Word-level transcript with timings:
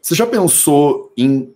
Você 0.00 0.14
já 0.14 0.26
pensou 0.26 1.12
em 1.16 1.54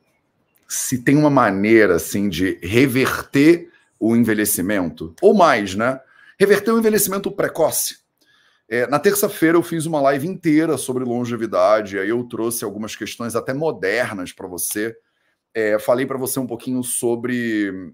se 0.68 0.98
tem 0.98 1.16
uma 1.16 1.30
maneira 1.30 1.96
assim 1.96 2.28
de 2.28 2.58
reverter 2.62 3.70
o 3.98 4.16
envelhecimento? 4.16 5.14
Ou 5.22 5.34
mais, 5.34 5.74
né? 5.74 6.00
Reverter 6.38 6.72
o 6.72 6.78
envelhecimento 6.78 7.30
precoce. 7.30 7.98
É, 8.68 8.86
na 8.86 8.98
terça-feira 8.98 9.56
eu 9.56 9.62
fiz 9.62 9.86
uma 9.86 10.00
live 10.00 10.26
inteira 10.26 10.76
sobre 10.76 11.04
longevidade, 11.04 11.98
aí 11.98 12.08
eu 12.08 12.24
trouxe 12.24 12.64
algumas 12.64 12.96
questões 12.96 13.36
até 13.36 13.52
modernas 13.52 14.32
para 14.32 14.48
você. 14.48 14.96
É, 15.52 15.78
falei 15.78 16.06
para 16.06 16.18
você 16.18 16.40
um 16.40 16.46
pouquinho 16.46 16.82
sobre 16.82 17.92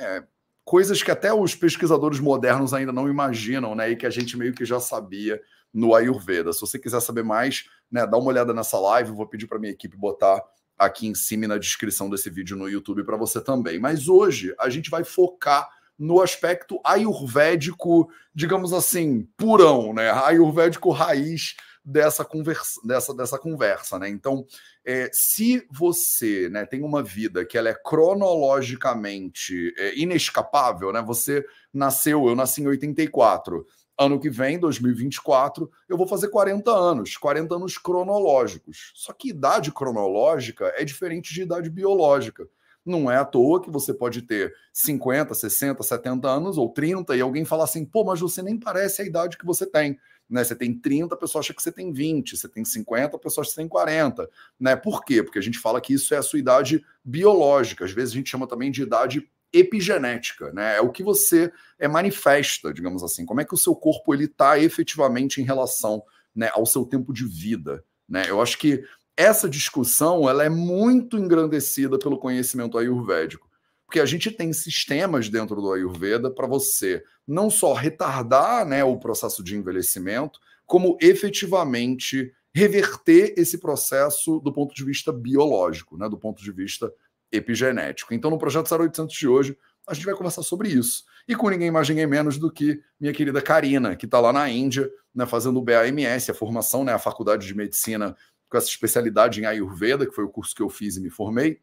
é, 0.00 0.22
coisas 0.64 1.02
que 1.02 1.10
até 1.10 1.32
os 1.34 1.54
pesquisadores 1.54 2.20
modernos 2.20 2.72
ainda 2.72 2.92
não 2.92 3.08
imaginam, 3.08 3.74
né? 3.74 3.90
E 3.90 3.96
que 3.96 4.06
a 4.06 4.10
gente 4.10 4.36
meio 4.36 4.54
que 4.54 4.64
já 4.64 4.80
sabia 4.80 5.40
no 5.72 5.94
Ayurveda. 5.94 6.52
Se 6.52 6.60
você 6.60 6.78
quiser 6.78 7.00
saber 7.00 7.22
mais, 7.22 7.64
né, 7.90 8.06
dá 8.06 8.16
uma 8.16 8.28
olhada 8.28 8.52
nessa 8.52 8.78
live. 8.78 9.10
vou 9.10 9.26
pedir 9.26 9.46
para 9.46 9.58
minha 9.58 9.72
equipe 9.72 9.96
botar 9.96 10.42
aqui 10.78 11.06
em 11.06 11.14
cima 11.14 11.46
na 11.46 11.58
descrição 11.58 12.10
desse 12.10 12.28
vídeo 12.28 12.56
no 12.56 12.68
YouTube 12.68 13.04
para 13.04 13.16
você 13.16 13.40
também. 13.40 13.78
Mas 13.78 14.08
hoje 14.08 14.54
a 14.58 14.68
gente 14.68 14.90
vai 14.90 15.04
focar 15.04 15.68
no 15.98 16.20
aspecto 16.20 16.80
ayurvédico, 16.84 18.10
digamos 18.34 18.72
assim, 18.72 19.28
purão, 19.36 19.92
né? 19.92 20.10
Ayurvédico 20.10 20.90
raiz 20.90 21.54
dessa 21.84 22.24
conversa, 22.24 22.80
dessa, 22.84 23.14
dessa 23.14 23.38
conversa, 23.38 23.98
né? 23.98 24.08
Então, 24.08 24.46
é, 24.84 25.10
se 25.12 25.66
você 25.70 26.48
né, 26.48 26.64
tem 26.64 26.82
uma 26.82 27.02
vida 27.02 27.44
que 27.44 27.58
ela 27.58 27.68
é 27.68 27.74
cronologicamente 27.74 29.74
é, 29.76 29.98
inescapável, 29.98 30.92
né? 30.92 31.02
Você 31.02 31.44
nasceu, 31.72 32.28
eu 32.28 32.34
nasci 32.34 32.62
em 32.62 32.68
84. 32.68 33.66
Ano 33.98 34.18
que 34.18 34.30
vem, 34.30 34.58
2024, 34.58 35.70
eu 35.88 35.96
vou 35.96 36.06
fazer 36.06 36.28
40 36.28 36.70
anos, 36.70 37.16
40 37.16 37.54
anos 37.54 37.76
cronológicos. 37.76 38.92
Só 38.94 39.12
que 39.12 39.28
idade 39.28 39.70
cronológica 39.70 40.72
é 40.76 40.84
diferente 40.84 41.32
de 41.34 41.42
idade 41.42 41.68
biológica. 41.68 42.48
Não 42.84 43.10
é 43.10 43.16
à 43.16 43.24
toa 43.24 43.62
que 43.62 43.70
você 43.70 43.94
pode 43.94 44.22
ter 44.22 44.52
50, 44.72 45.34
60, 45.34 45.82
70 45.82 46.28
anos 46.28 46.58
ou 46.58 46.68
30 46.68 47.14
e 47.16 47.20
alguém 47.20 47.44
falar 47.44 47.64
assim, 47.64 47.84
pô, 47.84 48.02
mas 48.02 48.20
você 48.20 48.42
nem 48.42 48.58
parece 48.58 49.02
a 49.02 49.04
idade 49.04 49.38
que 49.38 49.46
você 49.46 49.64
tem. 49.64 49.98
Né? 50.28 50.42
Você 50.42 50.56
tem 50.56 50.76
30, 50.76 51.14
a 51.14 51.18
pessoa 51.18 51.40
acha 51.40 51.54
que 51.54 51.62
você 51.62 51.70
tem 51.70 51.92
20, 51.92 52.36
você 52.36 52.48
tem 52.48 52.64
50, 52.64 53.16
a 53.16 53.20
pessoa 53.20 53.42
acha 53.42 53.50
que 53.50 53.54
você 53.54 53.60
tem 53.60 53.68
40. 53.68 54.28
Né? 54.58 54.74
Por 54.74 55.04
quê? 55.04 55.22
Porque 55.22 55.38
a 55.38 55.42
gente 55.42 55.58
fala 55.58 55.80
que 55.80 55.92
isso 55.92 56.14
é 56.14 56.16
a 56.16 56.22
sua 56.22 56.38
idade 56.38 56.84
biológica, 57.04 57.84
às 57.84 57.92
vezes 57.92 58.14
a 58.14 58.16
gente 58.16 58.30
chama 58.30 58.48
também 58.48 58.70
de 58.70 58.82
idade 58.82 59.28
epigenética, 59.52 60.52
né? 60.52 60.76
É 60.76 60.80
o 60.80 60.90
que 60.90 61.02
você 61.02 61.52
é 61.78 61.86
manifesta, 61.86 62.72
digamos 62.72 63.02
assim. 63.02 63.26
Como 63.26 63.40
é 63.40 63.44
que 63.44 63.54
o 63.54 63.58
seu 63.58 63.74
corpo 63.74 64.14
ele 64.14 64.24
está 64.24 64.58
efetivamente 64.58 65.40
em 65.40 65.44
relação 65.44 66.02
né, 66.34 66.50
ao 66.52 66.64
seu 66.64 66.84
tempo 66.84 67.12
de 67.12 67.26
vida, 67.26 67.84
né? 68.08 68.24
Eu 68.28 68.40
acho 68.40 68.58
que 68.58 68.82
essa 69.16 69.48
discussão 69.48 70.28
ela 70.28 70.44
é 70.44 70.48
muito 70.48 71.18
engrandecida 71.18 71.98
pelo 71.98 72.18
conhecimento 72.18 72.78
ayurvédico, 72.78 73.48
porque 73.86 74.00
a 74.00 74.06
gente 74.06 74.30
tem 74.30 74.52
sistemas 74.52 75.28
dentro 75.28 75.60
do 75.60 75.70
Ayurveda 75.70 76.30
para 76.30 76.46
você 76.46 77.04
não 77.28 77.50
só 77.50 77.74
retardar 77.74 78.66
né, 78.66 78.82
o 78.82 78.98
processo 78.98 79.44
de 79.44 79.54
envelhecimento, 79.54 80.40
como 80.66 80.96
efetivamente 81.00 82.32
reverter 82.54 83.34
esse 83.36 83.58
processo 83.58 84.40
do 84.40 84.52
ponto 84.52 84.74
de 84.74 84.84
vista 84.84 85.12
biológico, 85.12 85.98
né, 85.98 86.08
do 86.08 86.18
ponto 86.18 86.42
de 86.42 86.50
vista 86.50 86.92
epigenético. 87.32 88.12
Então, 88.14 88.30
no 88.30 88.38
projeto 88.38 88.72
0800 88.72 89.14
de 89.14 89.26
hoje, 89.26 89.58
a 89.88 89.94
gente 89.94 90.04
vai 90.04 90.14
conversar 90.14 90.42
sobre 90.42 90.68
isso. 90.68 91.04
E 91.26 91.34
com 91.34 91.48
ninguém 91.48 91.70
mais, 91.70 91.88
ninguém 91.88 92.06
menos 92.06 92.38
do 92.38 92.50
que 92.50 92.80
minha 93.00 93.12
querida 93.12 93.40
Karina, 93.40 93.96
que 93.96 94.06
está 94.06 94.20
lá 94.20 94.32
na 94.32 94.48
Índia, 94.48 94.90
né, 95.14 95.26
fazendo 95.26 95.58
o 95.58 95.62
BAMS, 95.62 96.30
a 96.30 96.34
formação, 96.34 96.84
né, 96.84 96.92
a 96.92 96.98
Faculdade 96.98 97.46
de 97.46 97.54
Medicina 97.54 98.16
com 98.48 98.58
essa 98.58 98.68
especialidade 98.68 99.40
em 99.40 99.46
Ayurveda, 99.46 100.06
que 100.06 100.14
foi 100.14 100.24
o 100.24 100.28
curso 100.28 100.54
que 100.54 100.62
eu 100.62 100.68
fiz 100.68 100.96
e 100.96 101.00
me 101.00 101.08
formei, 101.08 101.60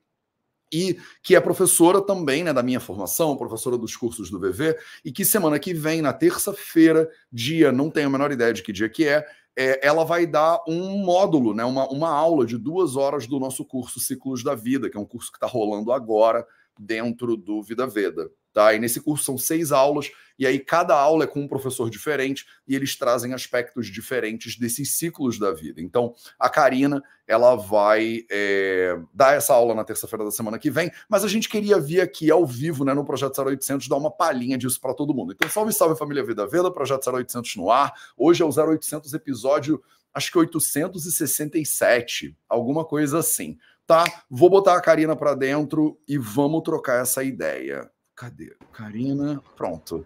e 0.73 0.99
que 1.21 1.35
é 1.35 1.39
professora 1.39 2.01
também 2.01 2.43
né, 2.43 2.53
da 2.53 2.63
minha 2.63 2.79
formação, 2.79 3.37
professora 3.37 3.77
dos 3.77 3.95
cursos 3.95 4.29
do 4.29 4.39
VV, 4.39 4.75
e 5.03 5.11
que 5.11 5.23
semana 5.23 5.59
que 5.59 5.73
vem, 5.73 6.01
na 6.01 6.13
terça-feira, 6.13 7.09
dia, 7.31 7.71
não 7.71 7.89
tenho 7.89 8.07
a 8.07 8.11
menor 8.11 8.31
ideia 8.31 8.53
de 8.53 8.63
que 8.63 8.73
dia 8.73 8.89
que 8.89 9.05
é, 9.07 9.25
é, 9.61 9.85
ela 9.85 10.05
vai 10.05 10.25
dar 10.25 10.63
um 10.65 11.03
módulo, 11.03 11.53
né, 11.53 11.65
uma, 11.65 11.85
uma 11.89 12.09
aula 12.09 12.45
de 12.45 12.57
duas 12.57 12.95
horas 12.95 13.27
do 13.27 13.37
nosso 13.37 13.65
curso 13.65 13.99
Ciclos 13.99 14.41
da 14.41 14.55
Vida, 14.55 14.89
que 14.89 14.95
é 14.95 14.99
um 14.99 15.05
curso 15.05 15.29
que 15.29 15.35
está 15.35 15.47
rolando 15.47 15.91
agora 15.91 16.47
dentro 16.79 17.35
do 17.35 17.61
Vida 17.61 17.85
Veda. 17.85 18.31
Tá? 18.53 18.73
E 18.73 18.79
nesse 18.79 18.99
curso 18.99 19.23
são 19.23 19.37
seis 19.37 19.71
aulas, 19.71 20.11
e 20.37 20.47
aí 20.47 20.57
cada 20.57 20.95
aula 20.95 21.25
é 21.25 21.27
com 21.27 21.41
um 21.41 21.47
professor 21.47 21.89
diferente, 21.89 22.45
e 22.67 22.75
eles 22.75 22.95
trazem 22.95 23.33
aspectos 23.33 23.87
diferentes 23.87 24.57
desses 24.57 24.95
ciclos 24.95 25.37
da 25.37 25.51
vida. 25.51 25.81
Então, 25.81 26.15
a 26.39 26.49
Karina, 26.49 27.03
ela 27.27 27.55
vai 27.55 28.25
é, 28.31 28.97
dar 29.13 29.35
essa 29.35 29.53
aula 29.53 29.75
na 29.75 29.83
terça-feira 29.83 30.23
da 30.23 30.31
semana 30.31 30.57
que 30.57 30.71
vem, 30.71 30.89
mas 31.07 31.23
a 31.23 31.27
gente 31.27 31.49
queria 31.49 31.79
vir 31.79 32.01
aqui 32.01 32.31
ao 32.31 32.45
vivo, 32.45 32.85
né, 32.85 32.93
no 32.93 33.05
Projeto 33.05 33.39
0800, 33.39 33.87
dar 33.87 33.97
uma 33.97 34.09
palhinha 34.09 34.57
disso 34.57 34.79
para 34.79 34.93
todo 34.93 35.13
mundo. 35.13 35.33
Então, 35.33 35.49
salve, 35.49 35.73
salve 35.73 35.97
família 35.97 36.23
Vida 36.23 36.47
Veda, 36.47 36.71
Projeto 36.71 37.07
0800 37.07 37.55
no 37.57 37.69
ar. 37.69 37.93
Hoje 38.17 38.41
é 38.41 38.45
o 38.45 38.49
0800 38.49 39.13
episódio, 39.13 39.83
acho 40.13 40.31
que 40.31 40.37
867, 40.37 42.35
alguma 42.47 42.85
coisa 42.85 43.19
assim. 43.19 43.57
Tá? 43.85 44.05
Vou 44.29 44.49
botar 44.49 44.75
a 44.75 44.81
Karina 44.81 45.15
para 45.15 45.35
dentro 45.35 45.99
e 46.07 46.17
vamos 46.17 46.61
trocar 46.61 47.01
essa 47.01 47.23
ideia. 47.23 47.89
Cadê? 48.19 48.51
Karina, 48.73 49.41
pronto. 49.55 50.05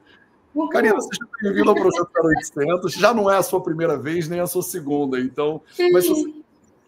Uhum. 0.53 0.69
Karina, 0.69 1.01
seja 1.01 1.27
bem-vinda 1.41 1.71
ao 1.71 1.75
Projeto 1.75 2.11
0800. 2.15 2.93
Já 2.93 3.11
não 3.11 3.27
é 3.27 3.37
a 3.37 3.41
sua 3.41 3.59
primeira 3.59 3.97
vez, 3.97 4.29
nem 4.29 4.39
a 4.39 4.45
sua 4.45 4.61
segunda, 4.61 5.19
então. 5.19 5.63
Mas 5.91 6.05
se 6.05 6.09
você, 6.11 6.33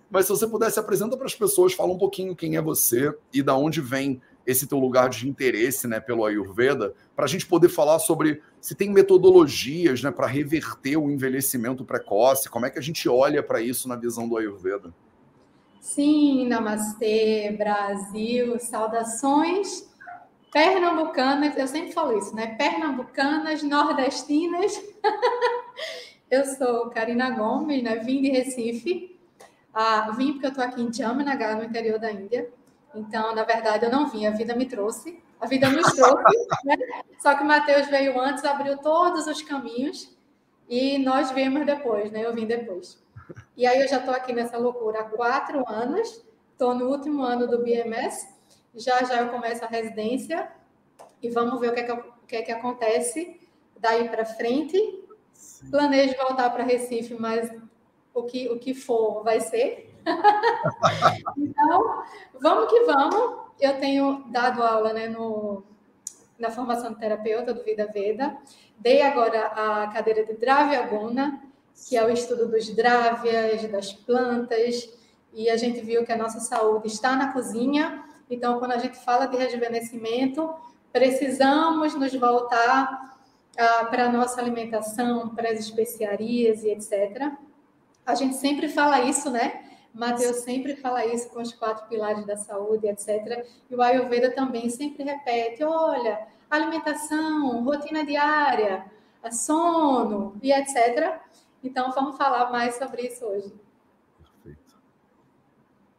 mas 0.07 0.25
se 0.27 0.31
você 0.31 0.45
pudesse, 0.45 0.79
apresenta 0.79 1.17
para 1.17 1.25
as 1.25 1.33
pessoas, 1.33 1.73
fala 1.73 1.91
um 1.91 1.97
pouquinho 1.97 2.35
quem 2.35 2.57
é 2.57 2.61
você 2.61 3.11
e 3.33 3.41
da 3.41 3.55
onde 3.55 3.81
vem 3.81 4.21
esse 4.45 4.67
teu 4.67 4.77
lugar 4.77 5.09
de 5.09 5.27
interesse 5.27 5.87
né, 5.87 5.99
pelo 5.99 6.23
Ayurveda, 6.23 6.93
para 7.15 7.25
a 7.25 7.27
gente 7.27 7.47
poder 7.47 7.69
falar 7.69 7.97
sobre 7.97 8.43
se 8.61 8.75
tem 8.75 8.91
metodologias 8.91 10.03
né, 10.03 10.11
para 10.11 10.27
reverter 10.27 10.95
o 10.95 11.09
envelhecimento 11.09 11.83
precoce, 11.83 12.51
como 12.51 12.67
é 12.67 12.69
que 12.69 12.77
a 12.77 12.83
gente 12.83 13.09
olha 13.09 13.41
para 13.41 13.59
isso 13.59 13.87
na 13.87 13.95
visão 13.95 14.29
do 14.29 14.37
Ayurveda. 14.37 14.93
Sim, 15.81 16.47
namastê, 16.47 17.55
Brasil, 17.57 18.59
saudações 18.59 19.94
pernambucanas, 20.55 21.57
eu 21.57 21.67
sempre 21.67 21.91
falo 21.91 22.17
isso, 22.17 22.33
né? 22.33 22.55
Pernambucanas, 22.55 23.61
nordestinas. 23.61 24.81
eu 26.31 26.45
sou 26.45 26.89
Karina 26.91 27.29
Gomes, 27.31 27.83
né? 27.83 27.97
Vim 27.97 28.21
de 28.21 28.29
Recife. 28.29 29.19
Ah, 29.73 30.11
vim 30.15 30.31
porque 30.31 30.45
eu 30.45 30.51
estou 30.51 30.63
aqui 30.63 30.81
em 30.81 30.93
Jamnagar, 30.93 31.57
no 31.57 31.65
interior 31.65 31.99
da 31.99 32.09
Índia. 32.09 32.49
Então, 32.95 33.35
na 33.35 33.43
verdade, 33.43 33.83
eu 33.83 33.91
não 33.91 34.07
vim, 34.07 34.27
a 34.27 34.31
vida 34.31 34.55
me 34.55 34.65
trouxe. 34.65 35.21
A 35.41 35.45
vida 35.45 35.67
nos 35.67 35.91
trouxe, 35.91 36.47
né? 36.63 36.77
Só 37.19 37.35
que 37.35 37.43
o 37.43 37.45
Mateus 37.45 37.87
veio 37.87 38.17
antes, 38.17 38.45
abriu 38.45 38.77
todos 38.77 39.27
os 39.27 39.41
caminhos 39.41 40.17
e 40.69 40.97
nós 40.99 41.31
viemos 41.31 41.65
depois, 41.65 42.09
né? 42.13 42.25
Eu 42.25 42.33
vim 42.33 42.45
depois. 42.45 42.97
E 43.57 43.67
aí 43.67 43.81
eu 43.81 43.89
já 43.89 43.97
estou 43.97 44.13
aqui 44.13 44.31
nessa 44.31 44.57
loucura 44.57 45.01
há 45.01 45.03
quatro 45.03 45.69
anos, 45.69 46.25
estou 46.53 46.73
no 46.73 46.87
último 46.87 47.23
ano 47.23 47.45
do 47.45 47.61
BMS 47.61 48.34
já 48.75 49.03
já 49.03 49.21
eu 49.21 49.29
começo 49.29 49.63
a 49.63 49.67
residência 49.67 50.51
e 51.21 51.29
vamos 51.29 51.59
ver 51.59 51.69
o 51.69 51.73
que 51.73 51.79
é 51.79 51.83
que, 51.83 51.91
o 51.91 52.27
que, 52.27 52.35
é 52.35 52.41
que 52.41 52.51
acontece 52.51 53.39
daí 53.77 54.09
para 54.09 54.25
frente. 54.25 54.77
Sim. 55.33 55.69
Planejo 55.69 56.15
voltar 56.17 56.49
para 56.49 56.63
Recife, 56.63 57.15
mas 57.15 57.51
o 58.13 58.23
que, 58.23 58.49
o 58.49 58.59
que 58.59 58.73
for 58.73 59.23
vai 59.23 59.39
ser. 59.39 59.93
então, 61.37 62.03
vamos 62.41 62.69
que 62.69 62.81
vamos. 62.81 63.45
Eu 63.59 63.79
tenho 63.79 64.25
dado 64.27 64.61
aula 64.61 64.93
né, 64.93 65.07
no, 65.07 65.63
na 66.37 66.49
formação 66.49 66.93
de 66.93 66.99
terapeuta 66.99 67.53
do 67.53 67.63
Vida 67.63 67.89
Veda. 67.91 68.37
Dei 68.77 69.01
agora 69.01 69.47
a 69.47 69.87
cadeira 69.87 70.25
de 70.25 70.33
Dravyaguna, 70.33 71.41
que 71.87 71.95
é 71.95 72.05
o 72.05 72.09
estudo 72.09 72.47
dos 72.47 72.69
drávias, 72.75 73.63
das 73.69 73.93
plantas, 73.93 74.89
e 75.33 75.49
a 75.49 75.57
gente 75.57 75.81
viu 75.81 76.05
que 76.05 76.11
a 76.11 76.17
nossa 76.17 76.39
saúde 76.39 76.87
está 76.87 77.15
na 77.15 77.31
cozinha 77.33 78.03
então, 78.29 78.59
quando 78.59 78.71
a 78.71 78.77
gente 78.77 78.97
fala 78.97 79.25
de 79.25 79.37
rejuvenescimento, 79.37 80.53
precisamos 80.91 81.93
nos 81.95 82.13
voltar 82.15 83.17
ah, 83.57 83.85
para 83.85 84.05
a 84.05 84.11
nossa 84.11 84.41
alimentação, 84.41 85.29
para 85.29 85.49
as 85.49 85.59
especiarias 85.59 86.63
e 86.63 86.69
etc. 86.69 87.31
A 88.05 88.15
gente 88.15 88.35
sempre 88.35 88.67
fala 88.69 89.01
isso, 89.01 89.29
né? 89.29 89.63
Mateus 89.93 90.37
sempre 90.37 90.75
fala 90.75 91.05
isso 91.05 91.29
com 91.29 91.41
os 91.41 91.53
quatro 91.53 91.87
pilares 91.87 92.25
da 92.25 92.35
saúde, 92.35 92.87
etc. 92.87 93.47
E 93.69 93.75
o 93.75 93.81
Ayurveda 93.81 94.31
também 94.31 94.69
sempre 94.69 95.03
repete: 95.03 95.63
olha, 95.63 96.27
alimentação, 96.49 97.63
rotina 97.63 98.05
diária, 98.05 98.85
sono 99.31 100.35
e 100.41 100.51
etc. 100.51 101.19
Então, 101.63 101.91
vamos 101.91 102.17
falar 102.17 102.51
mais 102.51 102.75
sobre 102.75 103.03
isso 103.03 103.25
hoje. 103.25 103.53
Perfeito. 104.43 104.75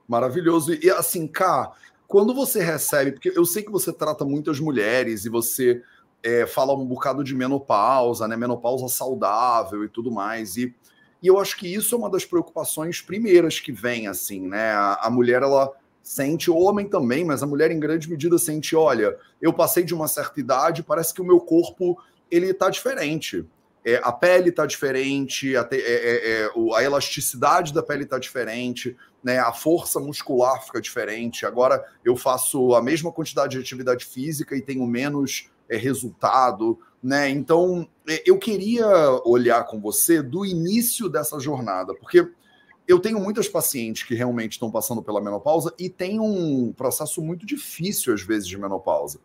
Maravilhoso. 0.07 0.75
E 0.75 0.91
assim, 0.91 1.27
Cá, 1.27 1.73
quando 2.07 2.35
você 2.35 2.63
recebe, 2.63 3.13
porque 3.13 3.33
eu 3.35 3.45
sei 3.45 3.63
que 3.63 3.71
você 3.71 3.93
trata 3.93 4.25
muitas 4.25 4.61
mulheres 4.61 5.25
e 5.25 5.29
você 5.29 5.83
é, 6.23 6.47
fala 6.47 6.75
um 6.75 6.87
bocado 6.87 7.23
de 7.23 7.35
menopausa, 7.35 8.27
né? 8.27 8.37
Menopausa 8.37 8.89
saudável 8.89 9.85
e 9.85 9.89
tudo 9.89 10.11
mais. 10.11 10.57
E 10.57 10.75
E 11.23 11.27
eu 11.29 11.39
acho 11.39 11.57
que 11.57 11.67
isso 11.67 11.95
é 11.95 11.99
uma 11.99 12.11
das 12.11 12.25
preocupações 12.25 13.01
primeiras 13.01 13.59
que 13.59 13.73
vem, 13.73 14.07
assim, 14.07 14.47
né? 14.47 14.73
A, 14.73 15.01
a 15.03 15.11
mulher, 15.11 15.43
ela 15.43 15.73
sente, 16.03 16.51
o 16.51 16.57
homem 16.57 16.89
também, 16.89 17.25
mas 17.25 17.43
a 17.43 17.47
mulher 17.47 17.71
em 17.71 17.81
grande 17.81 18.09
medida 18.09 18.39
sente, 18.39 18.77
olha, 18.77 19.17
eu 19.43 19.53
passei 19.53 19.83
de 19.83 19.93
uma 19.93 20.07
certa 20.07 20.39
idade, 20.39 20.85
parece 20.85 21.13
que 21.13 21.21
o 21.21 21.25
meu 21.25 21.41
corpo, 21.41 21.99
ele 22.31 22.55
tá 22.55 22.71
diferente. 22.71 23.45
É, 23.87 24.01
a 24.03 24.11
pele 24.11 24.49
está 24.49 24.67
diferente, 24.67 25.57
a, 25.57 25.61
é, 25.71 25.77
é, 25.77 26.43
é 26.43 26.51
a, 26.75 26.83
elasticidade 26.83 27.73
da 27.73 27.85
pele 27.85 28.03
está 28.03 28.19
diferente, 28.19 28.97
né, 29.23 29.39
a 29.39 29.53
força 29.53 30.01
muscular 30.01 30.61
fica 30.67 30.81
diferente. 30.81 31.47
Agora 31.47 31.85
eu 32.05 32.17
faço 32.17 32.75
a 32.75 32.83
mesma 32.83 33.13
quantidade 33.13 33.53
de 33.53 33.63
atividade 33.63 34.05
física 34.05 34.57
e 34.57 34.61
tenho 34.61 34.85
menos 34.89 35.49
é, 35.69 35.77
resultado. 35.77 36.77
Né? 37.01 37.29
Então 37.29 37.89
eu 38.25 38.37
queria 38.41 38.89
olhar 39.25 39.63
com 39.67 39.81
você 39.81 40.21
do 40.21 40.45
início 40.45 41.09
dessa 41.09 41.39
jornada, 41.39 41.95
porque 41.95 42.29
eu 42.89 42.99
tenho 42.99 43.21
muitas 43.21 43.49
pacientes 43.49 44.03
que 44.03 44.17
realmente 44.17 44.53
estão 44.53 44.69
passando 44.69 45.01
pela 45.01 45.21
menopausa 45.21 45.73
e 45.79 45.89
tem 45.89 46.19
um 46.19 46.73
processo 46.73 47.23
muito 47.23 47.47
difícil, 47.47 48.13
às 48.13 48.23
vezes, 48.23 48.49
de 48.49 48.59
menopausa. 48.59 49.21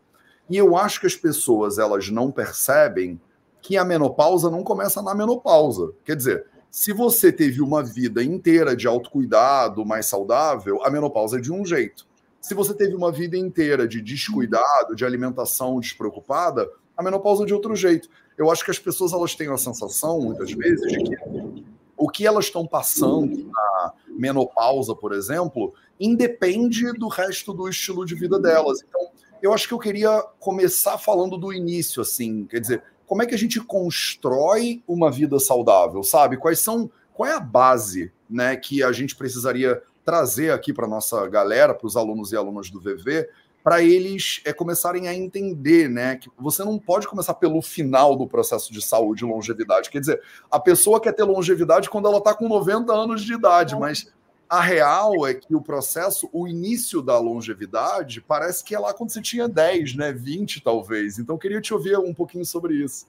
E 0.47 0.55
eu 0.55 0.77
acho 0.77 0.99
que 0.99 1.07
as 1.07 1.15
pessoas 1.15 1.79
elas 1.79 2.09
não 2.09 2.31
percebem 2.31 3.19
que 3.61 3.77
a 3.77 3.85
menopausa 3.85 4.49
não 4.49 4.63
começa 4.63 5.01
na 5.01 5.13
menopausa. 5.13 5.93
Quer 6.03 6.15
dizer, 6.15 6.45
se 6.69 6.93
você 6.93 7.31
teve 7.31 7.61
uma 7.61 7.83
vida 7.83 8.23
inteira 8.23 8.75
de 8.75 8.87
autocuidado, 8.87 9.85
mais 9.85 10.05
saudável, 10.05 10.83
a 10.83 10.89
menopausa 10.89 11.37
é 11.37 11.41
de 11.41 11.51
um 11.51 11.65
jeito. 11.65 12.07
Se 12.39 12.53
você 12.53 12.73
teve 12.73 12.95
uma 12.95 13.11
vida 13.11 13.37
inteira 13.37 13.87
de 13.87 14.01
descuidado, 14.01 14.95
de 14.95 15.05
alimentação 15.05 15.79
despreocupada, 15.79 16.67
a 16.97 17.03
menopausa 17.03 17.43
é 17.43 17.45
de 17.45 17.53
outro 17.53 17.75
jeito. 17.75 18.09
Eu 18.37 18.49
acho 18.49 18.65
que 18.65 18.71
as 18.71 18.79
pessoas 18.79 19.13
elas 19.13 19.35
têm 19.35 19.49
a 19.49 19.57
sensação, 19.57 20.19
muitas 20.21 20.51
vezes, 20.51 20.91
de 20.91 21.03
que 21.03 21.65
o 21.95 22.09
que 22.09 22.25
elas 22.25 22.45
estão 22.45 22.65
passando 22.65 23.45
na 23.45 23.93
menopausa, 24.07 24.95
por 24.95 25.13
exemplo, 25.13 25.73
independe 25.99 26.91
do 26.93 27.07
resto 27.07 27.53
do 27.53 27.69
estilo 27.69 28.05
de 28.05 28.15
vida 28.15 28.39
delas. 28.39 28.79
Então, 28.81 29.11
eu 29.39 29.53
acho 29.53 29.67
que 29.67 29.73
eu 29.73 29.79
queria 29.79 30.19
começar 30.39 30.97
falando 30.97 31.37
do 31.37 31.53
início, 31.53 32.01
assim, 32.01 32.45
quer 32.45 32.59
dizer, 32.59 32.83
como 33.11 33.23
é 33.23 33.25
que 33.25 33.35
a 33.35 33.37
gente 33.37 33.59
constrói 33.59 34.81
uma 34.87 35.11
vida 35.11 35.37
saudável, 35.37 36.01
sabe? 36.01 36.37
Quais 36.37 36.59
são, 36.59 36.89
qual 37.13 37.27
é 37.27 37.33
a 37.33 37.41
base, 37.41 38.09
né, 38.29 38.55
que 38.55 38.81
a 38.81 38.93
gente 38.93 39.17
precisaria 39.17 39.83
trazer 40.05 40.53
aqui 40.53 40.71
para 40.71 40.87
nossa 40.87 41.27
galera, 41.27 41.73
para 41.73 41.85
os 41.85 41.97
alunos 41.97 42.31
e 42.31 42.37
alunas 42.37 42.69
do 42.69 42.79
VV, 42.79 43.27
para 43.61 43.83
eles 43.83 44.39
é, 44.45 44.53
começarem 44.53 45.09
a 45.09 45.13
entender, 45.13 45.89
né, 45.89 46.15
que 46.15 46.29
você 46.39 46.63
não 46.63 46.79
pode 46.79 47.05
começar 47.05 47.33
pelo 47.33 47.61
final 47.61 48.15
do 48.15 48.25
processo 48.25 48.71
de 48.71 48.81
saúde 48.81 49.25
e 49.25 49.27
longevidade. 49.27 49.89
Quer 49.89 49.99
dizer, 49.99 50.21
a 50.49 50.57
pessoa 50.57 51.01
quer 51.01 51.11
ter 51.11 51.23
longevidade 51.23 51.89
quando 51.89 52.07
ela 52.07 52.19
está 52.19 52.33
com 52.33 52.47
90 52.47 52.93
anos 52.93 53.23
de 53.23 53.33
idade, 53.33 53.75
mas 53.77 54.09
a 54.51 54.59
real 54.59 55.25
é 55.25 55.33
que 55.33 55.55
o 55.55 55.61
processo, 55.61 56.29
o 56.33 56.45
início 56.45 57.01
da 57.01 57.17
longevidade, 57.17 58.19
parece 58.19 58.61
que 58.61 58.75
é 58.75 58.79
lá 58.79 58.93
quando 58.93 59.09
você 59.09 59.21
tinha 59.21 59.47
10, 59.47 59.95
né? 59.95 60.11
20 60.11 60.61
talvez. 60.61 61.17
Então, 61.17 61.37
queria 61.37 61.61
te 61.61 61.73
ouvir 61.73 61.97
um 61.97 62.13
pouquinho 62.13 62.43
sobre 62.43 62.73
isso. 62.73 63.07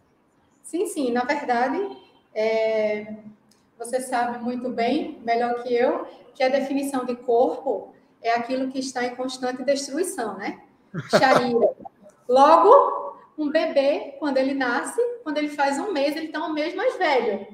Sim, 0.63 0.87
sim. 0.87 1.11
Na 1.11 1.25
verdade, 1.25 1.81
é... 2.33 3.17
você 3.77 4.01
sabe 4.01 4.39
muito 4.39 4.69
bem, 4.69 5.19
melhor 5.25 5.65
que 5.65 5.75
eu, 5.75 6.07
que 6.33 6.45
a 6.45 6.49
definição 6.49 7.05
de 7.05 7.17
corpo 7.17 7.93
é 8.23 8.33
aquilo 8.37 8.71
que 8.71 8.79
está 8.79 9.05
em 9.05 9.17
constante 9.17 9.65
destruição, 9.65 10.39
né? 10.39 10.63
Charira. 11.11 11.75
Logo, 12.29 13.17
um 13.37 13.51
bebê, 13.51 14.15
quando 14.21 14.37
ele 14.37 14.55
nasce, 14.55 15.01
quando 15.25 15.39
ele 15.39 15.49
faz 15.49 15.77
um 15.77 15.93
mês, 15.93 16.15
ele 16.15 16.27
está 16.27 16.47
um 16.47 16.53
mês 16.53 16.73
mais 16.77 16.97
velho. 16.97 17.49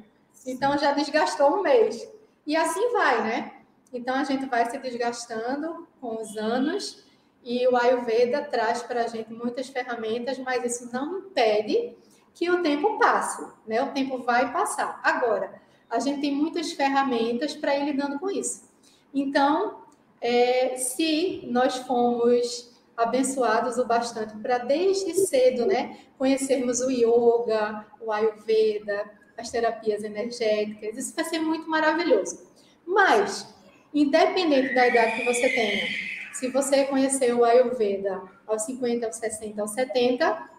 Então, 0.47 0.77
já 0.77 0.93
desgastou 0.93 1.57
um 1.57 1.63
mês. 1.63 2.07
E 2.47 2.55
assim 2.55 2.93
vai, 2.93 3.25
né? 3.25 3.58
Então, 3.93 4.15
a 4.15 4.25
gente 4.25 4.47
vai 4.47 4.69
se 4.71 4.79
desgastando 4.79 5.89
com 6.01 6.21
os 6.21 6.37
anos 6.37 7.05
e 7.43 7.67
o 7.67 7.77
Ayurveda 7.77 8.43
traz 8.43 8.83
para 8.83 9.05
a 9.05 9.07
gente 9.07 9.33
muitas 9.33 9.69
ferramentas, 9.69 10.39
mas 10.39 10.65
isso 10.65 10.93
não 10.93 11.19
impede 11.19 11.97
que 12.35 12.51
o 12.51 12.63
tempo 12.63 12.99
passe, 12.99 13.45
né? 13.67 13.83
O 13.83 13.93
tempo 13.93 14.19
vai 14.19 14.53
passar. 14.53 15.01
Agora, 15.03 15.61
a 15.89 15.99
gente 15.99 16.21
tem 16.21 16.35
muitas 16.35 16.73
ferramentas 16.73 17.55
para 17.55 17.77
ir 17.77 17.85
lidando 17.85 18.19
com 18.19 18.31
isso. 18.31 18.69
Então, 19.15 19.83
é, 20.21 20.77
se 20.77 21.43
nós 21.51 21.77
fomos 21.79 22.77
abençoados 22.97 23.79
o 23.79 23.87
bastante 23.87 24.37
para 24.39 24.59
desde 24.59 25.15
cedo, 25.15 25.65
né, 25.67 25.99
conhecermos 26.19 26.81
o 26.81 26.91
yoga, 26.91 27.87
o 28.01 28.11
ayurveda, 28.11 29.09
as 29.37 29.51
terapias 29.51 30.03
energéticas, 30.03 30.97
isso 30.97 31.15
vai 31.15 31.25
ser 31.25 31.39
muito 31.39 31.71
maravilhoso. 31.71 32.47
Mas 32.85 33.55
independente 33.93 34.75
da 34.75 34.87
idade 34.87 35.17
que 35.17 35.25
você 35.25 35.49
tenha. 35.49 35.87
Se 36.33 36.49
você 36.49 36.85
conheceu 36.85 37.39
o 37.39 37.45
Ayurveda 37.45 38.23
aos 38.47 38.63
50, 38.63 39.07
aos 39.07 39.17
60, 39.17 39.61
aos 39.61 39.71
70, 39.73 40.51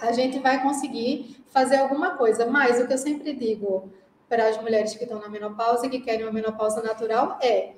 a 0.00 0.12
gente 0.12 0.38
vai 0.38 0.62
conseguir 0.62 1.44
fazer 1.52 1.76
alguma 1.76 2.16
coisa. 2.16 2.46
Mas 2.46 2.80
o 2.80 2.86
que 2.86 2.92
eu 2.92 2.98
sempre 2.98 3.32
digo 3.32 3.92
para 4.28 4.48
as 4.48 4.60
mulheres 4.60 4.94
que 4.94 5.04
estão 5.04 5.20
na 5.20 5.28
menopausa 5.28 5.86
e 5.86 5.90
que 5.90 6.00
querem 6.00 6.24
uma 6.24 6.32
menopausa 6.32 6.82
natural 6.82 7.38
é 7.42 7.74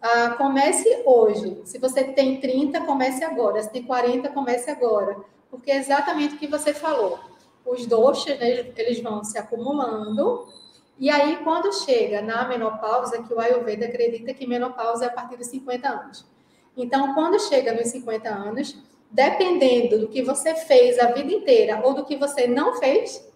ah, 0.00 0.30
comece 0.36 1.02
hoje. 1.04 1.60
Se 1.64 1.78
você 1.78 2.04
tem 2.04 2.40
30, 2.40 2.80
comece 2.82 3.24
agora. 3.24 3.62
Se 3.62 3.70
tem 3.70 3.82
40, 3.82 4.28
comece 4.30 4.70
agora. 4.70 5.16
Porque 5.50 5.70
é 5.70 5.76
exatamente 5.76 6.34
o 6.34 6.38
que 6.38 6.46
você 6.46 6.72
falou. 6.72 7.18
Os 7.64 7.86
doxas, 7.86 8.38
né, 8.38 8.72
eles 8.76 9.00
vão 9.00 9.24
se 9.24 9.36
acumulando 9.36 10.46
e 10.98 11.08
aí, 11.08 11.36
quando 11.44 11.72
chega 11.72 12.20
na 12.20 12.48
menopausa, 12.48 13.22
que 13.22 13.32
o 13.32 13.38
Ayurveda 13.38 13.86
acredita 13.86 14.34
que 14.34 14.46
menopausa 14.46 15.04
é 15.04 15.08
a 15.08 15.12
partir 15.12 15.36
dos 15.36 15.46
50 15.46 15.88
anos. 15.88 16.26
Então, 16.76 17.14
quando 17.14 17.38
chega 17.40 17.72
nos 17.72 17.88
50 17.88 18.28
anos, 18.28 18.76
dependendo 19.10 20.00
do 20.00 20.08
que 20.08 20.22
você 20.22 20.54
fez 20.54 20.98
a 20.98 21.12
vida 21.12 21.32
inteira 21.32 21.80
ou 21.84 21.94
do 21.94 22.04
que 22.04 22.16
você 22.16 22.48
não 22.48 22.74
fez, 22.74 23.26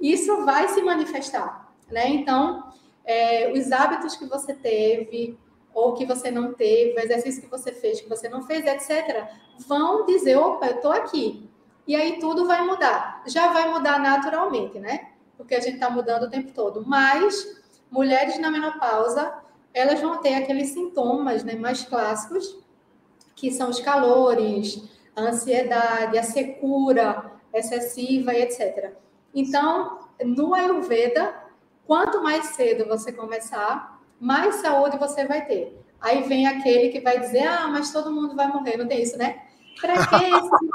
isso 0.00 0.44
vai 0.46 0.68
se 0.68 0.80
manifestar, 0.80 1.72
né? 1.90 2.08
Então, 2.08 2.64
é, 3.04 3.52
os 3.52 3.70
hábitos 3.70 4.16
que 4.16 4.24
você 4.24 4.54
teve 4.54 5.38
ou 5.74 5.92
que 5.92 6.06
você 6.06 6.30
não 6.30 6.54
teve, 6.54 6.98
o 6.98 7.00
exercício 7.00 7.42
que 7.42 7.50
você 7.50 7.70
fez, 7.70 8.00
que 8.00 8.08
você 8.08 8.28
não 8.28 8.42
fez, 8.42 8.64
etc., 8.64 9.28
vão 9.66 10.06
dizer, 10.06 10.36
opa, 10.36 10.66
eu 10.66 10.76
estou 10.76 10.92
aqui. 10.92 11.48
E 11.86 11.94
aí 11.94 12.18
tudo 12.18 12.46
vai 12.46 12.62
mudar. 12.62 13.22
Já 13.26 13.52
vai 13.52 13.70
mudar 13.70 13.98
naturalmente, 13.98 14.78
né? 14.78 15.12
Porque 15.38 15.54
a 15.54 15.60
gente 15.60 15.74
está 15.74 15.88
mudando 15.88 16.24
o 16.24 16.30
tempo 16.30 16.52
todo. 16.52 16.84
Mas 16.84 17.62
mulheres 17.90 18.38
na 18.38 18.50
menopausa, 18.50 19.32
elas 19.72 20.00
vão 20.00 20.18
ter 20.18 20.34
aqueles 20.34 20.70
sintomas 20.70 21.44
né, 21.44 21.54
mais 21.54 21.84
clássicos, 21.84 22.58
que 23.34 23.50
são 23.52 23.70
os 23.70 23.80
calores, 23.80 24.82
a 25.14 25.22
ansiedade, 25.22 26.18
a 26.18 26.22
secura 26.22 27.32
excessiva 27.54 28.34
e 28.34 28.42
etc. 28.42 28.92
Então, 29.32 30.00
no 30.24 30.54
Ayurveda, 30.54 31.34
quanto 31.86 32.22
mais 32.22 32.46
cedo 32.48 32.88
você 32.88 33.12
começar, 33.12 34.00
mais 34.20 34.56
saúde 34.56 34.98
você 34.98 35.24
vai 35.24 35.46
ter. 35.46 35.80
Aí 36.00 36.22
vem 36.24 36.46
aquele 36.46 36.90
que 36.90 37.00
vai 37.00 37.20
dizer: 37.20 37.46
ah, 37.46 37.68
mas 37.68 37.92
todo 37.92 38.12
mundo 38.12 38.34
vai 38.34 38.48
morrer, 38.48 38.76
não 38.76 38.86
tem 38.86 39.02
isso, 39.02 39.16
né? 39.16 39.42
Para 39.80 39.94
que 40.06 40.30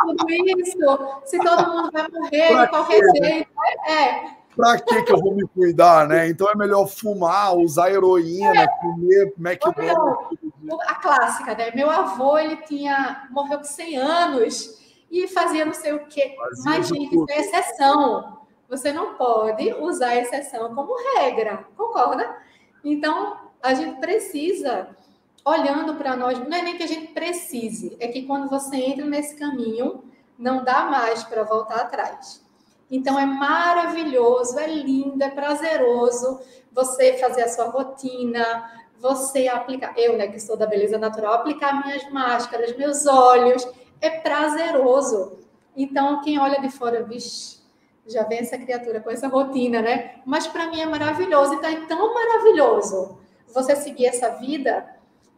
tudo 0.05 0.29
isso? 0.29 1.21
Se 1.25 1.37
todo 1.39 1.71
mundo 1.71 1.91
vai 1.91 2.07
morrer 2.09 2.47
de 2.63 2.67
qualquer 2.69 3.01
jeito. 3.17 3.49
É, 3.87 4.42
Pra 4.55 4.79
que 4.79 5.03
que 5.03 5.11
eu 5.11 5.19
vou 5.19 5.33
me 5.33 5.47
cuidar, 5.47 6.07
né? 6.07 6.29
Então 6.29 6.49
é 6.49 6.55
melhor 6.55 6.87
fumar, 6.87 7.55
usar 7.55 7.91
heroína, 7.91 8.63
é. 8.63 8.67
comer 8.67 9.33
McDonald's. 9.37 10.39
A 10.87 10.95
clássica, 10.95 11.55
né? 11.55 11.71
Meu 11.75 11.89
avô, 11.89 12.37
ele 12.37 12.57
tinha, 12.57 13.27
morreu 13.31 13.59
com 13.59 13.63
100 13.63 13.97
anos 13.97 14.79
e 15.11 15.27
fazia 15.27 15.65
não 15.65 15.73
sei 15.73 15.93
o 15.93 16.05
quê. 16.05 16.35
Fazia 16.37 16.63
Mas, 16.65 16.87
gente, 16.87 17.13
isso 17.15 17.25
é 17.29 17.39
exceção. 17.39 18.43
Você 18.69 18.91
não 18.91 19.15
pode 19.15 19.73
usar 19.73 20.09
a 20.09 20.15
exceção 20.17 20.73
como 20.73 20.95
regra, 21.15 21.65
concorda? 21.77 22.35
Então, 22.83 23.37
a 23.61 23.73
gente 23.73 23.99
precisa, 23.99 24.89
olhando 25.45 25.95
para 25.95 26.15
nós, 26.15 26.39
não 26.39 26.57
é 26.57 26.61
nem 26.61 26.75
que 26.75 26.83
a 26.83 26.87
gente 26.87 27.13
precise, 27.13 27.95
é 27.99 28.07
que 28.07 28.23
quando 28.23 28.49
você 28.49 28.75
entra 28.75 29.05
nesse 29.05 29.35
caminho, 29.35 30.03
não 30.37 30.63
dá 30.63 30.85
mais 30.85 31.23
para 31.23 31.43
voltar 31.43 31.81
atrás. 31.81 32.43
Então 32.89 33.19
é 33.19 33.25
maravilhoso, 33.25 34.57
é 34.59 34.67
lindo, 34.67 35.23
é 35.23 35.29
prazeroso 35.29 36.39
você 36.71 37.13
fazer 37.17 37.43
a 37.43 37.49
sua 37.49 37.65
rotina, 37.65 38.69
você 38.99 39.47
aplicar, 39.47 39.93
eu, 39.97 40.17
né, 40.17 40.27
que 40.27 40.39
sou 40.39 40.55
da 40.55 40.65
beleza 40.65 40.97
natural, 40.97 41.33
aplicar 41.33 41.83
minhas 41.83 42.09
máscaras, 42.09 42.75
meus 42.77 43.05
olhos, 43.05 43.67
é 43.99 44.09
prazeroso. 44.09 45.39
Então, 45.75 46.21
quem 46.21 46.39
olha 46.39 46.61
de 46.61 46.69
fora, 46.69 47.03
vixe, 47.03 47.59
já 48.05 48.23
vem 48.23 48.39
essa 48.39 48.57
criatura 48.57 48.99
com 48.99 49.09
essa 49.09 49.27
rotina, 49.27 49.81
né? 49.81 50.15
Mas 50.25 50.45
para 50.45 50.67
mim 50.67 50.81
é 50.81 50.85
maravilhoso, 50.85 51.53
então 51.53 51.69
é 51.69 51.85
tão 51.85 52.13
maravilhoso 52.13 53.17
você 53.53 53.75
seguir 53.75 54.07
essa 54.07 54.29
vida 54.29 54.85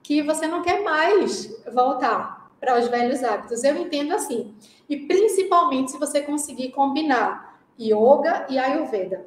que 0.02 0.22
você 0.22 0.48
não 0.48 0.62
quer 0.62 0.84
mais 0.84 1.48
voltar 1.74 2.52
para 2.60 2.80
os 2.80 2.88
velhos 2.88 3.24
hábitos. 3.24 3.64
Eu 3.64 3.75
entendo 3.78 4.14
assim. 4.14 4.56
E 4.88 4.98
principalmente 5.08 5.92
se 5.92 5.98
você 5.98 6.22
conseguir 6.22 6.72
combinar 6.72 7.60
yoga 7.80 8.46
e 8.50 8.58
ayurveda. 8.58 9.25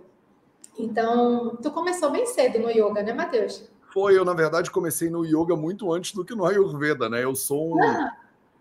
Então, 0.79 1.57
tu 1.57 1.71
começou 1.71 2.11
bem 2.11 2.25
cedo 2.27 2.61
no 2.61 2.71
yoga, 2.71 3.03
né, 3.03 3.13
Matheus? 3.13 3.69
Foi, 3.93 4.17
eu 4.17 4.25
na 4.25 4.35
verdade 4.35 4.71
comecei 4.71 5.09
no 5.09 5.25
yoga 5.25 5.57
muito 5.57 5.93
antes 5.93 6.13
do 6.13 6.25
que 6.25 6.35
no 6.35 6.45
Ayurveda, 6.45 7.09
né? 7.09 7.25
Eu 7.25 7.35
sou 7.35 7.75
um. 7.77 7.83
Ah. 7.83 8.17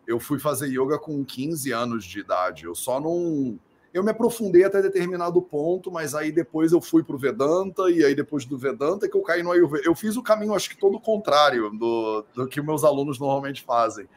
Eu 0.06 0.20
fui 0.20 0.40
fazer 0.40 0.68
yoga 0.68 0.98
com 0.98 1.24
15 1.24 1.72
anos 1.74 2.06
de 2.06 2.20
idade. 2.22 2.66
Eu 2.66 2.74
só 2.74 3.00
não. 3.00 3.60
Eu 3.94 4.04
me 4.04 4.12
aprofundei 4.12 4.64
até 4.64 4.82
determinado 4.82 5.42
ponto, 5.42 5.92
mas 5.92 6.16
aí 6.16 6.32
depois 6.32 6.72
eu 6.72 6.80
fui 6.80 7.04
para 7.04 7.16
o 7.16 7.20
Vedanta, 7.20 7.90
e 7.90 8.06
aí 8.06 8.16
depois 8.16 8.46
do 8.46 8.58
Vedanta 8.58 9.06
é 9.06 9.10
que 9.10 9.18
eu 9.18 9.22
caí 9.22 9.44
no 9.44 9.52
Ayurveda. 9.52 9.84
Eu 9.86 9.96
fiz 9.96 10.16
o 10.16 10.24
caminho, 10.24 10.54
acho 10.54 10.70
que 10.70 10.78
todo 10.78 10.96
o 10.96 11.02
contrário 11.02 11.72
do, 11.72 12.26
do 12.34 12.48
que 12.48 12.62
meus 12.62 12.84
alunos 12.84 13.20
normalmente 13.20 13.64
fazem. 13.64 14.08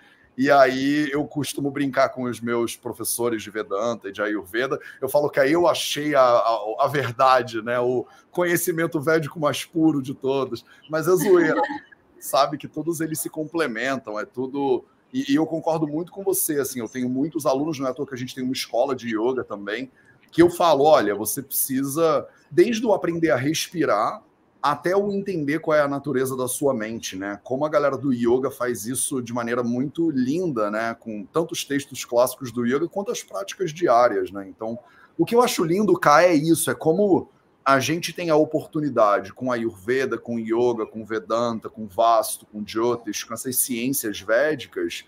E 0.40 0.50
aí 0.50 1.10
eu 1.12 1.22
costumo 1.26 1.70
brincar 1.70 2.08
com 2.08 2.22
os 2.22 2.40
meus 2.40 2.74
professores 2.74 3.42
de 3.42 3.50
Vedanta 3.50 4.08
e 4.08 4.12
de 4.12 4.22
Ayurveda. 4.22 4.80
Eu 4.98 5.06
falo 5.06 5.28
que 5.28 5.38
aí 5.38 5.52
eu 5.52 5.68
achei 5.68 6.14
a, 6.14 6.22
a, 6.22 6.76
a 6.78 6.88
verdade, 6.88 7.60
né? 7.60 7.78
O 7.78 8.06
conhecimento 8.30 8.98
védico 8.98 9.38
mais 9.38 9.66
puro 9.66 10.00
de 10.00 10.14
todos. 10.14 10.64
Mas 10.88 11.06
é 11.06 11.10
zoeira. 11.10 11.60
Sabe 12.18 12.56
que 12.56 12.66
todos 12.66 13.02
eles 13.02 13.20
se 13.20 13.28
complementam, 13.28 14.18
é 14.18 14.24
tudo. 14.24 14.82
E, 15.12 15.30
e, 15.30 15.34
eu 15.34 15.44
concordo 15.44 15.86
muito 15.86 16.10
com 16.10 16.24
você. 16.24 16.58
Assim, 16.58 16.80
eu 16.80 16.88
tenho 16.88 17.10
muitos 17.10 17.44
alunos, 17.44 17.78
não 17.78 17.86
é 17.86 17.90
à 17.90 17.92
toa 17.92 18.06
que 18.06 18.14
a 18.14 18.18
gente 18.18 18.34
tem 18.34 18.42
uma 18.42 18.54
escola 18.54 18.96
de 18.96 19.14
yoga 19.14 19.44
também, 19.44 19.92
que 20.32 20.40
eu 20.40 20.48
falo: 20.48 20.84
olha, 20.84 21.14
você 21.14 21.42
precisa, 21.42 22.26
desde 22.50 22.86
o 22.86 22.94
aprender 22.94 23.28
a 23.28 23.36
respirar, 23.36 24.22
até 24.62 24.94
o 24.94 25.10
entender 25.10 25.60
qual 25.60 25.76
é 25.76 25.80
a 25.80 25.88
natureza 25.88 26.36
da 26.36 26.46
sua 26.46 26.74
mente, 26.74 27.16
né? 27.16 27.40
Como 27.42 27.64
a 27.64 27.68
galera 27.68 27.96
do 27.96 28.12
yoga 28.12 28.50
faz 28.50 28.84
isso 28.84 29.22
de 29.22 29.32
maneira 29.32 29.62
muito 29.62 30.10
linda, 30.10 30.70
né? 30.70 30.94
Com 30.98 31.24
tantos 31.24 31.64
textos 31.64 32.04
clássicos 32.04 32.52
do 32.52 32.66
yoga 32.66 32.88
quanto 32.88 33.10
as 33.10 33.22
práticas 33.22 33.72
diárias, 33.72 34.30
né? 34.30 34.46
Então, 34.48 34.78
o 35.16 35.24
que 35.24 35.34
eu 35.34 35.42
acho 35.42 35.64
lindo, 35.64 35.98
cá, 35.98 36.22
é 36.22 36.34
isso, 36.34 36.70
é 36.70 36.74
como 36.74 37.30
a 37.64 37.78
gente 37.78 38.12
tem 38.12 38.30
a 38.30 38.36
oportunidade 38.36 39.32
com 39.32 39.50
a 39.50 39.54
Ayurveda, 39.54 40.18
com 40.18 40.38
Yoga, 40.38 40.86
com 40.86 41.04
Vedanta, 41.04 41.68
com 41.68 41.86
Vasto, 41.86 42.46
com 42.46 42.64
Jyotish, 42.64 43.24
com 43.24 43.34
essas 43.34 43.56
ciências 43.56 44.20
védicas, 44.20 45.04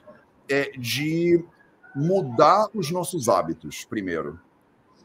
é 0.48 0.70
de 0.78 1.44
mudar 1.94 2.68
os 2.74 2.90
nossos 2.90 3.28
hábitos, 3.28 3.84
primeiro. 3.84 4.38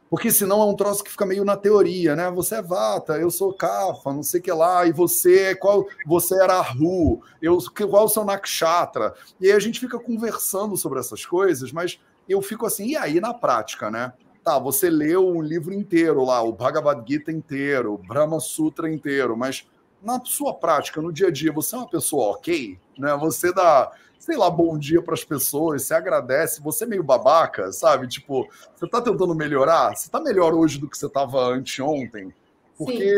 Porque 0.09 0.31
senão 0.31 0.61
é 0.61 0.65
um 0.65 0.75
troço 0.75 1.03
que 1.03 1.11
fica 1.11 1.25
meio 1.25 1.43
na 1.43 1.57
teoria, 1.57 2.15
né? 2.15 2.31
Você 2.31 2.55
é 2.55 2.61
Vata, 2.61 3.17
eu 3.17 3.29
sou 3.29 3.53
Kafa, 3.53 4.13
não 4.13 4.23
sei 4.23 4.39
o 4.39 4.43
que 4.43 4.51
lá, 4.51 4.85
e 4.85 4.91
você 4.91 5.53
qual 5.55 5.85
você 6.05 6.41
era 6.41 6.61
Ru, 6.61 7.21
eu 7.41 7.57
qual 7.89 8.05
o 8.05 8.09
seu 8.09 8.23
Nakshatra. 8.23 9.13
E 9.39 9.47
aí 9.47 9.51
a 9.51 9.59
gente 9.59 9.79
fica 9.79 9.99
conversando 9.99 10.77
sobre 10.77 10.99
essas 10.99 11.25
coisas, 11.25 11.71
mas 11.71 11.99
eu 12.27 12.41
fico 12.41 12.65
assim, 12.65 12.87
e 12.87 12.97
aí 12.97 13.19
na 13.19 13.33
prática, 13.33 13.91
né? 13.91 14.13
Tá, 14.43 14.57
você 14.57 14.89
leu 14.89 15.27
um 15.27 15.41
livro 15.41 15.73
inteiro 15.73 16.23
lá, 16.23 16.41
o 16.41 16.53
Bhagavad 16.53 17.03
Gita 17.05 17.31
inteiro, 17.31 17.93
o 17.93 17.97
Brahma 17.97 18.39
Sutra 18.39 18.89
inteiro, 18.89 19.35
mas 19.35 19.67
na 20.01 20.23
sua 20.23 20.53
prática, 20.53 21.01
no 21.01 21.11
dia 21.11 21.27
a 21.27 21.31
dia, 21.31 21.51
você 21.51 21.75
é 21.75 21.79
uma 21.79 21.89
pessoa 21.89 22.31
ok, 22.31 22.79
né? 22.97 23.13
Você 23.17 23.53
dá 23.53 23.91
sei 24.19 24.37
lá, 24.37 24.49
bom 24.49 24.77
dia 24.77 25.01
para 25.01 25.13
as 25.13 25.23
pessoas, 25.23 25.83
você 25.83 25.93
agradece, 25.93 26.61
você 26.61 26.83
é 26.83 26.87
meio 26.87 27.03
babaca, 27.03 27.71
sabe? 27.71 28.07
Tipo, 28.07 28.47
você 28.75 28.85
está 28.85 29.01
tentando 29.01 29.33
melhorar? 29.33 29.95
Você 29.95 30.07
está 30.07 30.19
melhor 30.19 30.53
hoje 30.53 30.79
do 30.79 30.89
que 30.89 30.97
você 30.97 31.05
estava 31.05 31.39
anteontem? 31.47 32.33
Porque 32.77 33.15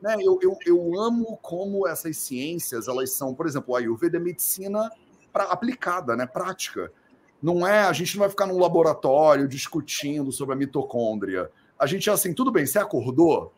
né, 0.00 0.16
eu, 0.20 0.38
eu, 0.42 0.58
eu 0.66 1.00
amo 1.00 1.38
como 1.40 1.86
essas 1.86 2.16
ciências, 2.16 2.88
elas 2.88 3.12
são, 3.12 3.34
por 3.34 3.46
exemplo, 3.46 3.74
a 3.74 3.78
Ayurveda 3.78 4.16
é 4.16 4.20
medicina 4.20 4.90
pra, 5.32 5.44
aplicada, 5.44 6.16
né, 6.16 6.26
prática. 6.26 6.92
Não 7.42 7.66
é, 7.66 7.80
a 7.80 7.92
gente 7.92 8.14
não 8.16 8.20
vai 8.20 8.30
ficar 8.30 8.46
num 8.46 8.58
laboratório 8.58 9.48
discutindo 9.48 10.30
sobre 10.30 10.54
a 10.54 10.58
mitocôndria. 10.58 11.50
A 11.78 11.86
gente 11.86 12.08
é 12.08 12.12
assim, 12.12 12.34
tudo 12.34 12.52
bem, 12.52 12.66
você 12.66 12.78
acordou? 12.78 13.52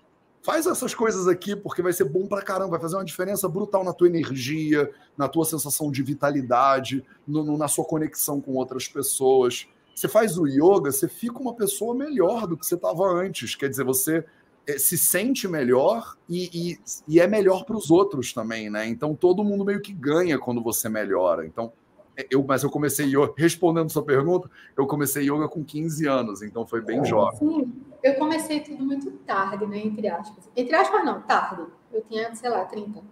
Faz 0.45 0.67
essas 0.67 0.95
coisas 0.95 1.27
aqui 1.27 1.57
porque 1.57 1.81
vai 1.81 1.93
ser 1.93 2.05
bom 2.05 2.27
pra 2.27 2.43
caramba, 2.43 2.73
vai 2.73 2.81
fazer 2.81 2.97
uma 2.97 3.05
diferença 3.05 3.49
brutal 3.49 3.83
na 3.83 3.95
tua 3.95 4.07
energia, 4.07 4.91
na 5.17 5.27
tua 5.27 5.47
sensação 5.47 5.91
de 5.91 6.03
vitalidade, 6.03 7.03
no, 7.27 7.43
no, 7.43 7.57
na 7.57 7.67
sua 7.67 7.85
conexão 7.85 8.43
com 8.43 8.53
outras 8.53 8.87
pessoas. 8.87 9.67
Você 9.95 10.07
faz 10.07 10.37
o 10.37 10.47
yoga, 10.47 10.93
você 10.93 11.09
fica 11.09 11.39
uma 11.39 11.55
pessoa 11.55 11.95
melhor 11.95 12.47
do 12.47 12.59
que 12.59 12.67
você 12.67 12.75
estava 12.75 13.05
antes. 13.07 13.55
Quer 13.55 13.71
dizer, 13.71 13.85
você 13.85 14.23
é, 14.67 14.77
se 14.77 14.99
sente 14.99 15.49
melhor 15.49 16.15
e, 16.29 16.51
e, 16.53 16.79
e 17.09 17.21
é 17.21 17.27
melhor 17.27 17.65
para 17.65 17.77
os 17.77 17.91
outros 17.91 18.35
também, 18.35 18.69
né? 18.69 18.87
Então 18.87 19.15
todo 19.15 19.43
mundo 19.43 19.65
meio 19.65 19.81
que 19.81 19.95
ganha 19.95 20.39
quando 20.39 20.63
você 20.63 20.91
melhora. 20.91 21.47
Então, 21.47 21.73
é, 22.15 22.27
eu, 22.31 22.45
mas 22.47 22.63
eu 22.63 22.69
comecei 22.69 23.07
yoga, 23.07 23.33
respondendo 23.39 23.91
sua 23.91 24.05
pergunta, 24.05 24.51
eu 24.77 24.87
comecei 24.87 25.25
yoga 25.25 25.49
com 25.49 25.65
15 25.65 26.07
anos, 26.07 26.43
então 26.43 26.67
foi 26.67 26.83
bem 26.83 27.03
jovem. 27.03 27.39
Sim, 27.39 27.73
eu 28.05 28.15
comecei 28.15 28.61
tudo 28.61 28.85
muito 28.85 29.11
tarde, 29.27 29.67
né? 29.67 29.79
Entre 29.79 30.07
aspas. 30.09 30.49
Entre 30.57 30.75
aspas, 30.77 31.05
não, 31.05 31.23
tarde. 31.23 31.65
Eu 31.93 32.03
tinha, 32.03 32.35
sei 32.35 32.51
lá, 32.51 32.65
30. 32.65 33.03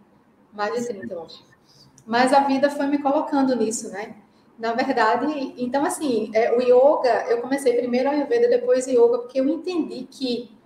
Mais 0.52 0.74
de 0.74 0.86
30, 0.86 1.12
eu 1.12 1.22
acho. 1.24 1.44
Mas 2.06 2.32
a 2.32 2.40
vida 2.40 2.70
foi 2.70 2.86
me 2.86 2.98
colocando 2.98 3.56
nisso, 3.56 3.90
né? 3.90 4.14
Na 4.58 4.72
verdade, 4.72 5.54
então, 5.56 5.84
assim, 5.84 6.30
é, 6.34 6.52
o 6.56 6.60
yoga, 6.60 7.24
eu 7.28 7.40
comecei 7.40 7.74
primeiro 7.76 8.08
a 8.08 8.12
Ayurveda, 8.12 8.48
depois 8.48 8.86
yoga, 8.86 9.18
porque 9.18 9.40
eu 9.40 9.48
entendi 9.48 10.06
que 10.10 10.56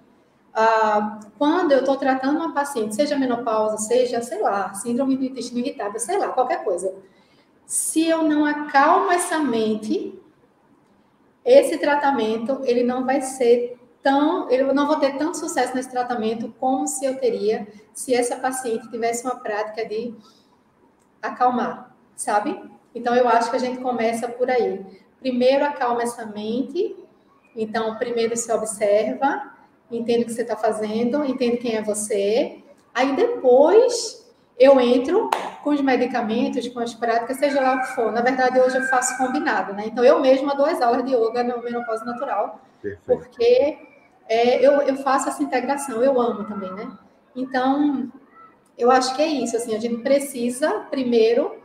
ah, 0.52 1.20
quando 1.38 1.72
eu 1.72 1.80
estou 1.80 1.96
tratando 1.96 2.36
uma 2.36 2.52
paciente, 2.52 2.94
seja 2.94 3.16
menopausa, 3.16 3.78
seja, 3.78 4.20
sei 4.20 4.42
lá, 4.42 4.74
síndrome 4.74 5.16
do 5.16 5.24
intestino 5.24 5.60
irritável, 5.60 6.00
sei 6.00 6.18
lá, 6.18 6.28
qualquer 6.28 6.64
coisa 6.64 6.92
se 7.66 8.06
eu 8.06 8.22
não 8.22 8.46
acalmo 8.46 9.10
essa 9.10 9.40
mente, 9.40 10.16
esse 11.44 11.76
tratamento 11.78 12.60
ele 12.64 12.84
não 12.84 13.04
vai 13.04 13.20
ser 13.20 13.75
tão, 14.06 14.48
eu 14.48 14.72
não 14.72 14.86
vou 14.86 15.00
ter 15.00 15.18
tanto 15.18 15.36
sucesso 15.36 15.74
nesse 15.74 15.90
tratamento 15.90 16.54
como 16.60 16.86
se 16.86 17.04
eu 17.04 17.18
teria 17.18 17.66
se 17.92 18.14
essa 18.14 18.36
paciente 18.36 18.88
tivesse 18.88 19.24
uma 19.24 19.34
prática 19.34 19.84
de 19.84 20.14
acalmar, 21.20 21.92
sabe? 22.14 22.56
Então 22.94 23.16
eu 23.16 23.28
acho 23.28 23.50
que 23.50 23.56
a 23.56 23.58
gente 23.58 23.80
começa 23.80 24.28
por 24.28 24.48
aí. 24.48 24.86
Primeiro 25.18 25.64
acalma 25.64 26.04
essa 26.04 26.24
mente, 26.24 26.94
então 27.56 27.98
primeiro 27.98 28.36
se 28.36 28.52
observa, 28.52 29.52
entende 29.90 30.22
o 30.22 30.26
que 30.26 30.34
você 30.34 30.42
está 30.42 30.56
fazendo, 30.56 31.24
entende 31.24 31.56
quem 31.56 31.74
é 31.74 31.82
você, 31.82 32.62
aí 32.94 33.16
depois 33.16 34.24
eu 34.56 34.78
entro 34.78 35.28
com 35.64 35.70
os 35.70 35.80
medicamentos, 35.80 36.68
com 36.68 36.78
as 36.78 36.94
práticas, 36.94 37.38
seja 37.38 37.60
lá 37.60 37.74
o 37.74 37.80
que 37.80 37.88
for. 37.88 38.12
Na 38.12 38.22
verdade, 38.22 38.60
hoje 38.60 38.78
eu 38.78 38.84
faço 38.84 39.18
combinado, 39.18 39.74
né? 39.74 39.84
Então, 39.86 40.02
eu 40.02 40.18
mesma 40.18 40.54
dou 40.54 40.64
as 40.64 40.80
aulas 40.80 41.04
de 41.04 41.12
yoga 41.14 41.42
no 41.42 41.62
menopausa 41.62 42.04
natural, 42.06 42.62
Perfeito. 42.80 43.04
porque 43.04 43.95
é, 44.28 44.64
eu, 44.64 44.82
eu 44.82 44.96
faço 44.96 45.28
essa 45.28 45.42
integração, 45.42 46.02
eu 46.02 46.20
amo 46.20 46.44
também, 46.44 46.72
né? 46.72 46.90
Então, 47.34 48.10
eu 48.76 48.90
acho 48.90 49.14
que 49.14 49.22
é 49.22 49.26
isso, 49.26 49.56
assim, 49.56 49.74
a 49.74 49.78
gente 49.78 50.02
precisa, 50.02 50.80
primeiro, 50.90 51.56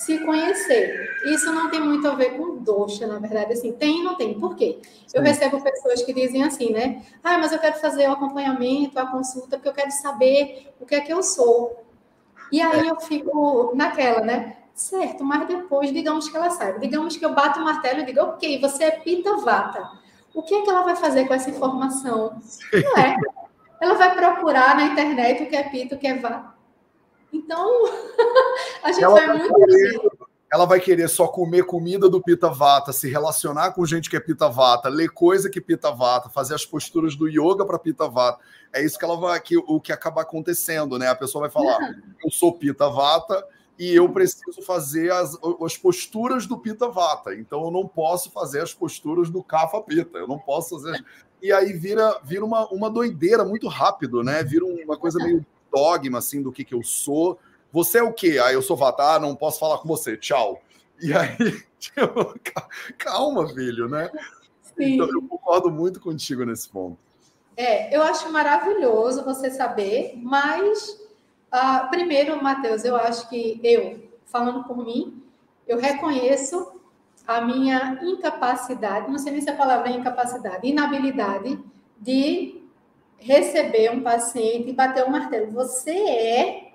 se 0.00 0.18
conhecer. 0.20 1.10
Isso 1.26 1.52
não 1.52 1.70
tem 1.70 1.78
muito 1.78 2.08
a 2.08 2.14
ver 2.14 2.36
com 2.36 2.56
doxa, 2.56 3.06
na 3.06 3.18
verdade, 3.18 3.52
assim, 3.52 3.72
tem 3.72 4.00
e 4.00 4.02
não 4.02 4.14
tem. 4.16 4.38
Por 4.38 4.56
quê? 4.56 4.80
Eu 5.12 5.22
recebo 5.22 5.62
pessoas 5.62 6.02
que 6.02 6.14
dizem 6.14 6.42
assim, 6.42 6.72
né? 6.72 7.02
Ah, 7.22 7.36
mas 7.36 7.52
eu 7.52 7.58
quero 7.58 7.78
fazer 7.78 8.08
o 8.08 8.12
acompanhamento, 8.12 8.98
a 8.98 9.06
consulta, 9.06 9.56
porque 9.58 9.68
eu 9.68 9.74
quero 9.74 9.90
saber 9.90 10.72
o 10.80 10.86
que 10.86 10.94
é 10.94 11.00
que 11.00 11.12
eu 11.12 11.22
sou. 11.22 11.84
E 12.50 12.60
aí 12.62 12.88
eu 12.88 12.98
fico 12.98 13.72
naquela, 13.74 14.22
né? 14.22 14.56
Certo, 14.74 15.22
mas 15.22 15.46
depois, 15.46 15.92
digamos 15.92 16.30
que 16.30 16.36
ela 16.36 16.48
saiba. 16.48 16.78
Digamos 16.78 17.18
que 17.18 17.24
eu 17.24 17.34
bato 17.34 17.60
o 17.60 17.64
martelo 17.64 18.00
e 18.00 18.06
digo, 18.06 18.20
ok, 18.20 18.58
você 18.58 18.84
é 18.84 18.90
Pita 18.92 19.36
Vata. 19.36 19.99
O 20.34 20.42
que 20.42 20.54
é 20.54 20.62
que 20.62 20.70
ela 20.70 20.82
vai 20.82 20.96
fazer 20.96 21.26
com 21.26 21.34
essa 21.34 21.50
informação? 21.50 22.40
Não 22.72 22.96
é? 22.96 23.16
Ela 23.80 23.94
vai 23.94 24.14
procurar 24.14 24.76
na 24.76 24.86
internet 24.86 25.42
o 25.42 25.48
que 25.48 25.56
é 25.56 25.62
Pita, 25.68 25.94
o 25.94 25.98
que 25.98 26.06
é 26.06 26.18
Vata. 26.18 26.54
Então, 27.32 27.84
a 28.82 28.92
gente 28.92 29.04
ela 29.04 29.14
vai 29.14 29.38
muito 29.38 29.54
querer, 29.54 30.00
Ela 30.52 30.64
vai 30.66 30.80
querer 30.80 31.08
só 31.08 31.28
comer 31.28 31.64
comida 31.64 32.08
do 32.08 32.20
Pita 32.20 32.48
Vata, 32.48 32.92
se 32.92 33.08
relacionar 33.08 33.72
com 33.72 33.86
gente 33.86 34.10
que 34.10 34.16
é 34.16 34.20
Pita 34.20 34.48
Vata, 34.48 34.88
ler 34.88 35.10
coisa 35.10 35.48
que 35.48 35.60
Pita 35.60 35.90
Vata, 35.92 36.28
fazer 36.28 36.54
as 36.54 36.66
posturas 36.66 37.16
do 37.16 37.28
yoga 37.28 37.64
para 37.64 37.78
Pita 37.78 38.08
Vata 38.08 38.40
é 38.72 38.84
isso 38.84 38.98
que 38.98 39.04
ela 39.04 39.16
vai 39.16 39.40
que 39.40 39.56
o 39.56 39.80
que 39.80 39.92
acaba 39.92 40.22
acontecendo, 40.22 40.98
né? 40.98 41.08
A 41.08 41.14
pessoa 41.14 41.42
vai 41.42 41.50
falar: 41.50 41.78
uhum. 41.80 42.02
eu 42.24 42.30
sou 42.30 42.52
Pita 42.52 42.88
Vata 42.88 43.44
e 43.80 43.94
eu 43.96 44.06
preciso 44.10 44.60
fazer 44.60 45.10
as, 45.10 45.38
as 45.64 45.74
posturas 45.74 46.46
do 46.46 46.58
Pita 46.58 46.86
Vata, 46.86 47.34
então 47.34 47.64
eu 47.64 47.70
não 47.70 47.88
posso 47.88 48.30
fazer 48.30 48.60
as 48.60 48.74
posturas 48.74 49.30
do 49.30 49.42
Kapha 49.42 49.80
Pita, 49.80 50.18
eu 50.18 50.28
não 50.28 50.38
posso 50.38 50.78
fazer. 50.78 51.02
E 51.40 51.50
aí 51.50 51.72
vira, 51.72 52.20
vira 52.22 52.44
uma, 52.44 52.68
uma 52.68 52.90
doideira 52.90 53.42
muito 53.42 53.68
rápido, 53.68 54.22
né? 54.22 54.44
Vira 54.44 54.66
uma 54.66 54.98
coisa 54.98 55.16
meio 55.24 55.46
dogma 55.74 56.18
assim 56.18 56.42
do 56.42 56.52
que, 56.52 56.62
que 56.62 56.74
eu 56.74 56.82
sou. 56.82 57.38
Você 57.72 58.00
é 58.00 58.02
o 58.02 58.12
quê? 58.12 58.38
Ah, 58.44 58.52
eu 58.52 58.60
sou 58.60 58.76
Vata, 58.76 59.14
ah, 59.14 59.18
não 59.18 59.34
posso 59.34 59.58
falar 59.58 59.78
com 59.78 59.88
você, 59.88 60.14
tchau. 60.14 60.60
E 61.00 61.14
aí, 61.14 61.38
tipo, 61.80 62.38
calma, 62.98 63.48
filho, 63.48 63.88
né? 63.88 64.10
Sim. 64.60 64.96
Então 64.96 65.08
eu 65.08 65.22
concordo 65.22 65.70
muito 65.70 66.00
contigo 66.00 66.44
nesse 66.44 66.68
ponto. 66.68 66.98
É, 67.56 67.96
eu 67.96 68.02
acho 68.02 68.30
maravilhoso 68.30 69.24
você 69.24 69.50
saber, 69.50 70.20
mas 70.22 70.99
uh, 71.52 71.88
primeiro, 71.90 72.42
Matheus, 72.42 72.84
eu 72.84 72.96
acho 72.96 73.28
que 73.28 73.60
eu, 73.62 74.08
falando 74.26 74.64
por 74.64 74.84
mim, 74.84 75.22
eu 75.66 75.78
reconheço 75.78 76.80
a 77.26 77.40
minha 77.40 77.98
incapacidade, 78.02 79.10
não 79.10 79.18
sei 79.18 79.32
nem 79.32 79.40
se 79.40 79.50
a 79.50 79.56
palavra 79.56 79.88
é 79.88 79.92
incapacidade, 79.92 80.66
inabilidade 80.66 81.58
de 81.98 82.60
receber 83.18 83.90
um 83.92 84.02
paciente 84.02 84.70
e 84.70 84.72
bater 84.72 85.04
o 85.04 85.08
um 85.08 85.10
martelo. 85.10 85.52
Você 85.52 85.92
é 85.92 86.72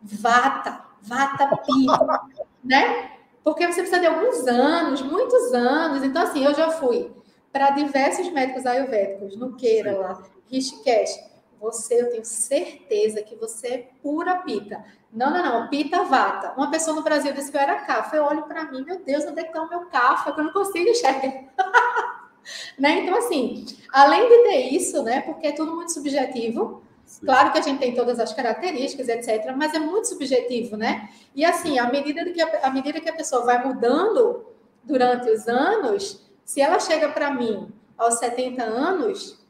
vata, 0.00 0.84
vata 1.02 1.56
pita, 1.56 2.20
né? 2.64 3.10
Porque 3.44 3.66
você 3.66 3.82
precisa 3.82 4.00
de 4.00 4.06
alguns 4.06 4.46
anos, 4.46 5.02
muitos 5.02 5.52
anos. 5.52 6.04
Então, 6.04 6.22
assim, 6.22 6.44
eu 6.44 6.54
já 6.54 6.70
fui 6.70 7.10
para 7.52 7.70
diversos 7.70 8.30
médicos 8.30 8.64
ayurvédicos, 8.64 9.36
no 9.36 9.54
Queira 9.56 9.98
lá, 9.98 10.22
Rishikesh. 10.46 11.31
Você, 11.62 12.02
eu 12.02 12.10
tenho 12.10 12.24
certeza 12.24 13.22
que 13.22 13.36
você 13.36 13.68
é 13.68 13.88
pura 14.02 14.38
pita. 14.38 14.84
Não, 15.12 15.30
não, 15.30 15.42
não, 15.44 15.68
pita 15.68 16.02
vata. 16.02 16.54
Uma 16.56 16.72
pessoa 16.72 16.96
no 16.96 17.04
Brasil 17.04 17.32
disse 17.32 17.52
que 17.52 17.56
eu 17.56 17.60
era 17.60 17.76
cafa. 17.82 18.16
Eu 18.16 18.24
olho 18.24 18.42
para 18.42 18.64
mim, 18.64 18.84
meu 18.84 18.98
Deus, 18.98 19.24
onde 19.24 19.38
é 19.38 19.42
que 19.44 19.50
está 19.50 19.62
o 19.62 19.68
meu 19.68 19.86
cafa? 19.86 20.32
Que 20.32 20.40
eu 20.40 20.44
não 20.44 20.52
consigo 20.52 20.88
enxergar. 20.88 21.22
né? 22.76 22.98
Então, 22.98 23.16
assim, 23.16 23.64
além 23.92 24.28
de 24.28 24.42
ter 24.42 24.74
isso, 24.74 25.04
né? 25.04 25.20
Porque 25.20 25.46
é 25.46 25.52
tudo 25.52 25.72
muito 25.76 25.92
subjetivo. 25.92 26.82
Sim. 27.06 27.26
Claro 27.26 27.52
que 27.52 27.58
a 27.58 27.62
gente 27.62 27.78
tem 27.78 27.94
todas 27.94 28.18
as 28.18 28.32
características, 28.32 29.08
etc., 29.08 29.54
mas 29.56 29.72
é 29.72 29.78
muito 29.78 30.08
subjetivo, 30.08 30.76
né? 30.76 31.10
E 31.32 31.44
assim, 31.44 31.78
à 31.78 31.88
medida 31.88 32.24
que 32.24 32.42
a, 32.42 32.66
à 32.66 32.70
medida 32.70 33.00
que 33.00 33.08
a 33.08 33.14
pessoa 33.14 33.44
vai 33.44 33.64
mudando 33.64 34.46
durante 34.82 35.30
os 35.30 35.46
anos, 35.46 36.28
se 36.44 36.60
ela 36.60 36.80
chega 36.80 37.08
para 37.08 37.30
mim 37.30 37.72
aos 37.96 38.14
70 38.18 38.64
anos, 38.64 39.40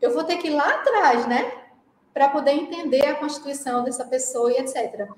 eu 0.00 0.12
vou 0.12 0.24
ter 0.24 0.38
que 0.38 0.48
ir 0.48 0.50
lá 0.50 0.68
atrás, 0.68 1.28
né? 1.28 1.59
Para 2.20 2.28
poder 2.28 2.50
entender 2.50 3.06
a 3.06 3.14
constituição 3.14 3.82
dessa 3.82 4.04
pessoa 4.04 4.52
e 4.52 4.58
etc. 4.58 5.08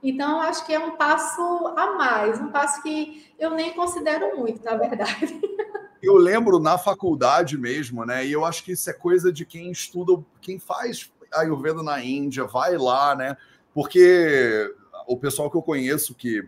Então, 0.00 0.40
acho 0.40 0.64
que 0.64 0.72
é 0.72 0.78
um 0.78 0.94
passo 0.96 1.42
a 1.76 1.96
mais, 1.98 2.40
um 2.40 2.52
passo 2.52 2.80
que 2.84 3.26
eu 3.36 3.50
nem 3.50 3.74
considero 3.74 4.38
muito, 4.38 4.64
na 4.64 4.76
verdade. 4.76 5.40
Eu 6.00 6.14
lembro 6.14 6.60
na 6.60 6.78
faculdade 6.78 7.58
mesmo, 7.58 8.04
né? 8.04 8.26
E 8.26 8.32
eu 8.32 8.44
acho 8.44 8.64
que 8.64 8.72
isso 8.72 8.90
é 8.90 8.92
coisa 8.92 9.32
de 9.32 9.46
quem 9.46 9.70
estuda, 9.70 10.20
quem 10.40 10.58
faz 10.58 11.12
Ayurveda 11.32 11.80
na 11.80 12.04
Índia, 12.04 12.44
vai 12.44 12.76
lá, 12.76 13.14
né? 13.14 13.36
Porque 13.72 14.68
o 15.06 15.16
pessoal 15.16 15.48
que 15.48 15.56
eu 15.56 15.62
conheço 15.62 16.12
que, 16.12 16.44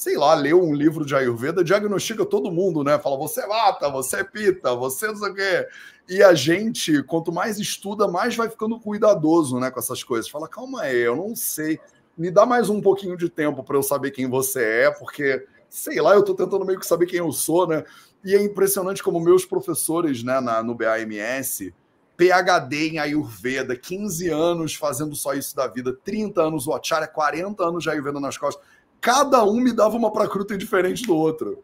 sei 0.00 0.16
lá, 0.16 0.32
leu 0.32 0.62
um 0.64 0.72
livro 0.72 1.04
de 1.04 1.14
Ayurveda, 1.14 1.62
diagnostica 1.62 2.24
todo 2.24 2.50
mundo, 2.50 2.82
né? 2.82 2.98
Fala, 2.98 3.18
você 3.18 3.42
é 3.42 3.46
mata, 3.46 3.86
você 3.90 4.20
é 4.20 4.24
pita, 4.24 4.74
você 4.74 5.08
não 5.08 5.16
sei 5.16 5.28
o 5.28 5.34
quê. 5.34 5.68
E 6.08 6.22
a 6.22 6.32
gente, 6.32 7.02
quanto 7.02 7.30
mais 7.30 7.58
estuda, 7.58 8.08
mais 8.08 8.34
vai 8.34 8.48
ficando 8.48 8.80
cuidadoso, 8.80 9.60
né, 9.60 9.70
com 9.70 9.78
essas 9.78 10.02
coisas. 10.02 10.30
Fala, 10.30 10.48
calma 10.48 10.80
aí, 10.80 11.00
eu 11.00 11.14
não 11.14 11.36
sei. 11.36 11.78
Me 12.16 12.30
dá 12.30 12.46
mais 12.46 12.70
um 12.70 12.80
pouquinho 12.80 13.14
de 13.14 13.28
tempo 13.28 13.62
para 13.62 13.76
eu 13.76 13.82
saber 13.82 14.10
quem 14.10 14.26
você 14.26 14.64
é, 14.64 14.90
porque, 14.90 15.46
sei 15.68 16.00
lá, 16.00 16.14
eu 16.14 16.22
tô 16.22 16.34
tentando 16.34 16.64
meio 16.64 16.80
que 16.80 16.86
saber 16.86 17.04
quem 17.04 17.18
eu 17.18 17.30
sou, 17.30 17.66
né? 17.66 17.84
E 18.24 18.34
é 18.34 18.42
impressionante 18.42 19.02
como 19.02 19.20
meus 19.20 19.44
professores 19.44 20.22
né, 20.22 20.40
na, 20.40 20.62
no 20.62 20.74
BAMS, 20.74 21.74
PhD 22.16 22.88
em 22.88 22.98
Ayurveda, 22.98 23.76
15 23.76 24.30
anos 24.30 24.74
fazendo 24.74 25.14
só 25.14 25.34
isso 25.34 25.54
da 25.54 25.66
vida, 25.66 25.94
30 26.02 26.40
anos 26.40 26.66
o 26.66 26.72
Acharya, 26.72 27.06
40 27.06 27.62
anos 27.62 27.82
de 27.82 27.90
Ayurveda 27.90 28.18
nas 28.18 28.38
costas. 28.38 28.64
Cada 29.00 29.44
um 29.44 29.60
me 29.60 29.72
dava 29.72 29.96
uma 29.96 30.12
prakruta 30.12 30.56
diferente 30.56 31.04
do 31.04 31.16
outro. 31.16 31.62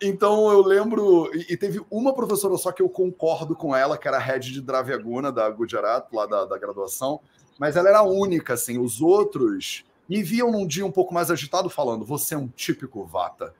Então 0.00 0.50
eu 0.50 0.62
lembro, 0.62 1.30
e, 1.34 1.54
e, 1.54 1.56
teve 1.56 1.80
uma 1.90 2.14
professora 2.14 2.56
só 2.56 2.70
que 2.70 2.82
eu 2.82 2.88
concordo 2.88 3.56
com 3.56 3.74
ela, 3.74 3.96
que 3.96 4.06
era 4.06 4.18
a 4.18 4.20
head 4.20 4.52
de 4.52 4.60
Dravyaguna, 4.60 5.32
da 5.32 5.48
Gujarat, 5.48 6.06
lá 6.12 6.26
da, 6.26 6.44
da 6.44 6.58
graduação, 6.58 7.20
mas 7.58 7.76
ela 7.76 7.88
era 7.88 8.02
única, 8.02 8.54
assim. 8.54 8.78
Os 8.78 9.00
outros 9.00 9.84
me 10.08 10.22
viam 10.22 10.52
num 10.52 10.66
dia 10.66 10.84
um 10.84 10.92
pouco 10.92 11.14
mais 11.14 11.30
agitado, 11.30 11.70
falando: 11.70 12.04
Você 12.04 12.34
é 12.34 12.38
um 12.38 12.48
típico 12.48 13.04
Vata. 13.04 13.54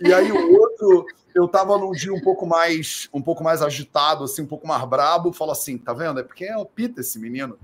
E 0.00 0.12
aí 0.12 0.30
o 0.32 0.60
outro, 0.60 1.06
eu 1.34 1.46
tava 1.48 1.76
num 1.78 1.92
dia 1.92 2.12
um 2.12 2.20
pouco 2.20 2.46
mais, 2.46 3.08
um 3.12 3.22
pouco 3.22 3.42
mais 3.42 3.62
agitado, 3.62 4.24
assim, 4.24 4.42
um 4.42 4.46
pouco 4.46 4.66
mais 4.66 4.84
brabo, 4.84 5.32
falo 5.32 5.52
assim, 5.52 5.78
tá 5.78 5.92
vendo? 5.92 6.20
É 6.20 6.22
porque 6.22 6.44
é 6.44 6.56
o 6.56 6.64
Pita 6.64 7.00
esse 7.00 7.18
menino. 7.18 7.58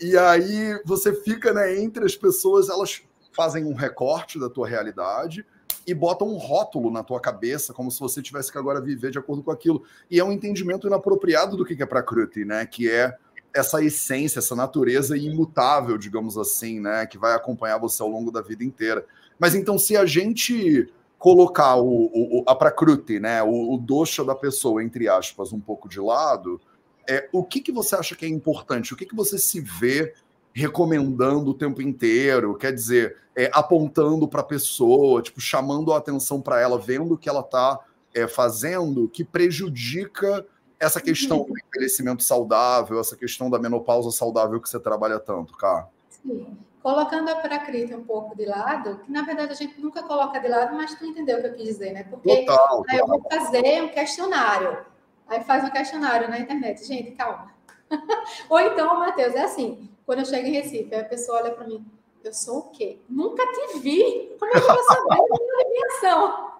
E 0.00 0.16
aí 0.16 0.80
você 0.84 1.12
fica, 1.12 1.52
né, 1.52 1.78
entre 1.78 2.04
as 2.04 2.14
pessoas, 2.14 2.68
elas 2.68 3.02
fazem 3.38 3.64
um 3.64 3.72
recorte 3.72 4.36
da 4.36 4.50
tua 4.50 4.66
realidade 4.66 5.46
e 5.86 5.94
botam 5.94 6.26
um 6.26 6.36
rótulo 6.36 6.90
na 6.90 7.04
tua 7.04 7.20
cabeça, 7.20 7.72
como 7.72 7.88
se 7.88 8.00
você 8.00 8.20
tivesse 8.20 8.50
que 8.50 8.58
agora 8.58 8.80
viver 8.80 9.12
de 9.12 9.18
acordo 9.18 9.44
com 9.44 9.52
aquilo. 9.52 9.84
E 10.10 10.18
é 10.18 10.24
um 10.24 10.32
entendimento 10.32 10.88
inapropriado 10.88 11.56
do 11.56 11.64
que 11.64 11.80
é 11.80 11.86
Prakruti, 11.86 12.44
né? 12.44 12.66
Que 12.66 12.90
é 12.90 13.16
essa 13.54 13.80
essência, 13.80 14.40
essa 14.40 14.56
natureza 14.56 15.16
imutável, 15.16 15.96
digamos 15.96 16.36
assim, 16.36 16.80
né? 16.80 17.06
Que 17.06 17.16
vai 17.16 17.32
acompanhar 17.32 17.78
você 17.78 18.02
ao 18.02 18.08
longo 18.08 18.32
da 18.32 18.42
vida 18.42 18.64
inteira. 18.64 19.06
Mas 19.38 19.54
então, 19.54 19.78
se 19.78 19.96
a 19.96 20.04
gente 20.04 20.92
colocar 21.16 21.76
o, 21.76 22.10
o, 22.12 22.44
a 22.44 22.56
Prakriti, 22.56 23.20
né, 23.20 23.40
o, 23.42 23.74
o 23.74 23.78
dosha 23.78 24.24
da 24.24 24.34
pessoa, 24.34 24.82
entre 24.82 25.08
aspas, 25.08 25.52
um 25.52 25.60
pouco 25.60 25.88
de 25.88 26.00
lado, 26.00 26.60
é, 27.08 27.28
o 27.32 27.44
que, 27.44 27.60
que 27.60 27.72
você 27.72 27.94
acha 27.94 28.16
que 28.16 28.26
é 28.26 28.28
importante? 28.28 28.92
O 28.92 28.96
que, 28.96 29.06
que 29.06 29.14
você 29.14 29.38
se 29.38 29.60
vê 29.60 30.12
recomendando 30.58 31.50
o 31.50 31.54
tempo 31.54 31.80
inteiro? 31.80 32.56
Quer 32.56 32.72
dizer, 32.72 33.16
é, 33.36 33.50
apontando 33.52 34.26
para 34.26 34.40
a 34.40 34.44
pessoa, 34.44 35.22
tipo, 35.22 35.40
chamando 35.40 35.92
a 35.92 35.98
atenção 35.98 36.40
para 36.40 36.60
ela, 36.60 36.78
vendo 36.78 37.14
o 37.14 37.18
que 37.18 37.28
ela 37.28 37.40
está 37.40 37.78
é, 38.14 38.26
fazendo, 38.26 39.08
que 39.08 39.24
prejudica 39.24 40.44
essa 40.78 41.00
questão 41.00 41.38
do 41.38 41.54
envelhecimento 41.58 42.22
saudável, 42.22 43.00
essa 43.00 43.16
questão 43.16 43.50
da 43.50 43.58
menopausa 43.58 44.10
saudável 44.10 44.60
que 44.60 44.68
você 44.68 44.78
trabalha 44.78 45.18
tanto, 45.18 45.56
cara? 45.56 45.88
Sim 46.08 46.56
colocando 46.82 47.28
a 47.28 47.36
prakriti 47.36 47.94
um 47.94 48.04
pouco 48.04 48.36
de 48.36 48.46
lado, 48.46 49.00
que 49.00 49.12
na 49.12 49.22
verdade 49.22 49.52
a 49.52 49.54
gente 49.54 49.80
nunca 49.80 50.02
coloca 50.02 50.38
de 50.38 50.48
lado, 50.48 50.74
mas 50.74 50.94
tu 50.94 51.04
entendeu 51.04 51.38
o 51.38 51.40
que 51.40 51.46
eu 51.48 51.54
quis 51.54 51.64
dizer, 51.64 51.92
né? 51.92 52.04
Porque 52.04 52.46
total, 52.46 52.84
eu 52.92 53.06
vou 53.06 53.22
fazer 53.30 53.82
um 53.82 53.88
questionário, 53.88 54.78
aí 55.26 55.42
faz 55.44 55.64
um 55.64 55.70
questionário 55.70 56.30
na 56.30 56.38
internet. 56.38 56.84
Gente, 56.84 57.12
calma. 57.12 57.52
Ou 58.48 58.60
então, 58.60 58.98
Matheus, 58.98 59.34
é 59.34 59.44
assim, 59.44 59.87
quando 60.08 60.20
eu 60.20 60.24
chego 60.24 60.46
em 60.46 60.52
Recife, 60.52 60.94
a 60.94 61.04
pessoa 61.04 61.36
olha 61.36 61.52
para 61.52 61.66
mim, 61.66 61.84
eu 62.24 62.32
sou 62.32 62.60
o 62.60 62.70
quê? 62.70 62.98
Nunca 63.10 63.46
te 63.46 63.78
vi. 63.80 64.34
Como 64.38 64.50
é 64.50 64.58
que 64.58 64.64
eu 64.64 64.74
vou 64.74 64.84
saber 64.84 65.12
a 65.12 65.16
minha 65.16 65.60
adivinhação? 65.60 66.52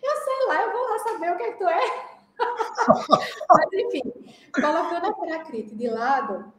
Eu 0.00 0.16
sei 0.16 0.46
lá, 0.46 0.62
eu 0.62 0.72
vou 0.72 0.88
lá 0.88 0.98
saber 1.00 1.32
o 1.32 1.36
que 1.36 1.42
é 1.42 1.50
que 1.50 1.58
tu 1.58 1.64
é. 1.66 1.80
Mas, 3.50 3.72
enfim, 3.72 4.02
colocando 4.54 5.06
a 5.06 5.12
prakriti 5.12 5.74
de 5.74 5.88
lado, 5.88 6.52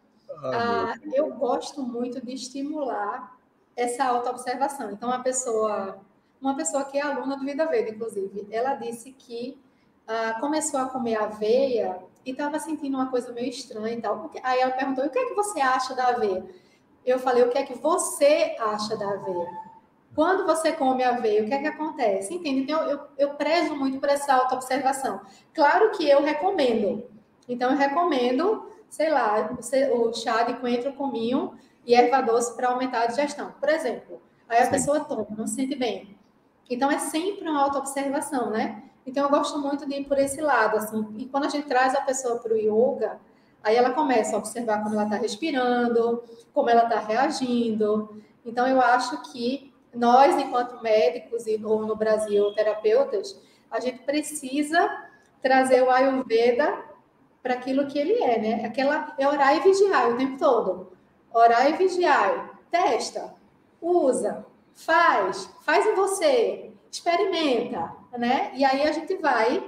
ah, 0.44 0.96
eu 1.14 1.34
gosto 1.36 1.82
muito 1.82 2.20
de 2.20 2.34
estimular 2.34 3.40
essa 3.74 4.04
autoobservação. 4.04 4.92
Então, 4.92 5.08
uma 5.08 5.24
pessoa, 5.24 6.02
uma 6.42 6.58
pessoa 6.58 6.84
que 6.84 6.98
é 6.98 7.02
aluna 7.02 7.38
do 7.38 7.46
Vida 7.46 7.66
Verde, 7.66 7.92
inclusive, 7.92 8.46
ela 8.52 8.76
disse 8.76 9.14
que 9.14 9.58
ah, 10.06 10.36
começou 10.42 10.82
a 10.82 10.90
comer 10.90 11.16
aveia 11.16 11.98
e 12.26 12.32
estava 12.32 12.60
sentindo 12.60 12.96
uma 12.96 13.10
coisa 13.10 13.32
meio 13.32 13.50
estranha 13.50 13.96
e 13.96 14.02
tal. 14.02 14.32
Aí 14.44 14.60
ela 14.60 14.72
perguntou: 14.72 15.06
o 15.06 15.10
que 15.10 15.20
é 15.20 15.26
que 15.26 15.36
você 15.36 15.62
acha 15.62 15.94
da 15.94 16.08
aveia? 16.08 16.46
Eu 17.06 17.20
falei: 17.20 17.44
o 17.44 17.50
que 17.50 17.58
é 17.58 17.64
que 17.64 17.76
você 17.76 18.56
acha 18.60 18.98
da 18.98 19.10
aveia? 19.10 19.66
Quando 20.16 20.46
você 20.46 20.72
come 20.72 21.04
aveia, 21.04 21.44
o 21.44 21.46
que 21.46 21.54
é 21.54 21.60
que 21.60 21.68
acontece? 21.68 22.34
Entende? 22.34 22.62
Então, 22.62 22.90
eu, 22.90 23.02
eu 23.18 23.34
prezo 23.34 23.76
muito 23.76 24.00
por 24.00 24.08
essa 24.08 24.34
autoobservação. 24.34 25.20
Claro 25.54 25.92
que 25.92 26.10
eu 26.10 26.24
recomendo. 26.24 27.06
Então, 27.50 27.72
eu 27.72 27.78
recomendo 27.78 28.66
sei 28.96 29.10
lá, 29.10 29.52
o 29.94 30.14
chá 30.14 30.44
de 30.44 30.54
coentro, 30.56 30.94
cominho 30.94 31.58
e 31.86 31.94
erva 31.94 32.22
doce 32.22 32.56
para 32.56 32.70
aumentar 32.70 33.02
a 33.02 33.08
digestão. 33.08 33.54
Por 33.60 33.68
exemplo, 33.68 34.22
aí 34.48 34.60
a 34.60 34.66
Sim. 34.66 34.72
pessoa 34.72 35.02
toma, 35.02 35.28
não 35.38 35.46
se 35.46 35.56
sente 35.56 35.76
bem. 35.76 36.18
Então 36.70 36.90
é 36.90 36.98
sempre 36.98 37.48
uma 37.48 37.62
autoobservação, 37.62 38.50
né? 38.50 38.84
Então 39.06 39.24
eu 39.24 39.30
gosto 39.30 39.60
muito 39.60 39.88
de 39.88 39.96
ir 39.96 40.06
por 40.06 40.18
esse 40.18 40.42
lado, 40.42 40.78
assim. 40.78 41.06
E 41.18 41.26
quando 41.26 41.46
a 41.46 41.50
gente 41.50 41.68
traz 41.68 41.94
a 41.96 42.02
pessoa 42.02 42.40
para 42.40 42.54
o 42.54 42.58
yoga, 42.58 43.20
aí 43.64 43.76
ela 43.76 43.92
começa 43.92 44.36
a 44.36 44.40
observar 44.40 44.84
como 44.84 44.96
ela 44.96 45.04
está 45.04 45.18
respirando, 45.18 46.24
como 46.54 46.70
ela 46.70 46.84
está 46.84 47.00
reagindo. 47.00 48.22
Então 48.44 48.68
eu 48.68 48.82
acho 48.82 49.22
que 49.32 49.74
nós, 49.94 50.38
enquanto 50.38 50.82
médicos 50.82 51.48
e 51.48 51.60
ou 51.64 51.86
no 51.86 51.96
Brasil 51.96 52.54
terapeutas, 52.54 53.40
a 53.72 53.80
gente 53.80 54.00
precisa 54.00 54.90
trazer 55.42 55.84
o 55.84 55.90
Ayurveda 55.90 56.78
para 57.42 57.54
aquilo 57.54 57.88
que 57.88 58.00
ele 58.00 58.14
é, 58.24 58.40
né? 58.40 58.66
Aquela 58.66 59.14
é 59.18 59.28
orar 59.28 59.56
e 59.56 59.60
vigiar 59.60 60.10
o 60.10 60.18
tempo 60.18 60.38
todo. 60.38 60.92
Orar 61.34 61.70
e 61.70 61.74
vigiar. 61.74 62.60
Testa, 62.72 63.36
usa, 63.80 64.46
faz, 64.74 65.50
faz 65.62 65.86
em 65.86 65.96
você, 65.96 66.74
experimenta, 66.92 67.94
né? 68.18 68.52
E 68.56 68.64
aí 68.64 68.84
a 68.84 68.92
gente 68.92 69.16
vai 69.18 69.64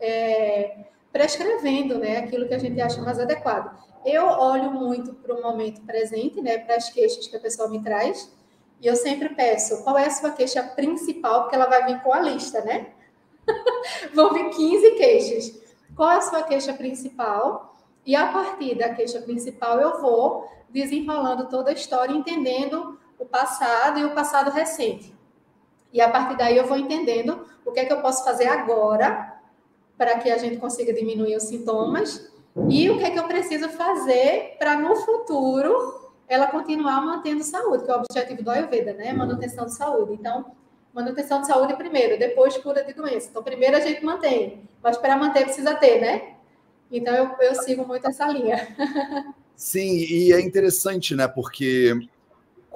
é, 0.00 0.84
prescrevendo, 1.12 1.98
né? 1.98 2.18
Aquilo 2.18 2.46
que 2.46 2.54
a 2.54 2.58
gente 2.58 2.80
acha 2.80 3.00
mais 3.02 3.18
adequado. 3.18 3.76
Eu 4.04 4.26
olho 4.26 4.70
muito 4.70 5.14
para 5.14 5.34
o 5.34 5.42
momento 5.42 5.80
presente, 5.82 6.40
né? 6.40 6.58
Para 6.58 6.76
as 6.76 6.90
queixas 6.90 7.26
que 7.26 7.36
a 7.36 7.40
pessoa 7.40 7.68
me 7.68 7.82
traz. 7.82 8.32
E 8.80 8.86
eu 8.86 8.94
sempre 8.94 9.30
peço, 9.30 9.82
qual 9.82 9.98
é 9.98 10.06
a 10.06 10.10
sua 10.10 10.30
queixa 10.30 10.62
principal? 10.62 11.42
Porque 11.42 11.56
ela 11.56 11.66
vai 11.66 11.86
vir 11.86 12.02
com 12.02 12.12
a 12.12 12.20
lista, 12.20 12.62
né? 12.62 12.88
Vão 14.14 14.34
vir 14.34 14.50
15 14.50 14.90
queixas 14.92 15.66
qual 15.96 16.10
é 16.10 16.16
a 16.16 16.20
sua 16.20 16.42
queixa 16.42 16.74
principal, 16.74 17.74
e 18.04 18.14
a 18.14 18.30
partir 18.30 18.76
da 18.76 18.90
queixa 18.90 19.20
principal 19.22 19.80
eu 19.80 20.00
vou 20.00 20.46
desenrolando 20.68 21.48
toda 21.48 21.70
a 21.70 21.72
história, 21.72 22.12
entendendo 22.12 22.98
o 23.18 23.24
passado 23.24 23.98
e 23.98 24.04
o 24.04 24.14
passado 24.14 24.50
recente. 24.50 25.15
E 25.96 26.00
a 26.02 26.10
partir 26.10 26.36
daí 26.36 26.58
eu 26.58 26.66
vou 26.66 26.76
entendendo 26.76 27.46
o 27.64 27.72
que 27.72 27.80
é 27.80 27.86
que 27.86 27.92
eu 27.92 28.02
posso 28.02 28.22
fazer 28.22 28.46
agora 28.46 29.34
para 29.96 30.18
que 30.18 30.30
a 30.30 30.36
gente 30.36 30.58
consiga 30.58 30.92
diminuir 30.92 31.34
os 31.34 31.44
sintomas 31.44 32.30
E 32.68 32.90
o 32.90 32.98
que 32.98 33.04
é 33.04 33.10
que 33.10 33.18
eu 33.18 33.24
preciso 33.24 33.70
fazer 33.70 34.56
para 34.58 34.76
no 34.76 34.94
futuro 34.94 36.12
ela 36.28 36.48
continuar 36.48 37.00
mantendo 37.00 37.42
saúde, 37.42 37.84
que 37.84 37.90
é 37.90 37.94
o 37.94 38.00
objetivo 38.00 38.42
do 38.42 38.50
Ayurveda, 38.50 38.92
né? 38.92 39.12
Manutenção 39.12 39.64
de 39.64 39.74
saúde. 39.74 40.12
Então, 40.12 40.52
manutenção 40.92 41.40
de 41.40 41.46
saúde 41.46 41.74
primeiro, 41.76 42.18
depois 42.18 42.58
cura 42.58 42.84
de 42.84 42.92
doença. 42.92 43.28
Então, 43.30 43.42
primeiro 43.42 43.76
a 43.76 43.80
gente 43.80 44.04
mantém, 44.04 44.68
mas 44.82 44.98
para 44.98 45.16
manter 45.16 45.44
precisa 45.44 45.74
ter, 45.76 46.00
né? 46.00 46.34
Então, 46.92 47.14
eu, 47.14 47.30
eu 47.40 47.54
sigo 47.54 47.86
muito 47.86 48.06
essa 48.06 48.26
linha. 48.26 48.68
Sim, 49.56 49.96
e 49.96 50.32
é 50.32 50.40
interessante, 50.40 51.14
né? 51.14 51.26
Porque 51.26 51.94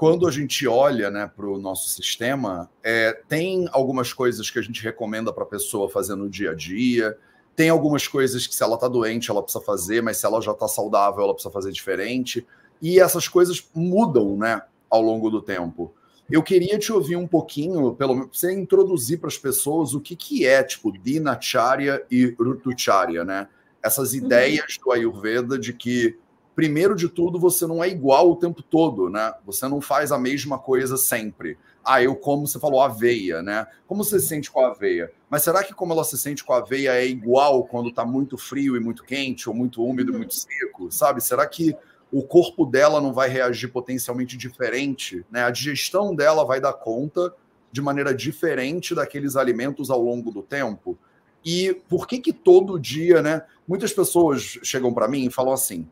quando 0.01 0.27
a 0.27 0.31
gente 0.31 0.67
olha 0.67 1.11
né, 1.11 1.31
para 1.37 1.47
o 1.47 1.59
nosso 1.59 1.91
sistema, 1.91 2.71
é, 2.83 3.13
tem 3.29 3.69
algumas 3.71 4.15
coisas 4.15 4.49
que 4.51 4.59
a 4.59 4.63
gente 4.63 4.83
recomenda 4.83 5.31
para 5.31 5.43
a 5.43 5.47
pessoa 5.47 5.91
fazer 5.91 6.15
no 6.15 6.27
dia 6.27 6.53
a 6.53 6.55
dia, 6.55 7.19
tem 7.55 7.69
algumas 7.69 8.09
coisas 8.09 8.47
que, 8.47 8.57
se 8.57 8.63
ela 8.63 8.77
está 8.77 8.89
doente, 8.89 9.31
ela 9.31 9.43
precisa 9.43 9.63
fazer, 9.63 10.03
mas 10.03 10.17
se 10.17 10.25
ela 10.25 10.41
já 10.41 10.53
está 10.53 10.67
saudável, 10.67 11.23
ela 11.23 11.35
precisa 11.35 11.53
fazer 11.53 11.71
diferente. 11.71 12.47
E 12.81 12.99
essas 12.99 13.29
coisas 13.29 13.63
mudam 13.75 14.39
né, 14.39 14.63
ao 14.89 15.03
longo 15.03 15.29
do 15.29 15.43
tempo. 15.43 15.93
Eu 16.31 16.43
queria 16.43 16.79
te 16.79 16.91
ouvir 16.91 17.17
um 17.17 17.29
pouquinho, 17.29 17.93
pelo 17.95 18.15
menos, 18.15 18.41
você 18.41 18.55
introduzir 18.55 19.19
para 19.19 19.29
as 19.29 19.37
pessoas 19.37 19.93
o 19.93 20.01
que, 20.01 20.17
que 20.17 20.47
é, 20.47 20.63
tipo, 20.63 20.91
Dinacharya 20.91 22.03
e 22.11 22.35
Rutucharya, 22.41 23.23
né? 23.23 23.49
Essas 23.83 24.13
uhum. 24.13 24.21
ideias 24.25 24.79
do 24.83 24.93
Ayurveda 24.93 25.59
de 25.59 25.75
que, 25.75 26.17
primeiro 26.61 26.95
de 26.95 27.09
tudo, 27.09 27.41
você 27.41 27.67
não 27.67 27.83
é 27.83 27.89
igual 27.89 28.31
o 28.31 28.37
tempo 28.37 28.63
todo, 28.63 29.09
né? 29.09 29.33
Você 29.47 29.67
não 29.67 29.81
faz 29.81 30.13
a 30.13 30.19
mesma 30.19 30.59
coisa 30.59 30.99
sempre. 30.99 31.57
Ah, 31.83 32.03
eu 32.03 32.15
como, 32.15 32.47
você 32.47 32.61
falou, 32.61 32.83
aveia, 32.83 33.43
né? 33.43 33.67
Como 33.87 34.05
você 34.05 34.21
se 34.21 34.27
sente 34.27 34.51
com 34.51 34.61
a 34.61 34.69
aveia? 34.69 35.11
Mas 35.31 35.43
será 35.43 35.65
que 35.65 35.73
como 35.73 35.95
ela 35.95 36.05
se 36.05 36.19
sente 36.19 36.45
com 36.45 36.53
a 36.53 36.59
aveia 36.59 36.97
é 36.97 37.07
igual 37.07 37.65
quando 37.65 37.89
está 37.89 38.05
muito 38.05 38.37
frio 38.37 38.77
e 38.77 38.81
muito 38.81 39.05
quente, 39.05 39.49
ou 39.49 39.55
muito 39.55 39.83
úmido 39.83 40.13
e 40.13 40.17
muito 40.19 40.35
seco, 40.35 40.93
sabe? 40.93 41.23
Será 41.23 41.47
que 41.47 41.75
o 42.13 42.23
corpo 42.23 42.67
dela 42.67 43.01
não 43.01 43.15
vai 43.15 43.31
reagir 43.31 43.69
potencialmente 43.69 44.37
diferente, 44.37 45.25
né? 45.31 45.45
A 45.45 45.51
digestão 45.51 46.15
dela 46.15 46.45
vai 46.45 46.61
dar 46.61 46.75
conta 46.75 47.35
de 47.73 47.81
maneira 47.81 48.15
diferente 48.15 48.95
daqueles 48.95 49.35
alimentos 49.35 49.89
ao 49.89 50.03
longo 50.03 50.31
do 50.31 50.43
tempo. 50.43 50.99
E 51.43 51.73
por 51.89 52.07
que 52.07 52.19
que 52.19 52.35
todo 52.35 52.79
dia, 52.79 53.23
né? 53.23 53.45
Muitas 53.67 53.95
pessoas 53.95 54.59
chegam 54.63 54.93
para 54.93 55.09
mim 55.09 55.25
e 55.25 55.31
falam 55.31 55.55
assim: 55.55 55.89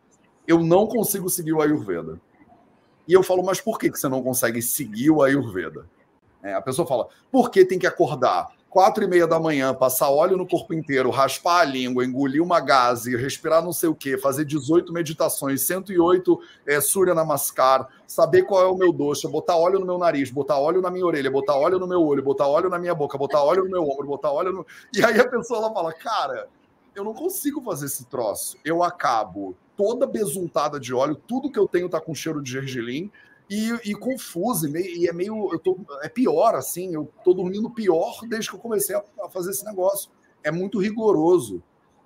"Eu 0.48 0.64
não 0.64 0.88
consigo 0.88 1.30
seguir 1.30 1.52
o 1.52 1.62
Ayurveda". 1.62 2.18
E 3.06 3.12
eu 3.12 3.22
falo: 3.22 3.44
"Mas 3.44 3.60
por 3.60 3.78
que 3.78 3.90
você 3.90 4.08
não 4.08 4.22
consegue 4.22 4.60
seguir 4.60 5.10
o 5.10 5.22
Ayurveda?" 5.22 5.86
É, 6.42 6.54
a 6.54 6.62
pessoa 6.62 6.88
fala: 6.88 7.06
"Por 7.30 7.50
que 7.50 7.64
tem 7.64 7.78
que 7.78 7.86
acordar 7.86 8.48
quatro 8.68 9.02
e 9.02 9.06
meia 9.06 9.26
da 9.26 9.40
manhã, 9.40 9.74
passar 9.74 10.10
óleo 10.10 10.36
no 10.36 10.46
corpo 10.46 10.74
inteiro, 10.74 11.10
raspar 11.10 11.60
a 11.60 11.64
língua, 11.64 12.04
engolir 12.04 12.42
uma 12.42 12.60
gase, 12.60 13.16
respirar 13.16 13.62
não 13.62 13.72
sei 13.72 13.88
o 13.88 13.94
quê, 13.94 14.18
fazer 14.18 14.44
18 14.44 14.92
meditações, 14.92 15.62
108 15.62 16.40
é, 16.66 16.80
Surya 16.80 17.14
Namaskar, 17.14 17.88
saber 18.06 18.42
qual 18.42 18.62
é 18.62 18.66
o 18.66 18.76
meu 18.76 18.92
doce, 18.92 19.26
botar 19.28 19.56
óleo 19.56 19.78
no 19.78 19.86
meu 19.86 19.98
nariz, 19.98 20.30
botar 20.30 20.58
óleo 20.58 20.82
na 20.82 20.90
minha 20.90 21.06
orelha, 21.06 21.30
botar 21.30 21.56
óleo 21.56 21.78
no 21.78 21.86
meu 21.86 22.02
olho, 22.02 22.22
botar 22.22 22.46
óleo 22.46 22.68
na 22.68 22.78
minha 22.78 22.94
boca, 22.94 23.16
botar 23.16 23.42
óleo 23.42 23.64
no 23.64 23.70
meu 23.70 23.82
ombro, 23.82 24.06
botar 24.06 24.32
óleo 24.32 24.52
no... 24.52 24.66
E 24.94 25.02
aí 25.02 25.18
a 25.18 25.28
pessoa 25.28 25.60
ela 25.60 25.72
fala, 25.72 25.92
cara, 25.92 26.48
eu 26.94 27.04
não 27.04 27.14
consigo 27.14 27.62
fazer 27.62 27.86
esse 27.86 28.06
troço. 28.06 28.56
Eu 28.64 28.82
acabo 28.82 29.56
toda 29.76 30.06
besuntada 30.06 30.80
de 30.80 30.92
óleo, 30.92 31.14
tudo 31.14 31.50
que 31.50 31.58
eu 31.58 31.68
tenho 31.68 31.88
tá 31.88 32.00
com 32.00 32.14
cheiro 32.14 32.42
de 32.42 32.50
gergelim, 32.50 33.10
e, 33.50 33.70
e 33.84 33.94
confuso, 33.94 34.68
e, 34.76 35.04
e, 35.04 35.08
é 35.08 35.12
meio. 35.12 35.50
Eu 35.52 35.58
tô, 35.58 35.78
é 36.02 36.08
pior, 36.08 36.54
assim, 36.54 36.94
eu 36.94 37.10
tô 37.24 37.32
dormindo 37.32 37.70
pior 37.70 38.20
desde 38.28 38.50
que 38.50 38.56
eu 38.56 38.60
comecei 38.60 38.94
a, 38.94 39.02
a 39.22 39.28
fazer 39.30 39.50
esse 39.50 39.64
negócio. 39.64 40.10
É 40.42 40.50
muito 40.50 40.78
rigoroso. 40.78 41.62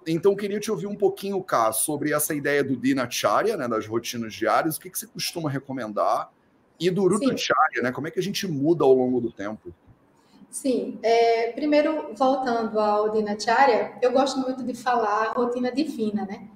Então, 0.06 0.34
queria 0.34 0.60
te 0.60 0.70
ouvir 0.70 0.86
um 0.86 0.96
pouquinho, 0.96 1.42
Cá, 1.42 1.72
sobre 1.72 2.12
essa 2.12 2.34
ideia 2.34 2.62
do 2.62 2.76
Dinacharya, 2.76 3.56
né, 3.56 3.68
das 3.68 3.86
rotinas 3.86 4.34
diárias, 4.34 4.76
o 4.76 4.80
que, 4.80 4.90
que 4.90 4.98
você 4.98 5.06
costuma 5.06 5.48
recomendar, 5.48 6.30
e 6.78 6.90
do 6.90 7.06
Rutacharya, 7.06 7.82
né, 7.82 7.92
como 7.92 8.08
é 8.08 8.10
que 8.10 8.18
a 8.18 8.22
gente 8.22 8.46
muda 8.48 8.84
ao 8.84 8.92
longo 8.92 9.20
do 9.20 9.30
tempo? 9.30 9.72
Sim, 10.52 10.98
é, 11.02 11.50
primeiro, 11.52 12.14
voltando 12.14 12.78
ao 12.78 13.08
Dinacharya, 13.08 13.94
eu 14.02 14.12
gosto 14.12 14.38
muito 14.38 14.62
de 14.62 14.74
falar 14.74 15.32
rotina 15.32 15.72
divina, 15.72 16.26
né? 16.26 16.46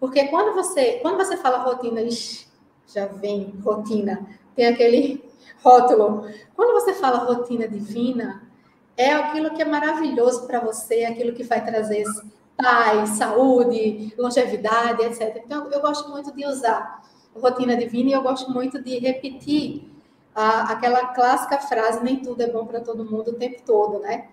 Porque 0.00 0.26
quando 0.26 0.56
você, 0.56 0.98
quando 1.00 1.18
você 1.18 1.36
fala 1.36 1.58
rotina 1.58 2.00
já 2.92 3.06
vem 3.06 3.54
rotina, 3.64 4.26
tem 4.56 4.66
aquele 4.66 5.24
rótulo. 5.62 6.28
Quando 6.56 6.72
você 6.72 6.94
fala 6.94 7.18
rotina 7.18 7.68
divina, 7.68 8.42
é 8.96 9.12
aquilo 9.12 9.54
que 9.54 9.62
é 9.62 9.64
maravilhoso 9.64 10.48
para 10.48 10.58
você, 10.58 11.04
aquilo 11.04 11.32
que 11.32 11.44
vai 11.44 11.64
trazer 11.64 12.02
paz, 12.56 13.10
saúde, 13.10 14.12
longevidade, 14.18 15.00
etc. 15.04 15.40
Então, 15.46 15.70
eu 15.70 15.80
gosto 15.80 16.10
muito 16.10 16.34
de 16.34 16.44
usar 16.44 17.04
rotina 17.32 17.76
divina 17.76 18.10
e 18.10 18.12
eu 18.14 18.22
gosto 18.22 18.50
muito 18.50 18.82
de 18.82 18.98
repetir 18.98 19.93
a, 20.34 20.72
aquela 20.72 21.08
clássica 21.08 21.58
frase: 21.58 22.02
nem 22.02 22.16
tudo 22.16 22.42
é 22.42 22.46
bom 22.46 22.66
para 22.66 22.80
todo 22.80 23.04
mundo 23.04 23.30
o 23.30 23.34
tempo 23.34 23.62
todo, 23.64 24.00
né? 24.00 24.28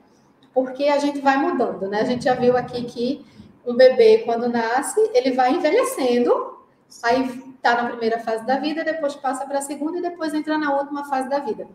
Porque 0.53 0.85
a 0.85 0.97
gente 0.97 1.19
vai 1.19 1.37
mudando, 1.37 1.87
né? 1.87 2.01
A 2.01 2.05
gente 2.05 2.25
já 2.25 2.33
viu 2.33 2.57
aqui 2.57 2.83
que 2.83 3.25
um 3.65 3.75
bebê, 3.75 4.19
quando 4.25 4.49
nasce, 4.49 4.99
ele 5.13 5.31
vai 5.31 5.53
envelhecendo, 5.53 6.57
aí 7.03 7.53
está 7.55 7.75
na 7.75 7.89
primeira 7.89 8.19
fase 8.19 8.45
da 8.45 8.57
vida, 8.57 8.83
depois 8.83 9.15
passa 9.15 9.45
para 9.45 9.59
a 9.59 9.61
segunda 9.61 9.99
e 9.99 10.01
depois 10.01 10.33
entra 10.33 10.57
na 10.57 10.75
última 10.75 11.05
fase 11.05 11.29
da 11.29 11.39
vida. 11.39 11.67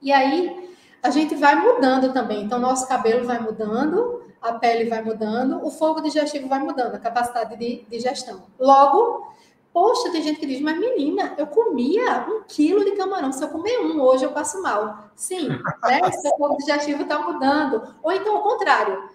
E 0.00 0.12
aí 0.12 0.70
a 1.02 1.10
gente 1.10 1.34
vai 1.34 1.56
mudando 1.56 2.12
também. 2.12 2.44
Então, 2.44 2.58
nosso 2.58 2.86
cabelo 2.86 3.26
vai 3.26 3.40
mudando, 3.40 4.22
a 4.40 4.52
pele 4.54 4.88
vai 4.88 5.02
mudando, 5.02 5.64
o 5.64 5.70
fogo 5.70 6.00
digestivo 6.00 6.48
vai 6.48 6.60
mudando, 6.60 6.94
a 6.94 6.98
capacidade 6.98 7.56
de 7.56 7.84
digestão. 7.90 8.44
Logo, 8.58 9.32
poxa, 9.72 10.10
tem 10.10 10.22
gente 10.22 10.38
que 10.38 10.46
diz, 10.46 10.60
mas 10.60 10.78
menina, 10.78 11.34
eu 11.38 11.46
comia 11.46 12.26
um 12.28 12.42
quilo 12.46 12.84
de 12.84 12.92
camarão, 12.92 13.32
se 13.32 13.42
eu 13.42 13.48
comer 13.48 13.80
um, 13.80 14.00
hoje 14.00 14.24
eu 14.24 14.32
passo 14.32 14.60
mal. 14.60 15.10
Sim, 15.16 15.48
né? 15.84 16.12
Seu 16.12 16.36
fogo 16.36 16.56
digestivo 16.58 17.02
está 17.02 17.18
mudando. 17.18 17.94
Ou 18.02 18.12
então, 18.12 18.36
ao 18.36 18.42
contrário, 18.42 19.08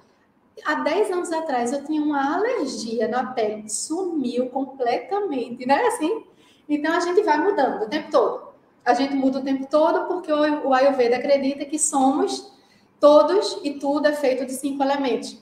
há 0.65 0.75
10 0.75 1.11
anos 1.11 1.31
atrás 1.31 1.71
eu 1.71 1.85
tinha 1.85 2.01
uma 2.01 2.35
alergia 2.35 3.07
na 3.07 3.27
pele, 3.27 3.69
sumiu 3.69 4.49
completamente, 4.49 5.65
né? 5.65 5.81
Assim. 5.87 6.23
Então 6.67 6.93
a 6.93 6.99
gente 6.99 7.21
vai 7.23 7.37
mudando 7.37 7.83
o 7.83 7.89
tempo 7.89 8.11
todo. 8.11 8.47
A 8.83 8.93
gente 8.93 9.13
muda 9.13 9.39
o 9.39 9.43
tempo 9.43 9.67
todo 9.69 10.07
porque 10.07 10.31
o 10.31 10.73
Ayurveda 10.73 11.17
acredita 11.17 11.65
que 11.65 11.77
somos 11.77 12.51
todos 12.99 13.59
e 13.63 13.73
tudo 13.73 14.07
é 14.07 14.13
feito 14.13 14.45
de 14.45 14.53
cinco 14.53 14.81
elementos. 14.81 15.37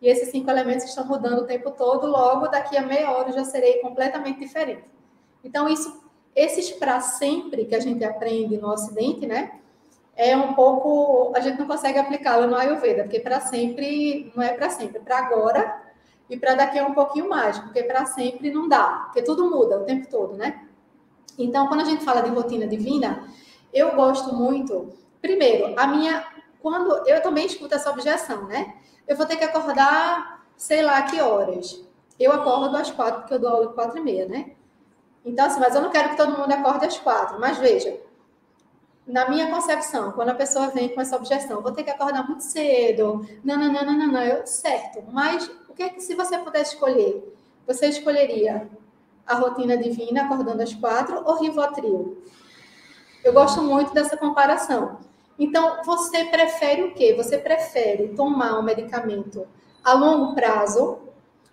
E 0.00 0.08
esses 0.08 0.30
cinco 0.30 0.50
elementos 0.50 0.84
estão 0.84 1.06
mudando 1.06 1.40
o 1.40 1.46
tempo 1.46 1.70
todo, 1.70 2.06
logo 2.06 2.48
daqui 2.48 2.76
a 2.76 2.82
meia 2.82 3.10
hora 3.10 3.30
eu 3.30 3.34
já 3.34 3.44
serei 3.44 3.80
completamente 3.80 4.38
diferente. 4.38 4.84
Então, 5.42 5.68
isso, 5.68 6.02
esses 6.34 6.70
para 6.70 7.00
sempre 7.00 7.64
que 7.64 7.74
a 7.74 7.80
gente 7.80 8.04
aprende 8.04 8.56
no 8.56 8.68
Ocidente, 8.68 9.26
né? 9.26 9.60
é 10.16 10.36
um 10.36 10.54
pouco. 10.54 11.32
A 11.34 11.40
gente 11.40 11.58
não 11.58 11.66
consegue 11.66 11.98
aplicá-la 11.98 12.46
no 12.46 12.56
Ayurveda, 12.56 13.02
porque 13.04 13.20
para 13.20 13.40
sempre 13.40 14.32
não 14.34 14.42
é 14.42 14.52
para 14.52 14.70
sempre, 14.70 14.98
é 14.98 15.00
para 15.00 15.18
agora 15.18 15.82
e 16.28 16.36
para 16.36 16.54
daqui 16.54 16.78
a 16.78 16.86
um 16.86 16.94
pouquinho 16.94 17.28
mais, 17.28 17.58
porque 17.58 17.82
para 17.82 18.06
sempre 18.06 18.50
não 18.50 18.68
dá, 18.68 19.04
porque 19.06 19.22
tudo 19.22 19.50
muda 19.50 19.78
o 19.78 19.84
tempo 19.84 20.08
todo, 20.08 20.36
né? 20.36 20.66
Então, 21.38 21.66
quando 21.66 21.80
a 21.80 21.84
gente 21.84 22.04
fala 22.04 22.22
de 22.22 22.30
rotina 22.30 22.66
divina, 22.66 23.28
eu 23.72 23.94
gosto 23.96 24.34
muito. 24.34 24.92
Primeiro, 25.20 25.74
a 25.78 25.86
minha. 25.86 26.24
Quando 26.60 27.06
eu 27.06 27.20
também 27.20 27.44
escuto 27.44 27.74
essa 27.74 27.90
objeção, 27.90 28.46
né? 28.46 28.76
Eu 29.06 29.16
vou 29.16 29.26
ter 29.26 29.36
que 29.36 29.44
acordar, 29.44 30.44
sei 30.56 30.82
lá 30.82 31.02
que 31.02 31.20
horas. 31.20 31.82
Eu 32.18 32.32
acordo 32.32 32.76
às 32.76 32.90
quatro, 32.90 33.20
porque 33.20 33.34
eu 33.34 33.38
dou 33.38 33.50
aula 33.50 33.68
às 33.68 33.74
quatro 33.74 33.98
e 33.98 34.00
meia, 34.00 34.26
né? 34.26 34.52
Então, 35.24 35.46
assim, 35.46 35.60
mas 35.60 35.74
eu 35.74 35.82
não 35.82 35.90
quero 35.90 36.10
que 36.10 36.16
todo 36.16 36.38
mundo 36.38 36.52
acorde 36.52 36.86
às 36.86 36.98
quatro. 36.98 37.40
Mas 37.40 37.58
veja, 37.58 37.98
na 39.06 39.28
minha 39.28 39.50
concepção, 39.50 40.12
quando 40.12 40.30
a 40.30 40.34
pessoa 40.34 40.68
vem 40.68 40.88
com 40.88 41.00
essa 41.00 41.16
objeção, 41.16 41.60
vou 41.60 41.72
ter 41.72 41.82
que 41.82 41.90
acordar 41.90 42.26
muito 42.26 42.42
cedo, 42.42 43.26
não, 43.42 43.56
não, 43.58 43.72
não, 43.72 43.84
não, 43.84 43.98
não, 43.98 44.06
não, 44.08 44.22
eu, 44.22 44.46
certo, 44.46 45.02
mas 45.12 45.50
o 45.68 45.74
que 45.74 45.82
é 45.82 45.88
que 45.88 46.00
se 46.00 46.14
você 46.14 46.38
pudesse 46.38 46.74
escolher? 46.74 47.34
Você 47.66 47.88
escolheria 47.88 48.68
a 49.26 49.34
rotina 49.34 49.76
divina, 49.76 50.22
acordando 50.22 50.62
às 50.62 50.74
quatro, 50.74 51.22
ou 51.24 51.38
Rivotril? 51.38 52.22
Eu 53.22 53.32
gosto 53.32 53.62
muito 53.62 53.92
dessa 53.94 54.16
comparação. 54.16 54.98
Então, 55.38 55.82
você 55.84 56.24
prefere 56.26 56.82
o 56.82 56.94
quê? 56.94 57.14
Você 57.14 57.38
prefere 57.38 58.08
tomar 58.08 58.58
um 58.58 58.62
medicamento 58.62 59.46
a 59.82 59.94
longo 59.94 60.34
prazo, 60.34 60.98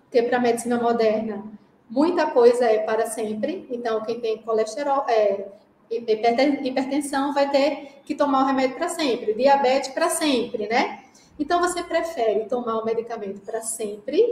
porque 0.04 0.22
para 0.24 0.38
a 0.38 0.41
medicina 0.41 0.80
moderna, 0.80 1.44
muita 1.89 2.28
coisa 2.28 2.65
é 2.65 2.80
para 2.80 3.08
sempre. 3.08 3.67
Então, 3.72 4.04
quem 4.04 4.20
tem 4.20 4.41
colesterol, 4.41 5.06
é, 5.08 5.48
hipertensão 5.91 7.34
vai 7.34 7.50
ter 7.50 8.02
que 8.06 8.15
tomar 8.15 8.44
o 8.44 8.48
remédio 8.48 8.78
para 8.78 8.89
sempre, 8.89 9.34
diabetes 9.34 9.89
para 9.89 10.10
sempre, 10.10 10.67
né? 10.67 11.04
Então 11.38 11.60
você 11.60 11.84
prefere 11.84 12.46
tomar 12.46 12.78
o 12.78 12.86
medicamento 12.86 13.41
para 13.41 13.62
sempre 13.62 14.24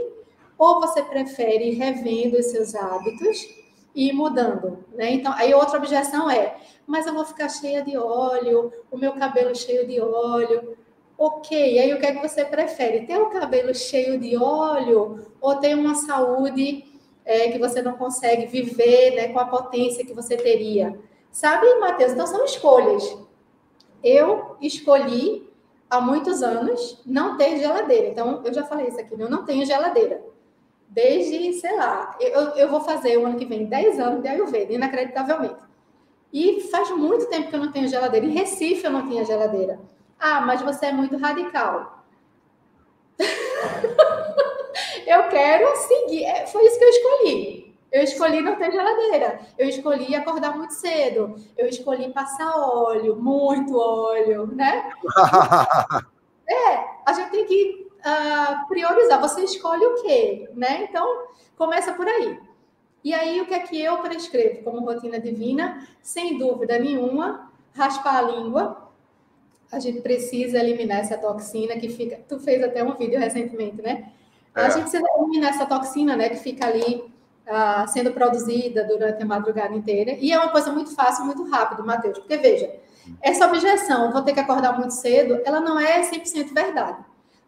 ou 0.56 0.80
você 0.80 1.02
prefere 1.02 1.70
ir 1.70 1.74
revendo 1.74 2.38
os 2.38 2.46
seus 2.46 2.74
hábitos 2.74 3.48
e 3.94 4.12
mudando, 4.12 4.84
né? 4.94 5.12
Então, 5.12 5.32
aí 5.34 5.52
outra 5.52 5.78
objeção 5.78 6.30
é: 6.30 6.56
mas 6.86 7.06
eu 7.06 7.14
vou 7.14 7.24
ficar 7.24 7.48
cheia 7.48 7.82
de 7.82 7.96
óleo, 7.96 8.72
o 8.90 8.96
meu 8.96 9.12
cabelo 9.12 9.54
cheio 9.54 9.86
de 9.86 10.00
óleo. 10.00 10.76
Ok, 11.16 11.78
aí 11.78 11.92
o 11.92 12.00
que 12.00 12.06
é 12.06 12.14
que 12.14 12.26
você 12.26 12.44
prefere? 12.44 13.06
Ter 13.06 13.18
o 13.18 13.28
cabelo 13.28 13.74
cheio 13.74 14.18
de 14.18 14.36
óleo 14.36 15.20
ou 15.40 15.56
ter 15.56 15.74
uma 15.74 15.94
saúde 15.94 16.84
é, 17.24 17.50
que 17.50 17.58
você 17.58 17.82
não 17.82 17.92
consegue 17.92 18.46
viver 18.46 19.14
né, 19.14 19.28
com 19.28 19.38
a 19.38 19.44
potência 19.44 20.04
que 20.04 20.14
você 20.14 20.36
teria. 20.36 20.98
Sabe, 21.30 21.66
Matheus? 21.78 22.12
Então 22.12 22.26
são 22.26 22.44
escolhas. 22.44 23.16
Eu 24.02 24.56
escolhi 24.60 25.50
há 25.90 26.00
muitos 26.00 26.42
anos 26.42 27.02
não 27.04 27.36
ter 27.36 27.58
geladeira. 27.58 28.08
Então, 28.08 28.42
eu 28.44 28.54
já 28.54 28.64
falei 28.64 28.86
isso 28.86 29.00
aqui, 29.00 29.16
né? 29.16 29.24
eu 29.24 29.30
não 29.30 29.44
tenho 29.44 29.66
geladeira. 29.66 30.22
Desde, 30.90 31.52
sei 31.52 31.76
lá, 31.76 32.16
eu, 32.18 32.48
eu 32.56 32.68
vou 32.68 32.80
fazer 32.80 33.16
o 33.16 33.24
ano 33.24 33.38
que 33.38 33.44
vem 33.44 33.66
10 33.66 34.00
anos 34.00 34.22
de 34.22 34.28
Ayurveda, 34.28 34.72
inacreditavelmente. 34.72 35.62
E 36.32 36.62
faz 36.62 36.90
muito 36.90 37.26
tempo 37.26 37.48
que 37.48 37.54
eu 37.54 37.60
não 37.60 37.70
tenho 37.70 37.86
geladeira. 37.86 38.26
Em 38.26 38.30
Recife 38.30 38.84
eu 38.84 38.90
não 38.90 39.08
tinha 39.08 39.24
geladeira. 39.24 39.80
Ah, 40.18 40.40
mas 40.40 40.60
você 40.62 40.86
é 40.86 40.92
muito 40.92 41.16
radical. 41.16 42.04
eu 45.06 45.28
quero 45.28 45.76
seguir. 45.76 46.24
É, 46.24 46.46
foi 46.46 46.66
isso 46.66 46.78
que 46.78 46.84
eu 46.84 46.88
escolhi. 46.88 47.76
Eu 47.92 48.02
escolhi 48.02 48.40
não 48.40 48.56
ter 48.56 48.72
geladeira. 48.72 49.40
Eu 49.56 49.68
escolhi 49.68 50.14
acordar 50.16 50.56
muito 50.56 50.74
cedo. 50.74 51.36
Eu 51.56 51.68
escolhi 51.68 52.12
passar 52.12 52.52
óleo, 52.56 53.14
muito 53.14 53.78
óleo, 53.78 54.46
né? 54.48 54.90
é, 56.48 56.84
a 57.06 57.12
gente 57.12 57.30
tem 57.30 57.44
que 57.46 57.89
uh, 58.00 58.66
priorizar. 58.68 59.20
Você 59.20 59.42
escolhe 59.42 59.84
o 59.84 60.02
quê, 60.02 60.48
né? 60.54 60.84
Então, 60.84 61.26
começa 61.56 61.92
por 61.92 62.06
aí. 62.06 62.38
E 63.02 63.14
aí, 63.14 63.40
o 63.40 63.46
que 63.46 63.54
é 63.54 63.60
que 63.60 63.80
eu 63.80 63.98
prescrevo 63.98 64.62
como 64.62 64.84
rotina 64.84 65.18
divina? 65.18 65.86
Sem 66.02 66.38
dúvida 66.38 66.78
nenhuma, 66.78 67.50
raspar 67.74 68.18
a 68.18 68.22
língua. 68.22 68.90
A 69.72 69.78
gente 69.78 70.00
precisa 70.00 70.58
eliminar 70.58 70.98
essa 70.98 71.16
toxina 71.16 71.76
que 71.76 71.88
fica. 71.88 72.20
Tu 72.28 72.38
fez 72.40 72.62
até 72.62 72.82
um 72.82 72.96
vídeo 72.96 73.18
recentemente, 73.18 73.80
né? 73.80 74.10
É. 74.54 74.62
A 74.62 74.68
gente 74.70 74.82
precisa 74.82 75.06
eliminar 75.16 75.50
essa 75.50 75.64
toxina, 75.64 76.16
né? 76.16 76.28
Que 76.28 76.36
fica 76.36 76.66
ali 76.66 77.10
uh, 77.46 77.88
sendo 77.88 78.12
produzida 78.12 78.84
durante 78.84 79.22
a 79.22 79.26
madrugada 79.26 79.74
inteira. 79.74 80.12
E 80.12 80.32
é 80.32 80.38
uma 80.38 80.50
coisa 80.50 80.72
muito 80.72 80.94
fácil, 80.94 81.24
muito 81.24 81.48
rápido, 81.48 81.86
Matheus. 81.86 82.18
Porque, 82.18 82.36
veja, 82.36 82.70
essa 83.22 83.46
objeção, 83.46 84.12
vou 84.12 84.22
ter 84.22 84.34
que 84.34 84.40
acordar 84.40 84.78
muito 84.78 84.92
cedo, 84.92 85.40
ela 85.44 85.60
não 85.60 85.78
é 85.78 86.02
100% 86.02 86.52
verdade. 86.52 86.98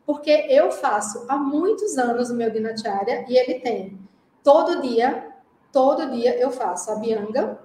Porque 0.05 0.31
eu 0.31 0.71
faço 0.73 1.25
há 1.29 1.37
muitos 1.37 1.97
anos 1.97 2.31
o 2.31 2.35
meu 2.35 2.51
dinacharya 2.51 3.25
e 3.29 3.37
ele 3.37 3.61
tem 3.61 3.99
todo 4.43 4.83
dia, 4.83 5.33
todo 5.71 6.11
dia 6.11 6.39
eu 6.39 6.51
faço 6.51 6.91
a 6.91 6.97
bianga, 6.97 7.59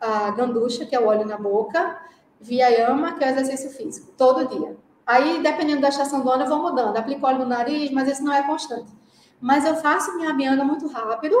a 0.00 0.30
ganducha, 0.30 0.84
que 0.84 0.94
é 0.94 1.00
o 1.00 1.06
óleo 1.06 1.26
na 1.26 1.36
boca, 1.36 1.98
viayama, 2.40 3.12
que 3.12 3.24
é 3.24 3.28
o 3.28 3.30
exercício 3.30 3.70
físico, 3.70 4.12
todo 4.16 4.46
dia. 4.46 4.76
Aí, 5.06 5.42
dependendo 5.42 5.80
da 5.80 5.88
estação 5.88 6.20
do 6.20 6.30
ano, 6.30 6.44
eu 6.44 6.48
vou 6.48 6.58
mudando. 6.58 6.96
Aplico 6.96 7.26
óleo 7.26 7.38
no 7.38 7.46
nariz, 7.46 7.90
mas 7.90 8.08
isso 8.08 8.22
não 8.22 8.32
é 8.32 8.42
constante. 8.42 8.92
Mas 9.40 9.64
eu 9.64 9.76
faço 9.76 10.14
minha 10.16 10.34
bianga 10.34 10.62
muito 10.62 10.86
rápido, 10.86 11.36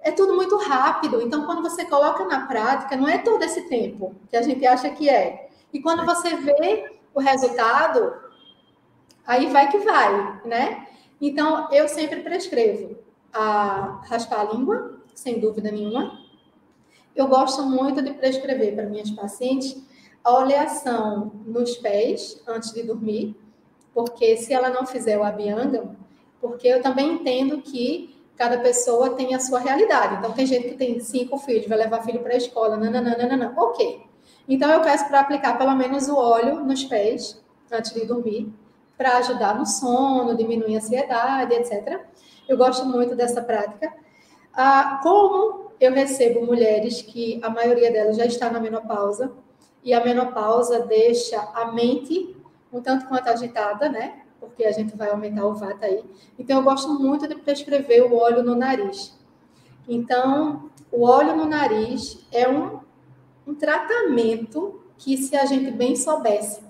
é 0.00 0.12
tudo 0.12 0.34
muito 0.34 0.56
rápido. 0.56 1.20
Então, 1.20 1.44
quando 1.44 1.62
você 1.62 1.84
coloca 1.84 2.24
na 2.24 2.46
prática, 2.46 2.96
não 2.96 3.08
é 3.08 3.18
todo 3.18 3.42
esse 3.42 3.62
tempo 3.62 4.14
que 4.30 4.36
a 4.36 4.42
gente 4.42 4.64
acha 4.64 4.88
que 4.90 5.08
é. 5.10 5.50
E 5.72 5.82
quando 5.82 6.04
você 6.06 6.36
vê 6.36 6.98
o 7.12 7.20
resultado, 7.20 8.14
aí 9.28 9.46
vai 9.50 9.70
que 9.70 9.78
vai, 9.78 10.40
né? 10.46 10.86
Então, 11.20 11.68
eu 11.70 11.86
sempre 11.86 12.20
prescrevo 12.20 12.96
a 13.32 14.00
raspar 14.08 14.40
a 14.40 14.54
língua, 14.54 15.02
sem 15.14 15.38
dúvida 15.38 15.70
nenhuma. 15.70 16.18
Eu 17.14 17.28
gosto 17.28 17.62
muito 17.62 18.00
de 18.00 18.14
prescrever 18.14 18.74
para 18.74 18.86
minhas 18.86 19.10
pacientes 19.10 19.76
a 20.24 20.32
oleação 20.32 21.30
nos 21.44 21.76
pés 21.76 22.42
antes 22.46 22.72
de 22.72 22.82
dormir, 22.82 23.36
porque 23.92 24.36
se 24.38 24.54
ela 24.54 24.70
não 24.70 24.86
fizer 24.86 25.18
o 25.18 25.24
abhyanga, 25.24 25.94
porque 26.40 26.66
eu 26.66 26.80
também 26.80 27.12
entendo 27.12 27.60
que 27.60 28.16
cada 28.34 28.58
pessoa 28.60 29.10
tem 29.10 29.34
a 29.34 29.40
sua 29.40 29.58
realidade. 29.58 30.16
Então, 30.16 30.32
tem 30.32 30.46
gente 30.46 30.68
que 30.68 30.74
tem 30.76 31.00
cinco 31.00 31.36
filhos, 31.36 31.68
vai 31.68 31.76
levar 31.76 32.02
filho 32.02 32.20
para 32.20 32.32
a 32.32 32.36
escola, 32.36 32.76
nananana, 32.78 33.52
ok. 33.58 34.00
Então, 34.48 34.70
eu 34.70 34.80
peço 34.80 35.06
para 35.08 35.20
aplicar 35.20 35.58
pelo 35.58 35.74
menos 35.74 36.08
o 36.08 36.16
óleo 36.16 36.60
nos 36.64 36.84
pés 36.84 37.42
antes 37.70 37.92
de 37.92 38.06
dormir, 38.06 38.50
para 38.98 39.16
ajudar 39.18 39.56
no 39.56 39.64
sono, 39.64 40.36
diminuir 40.36 40.74
a 40.74 40.78
ansiedade, 40.78 41.54
etc. 41.54 42.00
Eu 42.46 42.58
gosto 42.58 42.84
muito 42.84 43.16
dessa 43.16 43.40
prática. 43.40 43.90
Ah, 44.52 45.00
como 45.02 45.70
eu 45.80 45.94
recebo 45.94 46.44
mulheres 46.44 47.00
que 47.00 47.40
a 47.42 47.48
maioria 47.48 47.90
delas 47.90 48.16
já 48.16 48.26
está 48.26 48.50
na 48.50 48.60
menopausa, 48.60 49.32
e 49.82 49.94
a 49.94 50.04
menopausa 50.04 50.80
deixa 50.80 51.40
a 51.54 51.72
mente 51.72 52.36
um 52.70 52.82
tanto 52.82 53.06
quanto 53.06 53.28
agitada, 53.28 53.88
né? 53.88 54.22
porque 54.40 54.64
a 54.64 54.72
gente 54.72 54.96
vai 54.96 55.10
aumentar 55.10 55.46
o 55.46 55.54
vata 55.54 55.86
aí. 55.86 56.04
Então, 56.38 56.58
eu 56.58 56.62
gosto 56.62 56.88
muito 56.94 57.26
de 57.28 57.34
prescrever 57.34 58.02
o 58.02 58.16
óleo 58.16 58.42
no 58.42 58.54
nariz. 58.54 59.16
Então, 59.88 60.70
o 60.92 61.04
óleo 61.04 61.36
no 61.36 61.44
nariz 61.44 62.26
é 62.32 62.48
um, 62.48 62.80
um 63.46 63.54
tratamento 63.54 64.80
que, 64.96 65.16
se 65.16 65.36
a 65.36 65.44
gente 65.44 65.70
bem 65.70 65.96
soubesse, 65.96 66.60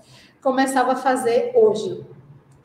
começava 0.42 0.92
a 0.92 0.96
fazer 0.96 1.52
hoje. 1.54 2.04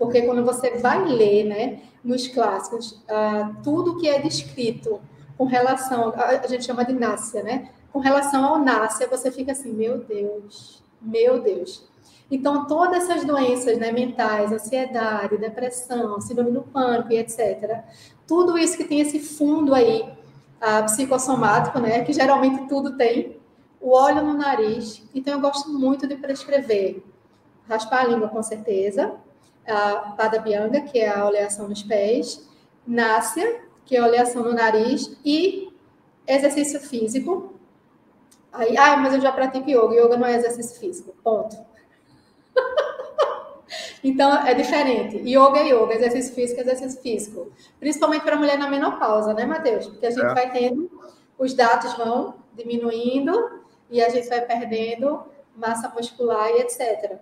Porque 0.03 0.21
quando 0.23 0.43
você 0.43 0.71
vai 0.77 1.05
ler, 1.05 1.45
né, 1.45 1.79
nos 2.03 2.27
clássicos, 2.27 2.91
uh, 2.91 3.55
tudo 3.63 3.97
que 3.97 4.07
é 4.07 4.19
descrito 4.19 4.99
com 5.37 5.45
relação, 5.45 6.13
a 6.15 6.45
gente 6.47 6.65
chama 6.65 6.83
de 6.83 6.93
náusea, 6.93 7.41
né? 7.41 7.69
Com 7.91 7.99
relação 7.99 8.43
ao 8.43 8.59
náusea, 8.59 9.07
você 9.07 9.31
fica 9.31 9.53
assim, 9.53 9.71
meu 9.71 9.99
Deus, 9.99 10.83
meu 11.01 11.41
Deus. 11.41 11.87
Então, 12.29 12.65
todas 12.65 13.03
essas 13.03 13.23
doenças 13.23 13.77
né, 13.77 13.91
mentais, 13.91 14.51
ansiedade, 14.51 15.37
depressão, 15.37 16.19
síndrome 16.19 16.51
do 16.51 16.61
pânico 16.61 17.13
e 17.13 17.17
etc., 17.17 17.83
tudo 18.27 18.57
isso 18.57 18.75
que 18.75 18.83
tem 18.83 18.99
esse 18.99 19.19
fundo 19.19 19.73
aí 19.73 20.01
uh, 20.01 20.83
psicossomático, 20.85 21.79
né, 21.79 22.03
que 22.03 22.11
geralmente 22.11 22.67
tudo 22.67 22.97
tem, 22.97 23.37
o 23.79 23.91
óleo 23.91 24.23
no 24.23 24.33
nariz. 24.33 25.03
Então, 25.13 25.33
eu 25.33 25.39
gosto 25.39 25.69
muito 25.69 26.07
de 26.07 26.15
prescrever 26.15 27.03
raspar 27.67 28.01
a 28.01 28.07
língua, 28.07 28.27
com 28.27 28.41
certeza, 28.43 29.13
a 29.67 30.13
Pada 30.17 30.39
Bianga, 30.39 30.81
que 30.81 30.99
é 30.99 31.09
a 31.09 31.25
oleação 31.25 31.67
nos 31.67 31.83
pés, 31.83 32.47
Nácia, 32.85 33.61
que 33.85 33.95
é 33.95 33.99
a 33.99 34.05
oleação 34.05 34.43
no 34.43 34.53
nariz, 34.53 35.17
e 35.23 35.71
exercício 36.27 36.79
físico. 36.79 37.53
Aí, 38.51 38.77
ah, 38.77 38.97
mas 38.97 39.13
eu 39.13 39.21
já 39.21 39.31
pratico 39.31 39.69
yoga. 39.69 39.95
Yoga 39.95 40.17
não 40.17 40.27
é 40.27 40.35
exercício 40.35 40.79
físico. 40.79 41.15
Ponto. 41.23 41.57
então, 44.03 44.45
é 44.45 44.53
diferente. 44.53 45.17
Yoga 45.17 45.59
é 45.59 45.69
yoga, 45.69 45.95
exercício 45.95 46.35
físico 46.35 46.59
é 46.59 46.63
exercício 46.63 47.01
físico. 47.01 47.51
Principalmente 47.79 48.23
para 48.23 48.35
mulher 48.35 48.57
na 48.57 48.69
menopausa, 48.69 49.33
né, 49.33 49.45
Matheus? 49.45 49.87
Porque 49.87 50.05
a 50.05 50.11
gente 50.11 50.25
é. 50.25 50.33
vai 50.33 50.51
tendo, 50.51 50.89
os 51.37 51.53
dados 51.53 51.93
vão 51.93 52.35
diminuindo 52.53 53.61
e 53.89 54.01
a 54.01 54.09
gente 54.09 54.29
vai 54.29 54.41
perdendo 54.41 55.23
massa 55.55 55.89
muscular 55.89 56.49
e 56.51 56.61
etc. 56.61 57.17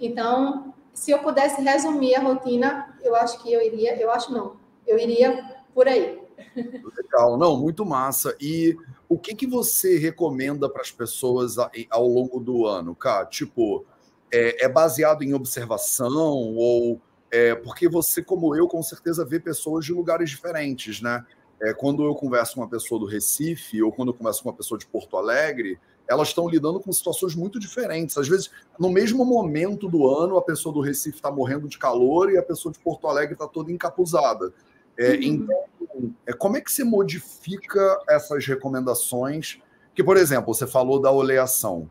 Então, 0.00 0.74
se 0.96 1.10
eu 1.10 1.18
pudesse 1.18 1.60
resumir 1.60 2.14
a 2.14 2.20
rotina, 2.20 2.96
eu 3.02 3.14
acho 3.14 3.42
que 3.42 3.52
eu 3.52 3.60
iria, 3.60 4.00
eu 4.00 4.10
acho 4.10 4.32
não, 4.32 4.56
eu 4.86 4.98
iria 4.98 5.44
por 5.74 5.86
aí. 5.86 6.18
Legal, 6.56 7.36
não, 7.36 7.56
muito 7.56 7.84
massa. 7.84 8.34
E 8.40 8.76
o 9.06 9.18
que, 9.18 9.34
que 9.34 9.46
você 9.46 9.98
recomenda 9.98 10.68
para 10.70 10.80
as 10.80 10.90
pessoas 10.90 11.56
ao 11.90 12.08
longo 12.08 12.40
do 12.40 12.66
ano, 12.66 12.94
cara? 12.94 13.26
Tipo, 13.26 13.84
é, 14.32 14.64
é 14.64 14.68
baseado 14.68 15.22
em 15.22 15.34
observação 15.34 16.56
ou 16.56 17.00
é, 17.30 17.54
porque 17.54 17.88
você, 17.88 18.22
como 18.22 18.56
eu, 18.56 18.66
com 18.66 18.82
certeza 18.82 19.24
vê 19.24 19.38
pessoas 19.38 19.84
de 19.84 19.92
lugares 19.92 20.30
diferentes, 20.30 21.02
né? 21.02 21.24
É, 21.60 21.74
quando 21.74 22.04
eu 22.04 22.14
converso 22.14 22.54
com 22.54 22.60
uma 22.62 22.68
pessoa 22.68 22.98
do 22.98 23.06
Recife 23.06 23.82
ou 23.82 23.92
quando 23.92 24.08
eu 24.08 24.14
converso 24.14 24.42
com 24.42 24.48
uma 24.48 24.56
pessoa 24.56 24.78
de 24.78 24.86
Porto 24.86 25.16
Alegre, 25.18 25.78
elas 26.08 26.28
estão 26.28 26.48
lidando 26.48 26.80
com 26.80 26.92
situações 26.92 27.34
muito 27.34 27.58
diferentes. 27.58 28.16
Às 28.16 28.28
vezes, 28.28 28.50
no 28.78 28.90
mesmo 28.90 29.24
momento 29.24 29.88
do 29.88 30.08
ano, 30.08 30.36
a 30.36 30.42
pessoa 30.42 30.72
do 30.72 30.80
Recife 30.80 31.16
está 31.16 31.30
morrendo 31.30 31.68
de 31.68 31.78
calor 31.78 32.30
e 32.30 32.38
a 32.38 32.42
pessoa 32.42 32.72
de 32.72 32.78
Porto 32.78 33.08
Alegre 33.08 33.34
está 33.34 33.46
toda 33.46 33.72
encapuzada. 33.72 34.52
É, 34.96 35.10
uhum. 35.12 35.22
Então, 35.22 36.14
é, 36.26 36.32
como 36.32 36.56
é 36.56 36.60
que 36.60 36.72
você 36.72 36.84
modifica 36.84 37.98
essas 38.08 38.46
recomendações? 38.46 39.58
Que, 39.94 40.02
por 40.02 40.16
exemplo, 40.16 40.54
você 40.54 40.66
falou 40.66 41.00
da 41.00 41.10
oleação. 41.10 41.90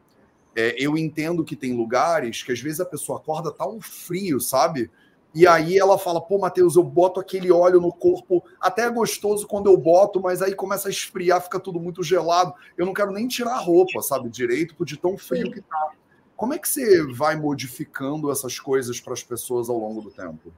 É, 0.55 0.75
eu 0.77 0.97
entendo 0.97 1.43
que 1.43 1.55
tem 1.55 1.73
lugares 1.73 2.41
que 2.41 2.51
às 2.51 2.61
vezes 2.61 2.79
a 2.79 2.85
pessoa 2.85 3.19
acorda 3.19 3.51
tá 3.51 3.67
um 3.67 3.81
frio, 3.81 4.39
sabe? 4.39 4.89
E 5.35 5.45
aí 5.45 5.77
ela 5.77 5.97
fala, 5.97 6.21
pô, 6.21 6.37
Matheus, 6.37 6.77
eu 6.77 6.83
boto 6.83 7.19
aquele 7.19 7.51
óleo 7.51 7.81
no 7.81 7.91
corpo, 7.91 8.41
até 8.59 8.83
é 8.83 8.89
gostoso 8.89 9.45
quando 9.45 9.69
eu 9.69 9.75
boto, 9.75 10.21
mas 10.21 10.41
aí 10.41 10.55
começa 10.55 10.87
a 10.87 10.91
esfriar, 10.91 11.41
fica 11.41 11.59
tudo 11.59 11.77
muito 11.77 12.01
gelado. 12.01 12.53
Eu 12.77 12.85
não 12.85 12.93
quero 12.93 13.11
nem 13.11 13.27
tirar 13.27 13.55
a 13.55 13.59
roupa, 13.59 14.01
sabe, 14.01 14.29
direito, 14.29 14.85
de 14.85 14.95
tão 14.95 15.17
frio 15.17 15.51
que 15.51 15.59
tá. 15.59 15.91
Como 16.37 16.53
é 16.53 16.57
que 16.57 16.69
você 16.69 17.05
vai 17.13 17.35
modificando 17.35 18.31
essas 18.31 18.57
coisas 18.61 19.01
para 19.01 19.11
as 19.11 19.23
pessoas 19.23 19.69
ao 19.69 19.77
longo 19.77 20.01
do 20.01 20.09
tempo? 20.09 20.53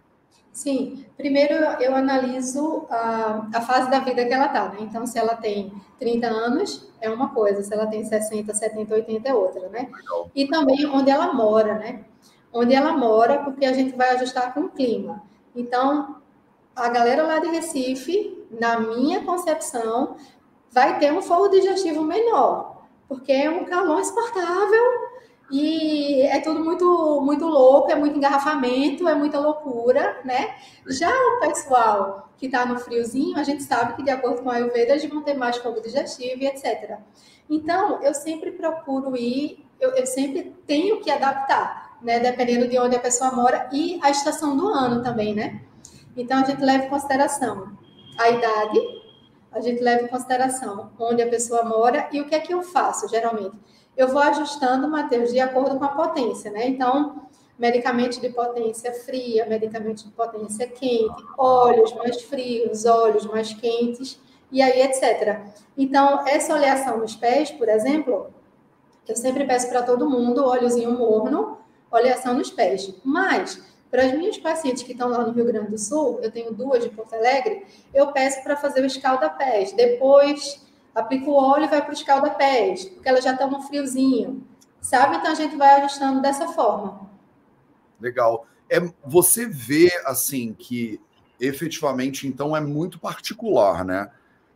Sim, 0.52 1.06
primeiro 1.16 1.54
eu 1.82 1.96
analiso 1.96 2.86
a, 2.90 3.48
a 3.54 3.62
fase 3.62 3.90
da 3.90 4.00
vida 4.00 4.26
que 4.26 4.34
ela 4.34 4.46
está, 4.46 4.70
né? 4.70 4.78
Então, 4.82 5.08
se 5.08 5.18
ela 5.18 5.36
tem 5.36 5.72
30 6.00 6.28
anos, 6.28 6.88
é 7.02 7.10
uma 7.10 7.30
coisa, 7.30 7.64
se 7.64 7.74
ela 7.74 7.88
tem 7.88 8.04
60, 8.04 8.54
70, 8.54 8.94
80 8.94 9.28
é 9.28 9.34
outra, 9.34 9.70
né? 9.70 9.90
E 10.36 10.48
também 10.48 10.86
onde 10.88 11.10
ela 11.10 11.34
mora, 11.34 11.80
né? 11.80 12.06
Onde 12.60 12.74
ela 12.74 12.94
mora, 12.94 13.44
porque 13.44 13.68
a 13.68 13.72
gente 13.72 13.96
vai 13.96 14.10
ajustar 14.16 14.52
com 14.52 14.62
o 14.62 14.70
clima. 14.70 15.22
Então, 15.56 16.16
a 16.76 16.90
galera 16.90 17.22
lá 17.22 17.38
de 17.38 17.50
Recife, 17.50 18.36
na 18.50 18.80
minha 18.80 19.24
concepção, 19.24 20.16
vai 20.72 20.98
ter 20.98 21.14
um 21.14 21.22
fogo 21.22 21.50
digestivo 21.50 22.02
menor, 22.02 22.82
porque 23.08 23.32
é 23.32 23.48
um 23.48 23.64
calor 23.64 24.00
exportável 24.00 24.84
e 25.52 26.22
é 26.24 26.40
tudo 26.40 26.66
muito 26.66 27.22
muito 27.22 27.46
louco, 27.46 27.92
é 27.92 27.96
muito 27.96 28.18
engarrafamento, 28.18 29.08
é 29.08 29.14
muita 29.14 29.40
loucura, 29.40 30.20
né? 30.26 30.56
Já 30.88 31.10
o 31.10 31.40
pessoal 31.40 32.32
que 32.38 32.48
está 32.48 32.66
no 32.66 32.80
friozinho, 32.80 33.38
a 33.38 33.44
gente 33.44 33.62
sabe 33.62 33.96
que 33.96 34.04
de 34.04 34.10
acordo 34.10 34.42
com 34.42 34.50
a 34.50 34.56
Ayurveda, 34.56 34.94
eles 34.94 35.06
vão 35.08 35.22
ter 35.22 35.36
mais 35.36 35.58
fogo 35.58 35.80
digestivo 35.80 36.42
e 36.42 36.48
etc. 36.48 36.98
Então, 37.48 38.02
eu 38.02 38.16
sempre 38.16 38.52
procuro 38.52 39.16
ir, 39.16 39.64
eu, 39.80 39.92
eu 39.92 40.08
sempre 40.08 40.56
tenho 40.66 41.00
que 41.02 41.12
adaptar, 41.12 41.87
né? 42.02 42.20
Dependendo 42.20 42.68
de 42.68 42.78
onde 42.80 42.96
a 42.96 43.00
pessoa 43.00 43.32
mora 43.32 43.70
e 43.72 44.00
a 44.02 44.10
estação 44.10 44.56
do 44.56 44.68
ano 44.68 45.02
também, 45.04 45.34
né? 45.34 45.62
Então, 46.16 46.42
a 46.42 46.46
gente 46.46 46.64
leva 46.64 46.86
em 46.86 46.90
consideração 46.90 47.78
a 48.18 48.30
idade, 48.30 48.80
a 49.52 49.62
gente 49.62 49.82
leva 49.82 50.04
em 50.04 50.08
consideração 50.08 50.92
onde 51.00 51.22
a 51.22 51.28
pessoa 51.28 51.64
mora 51.64 52.10
e 52.12 52.20
o 52.20 52.26
que 52.26 52.36
é 52.36 52.40
que 52.40 52.54
eu 52.54 52.64
faço, 52.64 53.08
geralmente 53.08 53.56
eu 53.98 54.08
vou 54.08 54.22
ajustando, 54.22 54.88
Matheus, 54.88 55.32
de 55.32 55.40
acordo 55.40 55.78
com 55.80 55.84
a 55.84 55.90
potência, 55.90 56.52
né? 56.52 56.68
Então, 56.68 57.24
medicamento 57.58 58.22
de 58.22 58.30
potência 58.30 58.94
fria, 58.94 59.48
medicamento 59.48 60.06
de 60.06 60.12
potência 60.12 60.68
quente, 60.68 61.26
óleos 61.36 61.92
mais 61.96 62.22
frios, 62.22 62.86
óleos 62.86 63.26
mais 63.26 63.52
quentes, 63.54 64.22
e 64.52 64.62
aí, 64.62 64.84
etc. 64.84 65.42
Então, 65.76 66.26
essa 66.28 66.54
oleação 66.54 67.00
nos 67.00 67.16
pés, 67.16 67.50
por 67.50 67.68
exemplo, 67.68 68.28
eu 69.08 69.16
sempre 69.16 69.46
peço 69.46 69.68
para 69.68 69.82
todo 69.82 70.10
mundo 70.10 70.46
óleozinho 70.46 70.92
morno, 70.92 71.58
oleação 71.92 72.34
nos 72.34 72.50
pés. 72.50 72.94
Mas, 73.04 73.62
para 73.90 74.06
as 74.06 74.14
minhas 74.14 74.38
pacientes 74.38 74.84
que 74.84 74.92
estão 74.92 75.10
lá 75.10 75.26
no 75.26 75.32
Rio 75.32 75.46
Grande 75.46 75.72
do 75.72 75.78
Sul, 75.78 76.20
eu 76.22 76.32
tenho 76.32 76.54
duas 76.54 76.84
de 76.84 76.90
Porto 76.90 77.14
Alegre, 77.14 77.66
eu 77.94 78.12
peço 78.12 78.44
para 78.44 78.56
fazer 78.56 78.82
o 78.82 78.86
escalda-pés. 78.86 79.74
Depois 79.74 80.66
aplica 80.94 81.30
o 81.30 81.34
óleo 81.34 81.66
e 81.66 81.70
vai 81.70 81.82
para 81.82 81.92
o 81.92 81.94
escalda-pés, 81.94 82.86
porque 82.86 83.08
elas 83.08 83.24
já 83.24 83.32
estão 83.32 83.50
no 83.50 83.62
friozinho, 83.62 84.44
sabe? 84.82 85.18
Então 85.18 85.32
a 85.32 85.36
gente 85.36 85.56
vai 85.56 85.82
ajustando 85.82 86.22
dessa 86.22 86.48
forma. 86.50 87.08
Legal. 88.00 88.46
É, 88.70 88.80
você 89.06 89.46
vê, 89.46 89.92
assim, 90.06 90.54
que 90.54 91.00
efetivamente, 91.40 92.28
então, 92.28 92.56
é 92.56 92.62
muito 92.62 93.00
particular, 93.00 93.86
né? 93.86 94.12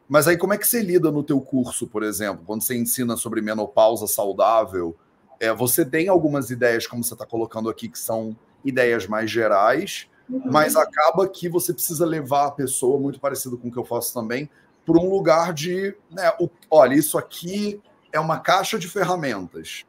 Mas 0.08 0.28
aí 0.28 0.38
como 0.38 0.54
é 0.54 0.58
que 0.58 0.68
você 0.68 0.82
lida 0.82 1.12
no 1.12 1.24
teu 1.24 1.40
curso, 1.40 1.88
por 1.88 2.04
exemplo, 2.04 2.44
quando 2.46 2.64
você 2.64 2.76
ensina 2.76 3.16
sobre 3.16 3.42
menopausa 3.42 4.08
saudável? 4.08 4.96
É, 5.42 5.52
você 5.52 5.84
tem 5.84 6.08
algumas 6.08 6.52
ideias, 6.52 6.86
como 6.86 7.04
você 7.04 7.16
está 7.16 7.26
colocando 7.26 7.68
aqui, 7.68 7.90
que 7.90 7.98
são 7.98 8.38
ideias 8.64 9.08
mais 9.08 9.32
gerais, 9.32 10.08
uhum. 10.30 10.40
mas 10.52 10.76
acaba 10.76 11.28
que 11.28 11.50
você 11.50 11.74
precisa 11.74 12.06
levar 12.06 12.46
a 12.46 12.52
pessoa, 12.52 13.00
muito 13.00 13.20
parecido 13.20 13.58
com 13.58 13.68
o 13.68 13.72
que 13.72 13.80
eu 13.80 13.84
faço 13.84 14.14
também, 14.14 14.48
por 14.86 15.00
um 15.00 15.10
lugar 15.10 15.52
de, 15.52 15.98
né, 16.12 16.32
o, 16.40 16.48
olha, 16.70 16.94
isso 16.94 17.18
aqui 17.18 17.82
é 18.14 18.20
uma 18.20 18.40
caixa 18.40 18.78
de 18.78 18.88
ferramentas. 18.88 19.84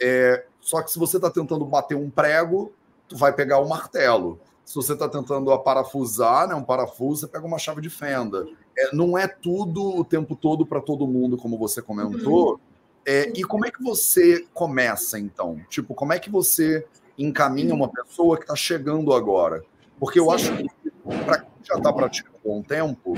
É, 0.00 0.46
só 0.60 0.80
que 0.80 0.92
se 0.92 0.98
você 0.98 1.16
está 1.16 1.28
tentando 1.28 1.64
bater 1.64 1.96
um 1.96 2.08
prego, 2.08 2.72
tu 3.08 3.16
vai 3.16 3.32
pegar 3.32 3.58
o 3.58 3.64
um 3.64 3.68
martelo. 3.68 4.38
Se 4.64 4.76
você 4.76 4.92
está 4.92 5.08
tentando 5.08 5.50
aparafusar, 5.50 6.46
né, 6.46 6.54
um 6.54 6.62
parafuso, 6.62 7.22
você 7.22 7.26
pega 7.26 7.44
uma 7.44 7.58
chave 7.58 7.80
de 7.80 7.90
fenda. 7.90 8.46
É, 8.78 8.94
não 8.94 9.18
é 9.18 9.26
tudo 9.26 9.84
o 9.98 10.04
tempo 10.04 10.36
todo 10.36 10.64
para 10.64 10.80
todo 10.80 11.04
mundo, 11.04 11.36
como 11.36 11.58
você 11.58 11.82
comentou. 11.82 12.52
Uhum. 12.52 12.73
É, 13.06 13.30
e 13.34 13.44
como 13.44 13.66
é 13.66 13.70
que 13.70 13.82
você 13.82 14.46
começa, 14.54 15.18
então? 15.18 15.60
Tipo, 15.68 15.94
como 15.94 16.12
é 16.12 16.18
que 16.18 16.30
você 16.30 16.86
encaminha 17.18 17.74
uma 17.74 17.88
pessoa 17.88 18.36
que 18.36 18.44
está 18.44 18.56
chegando 18.56 19.12
agora? 19.12 19.62
Porque 19.98 20.18
eu 20.18 20.26
Sim. 20.26 20.34
acho 20.34 20.56
que 20.56 20.90
para 21.24 21.40
quem 21.40 21.50
já 21.62 21.76
está 21.76 21.92
praticando 21.92 22.38
há 22.44 22.48
um 22.48 22.62
tempo, 22.62 23.14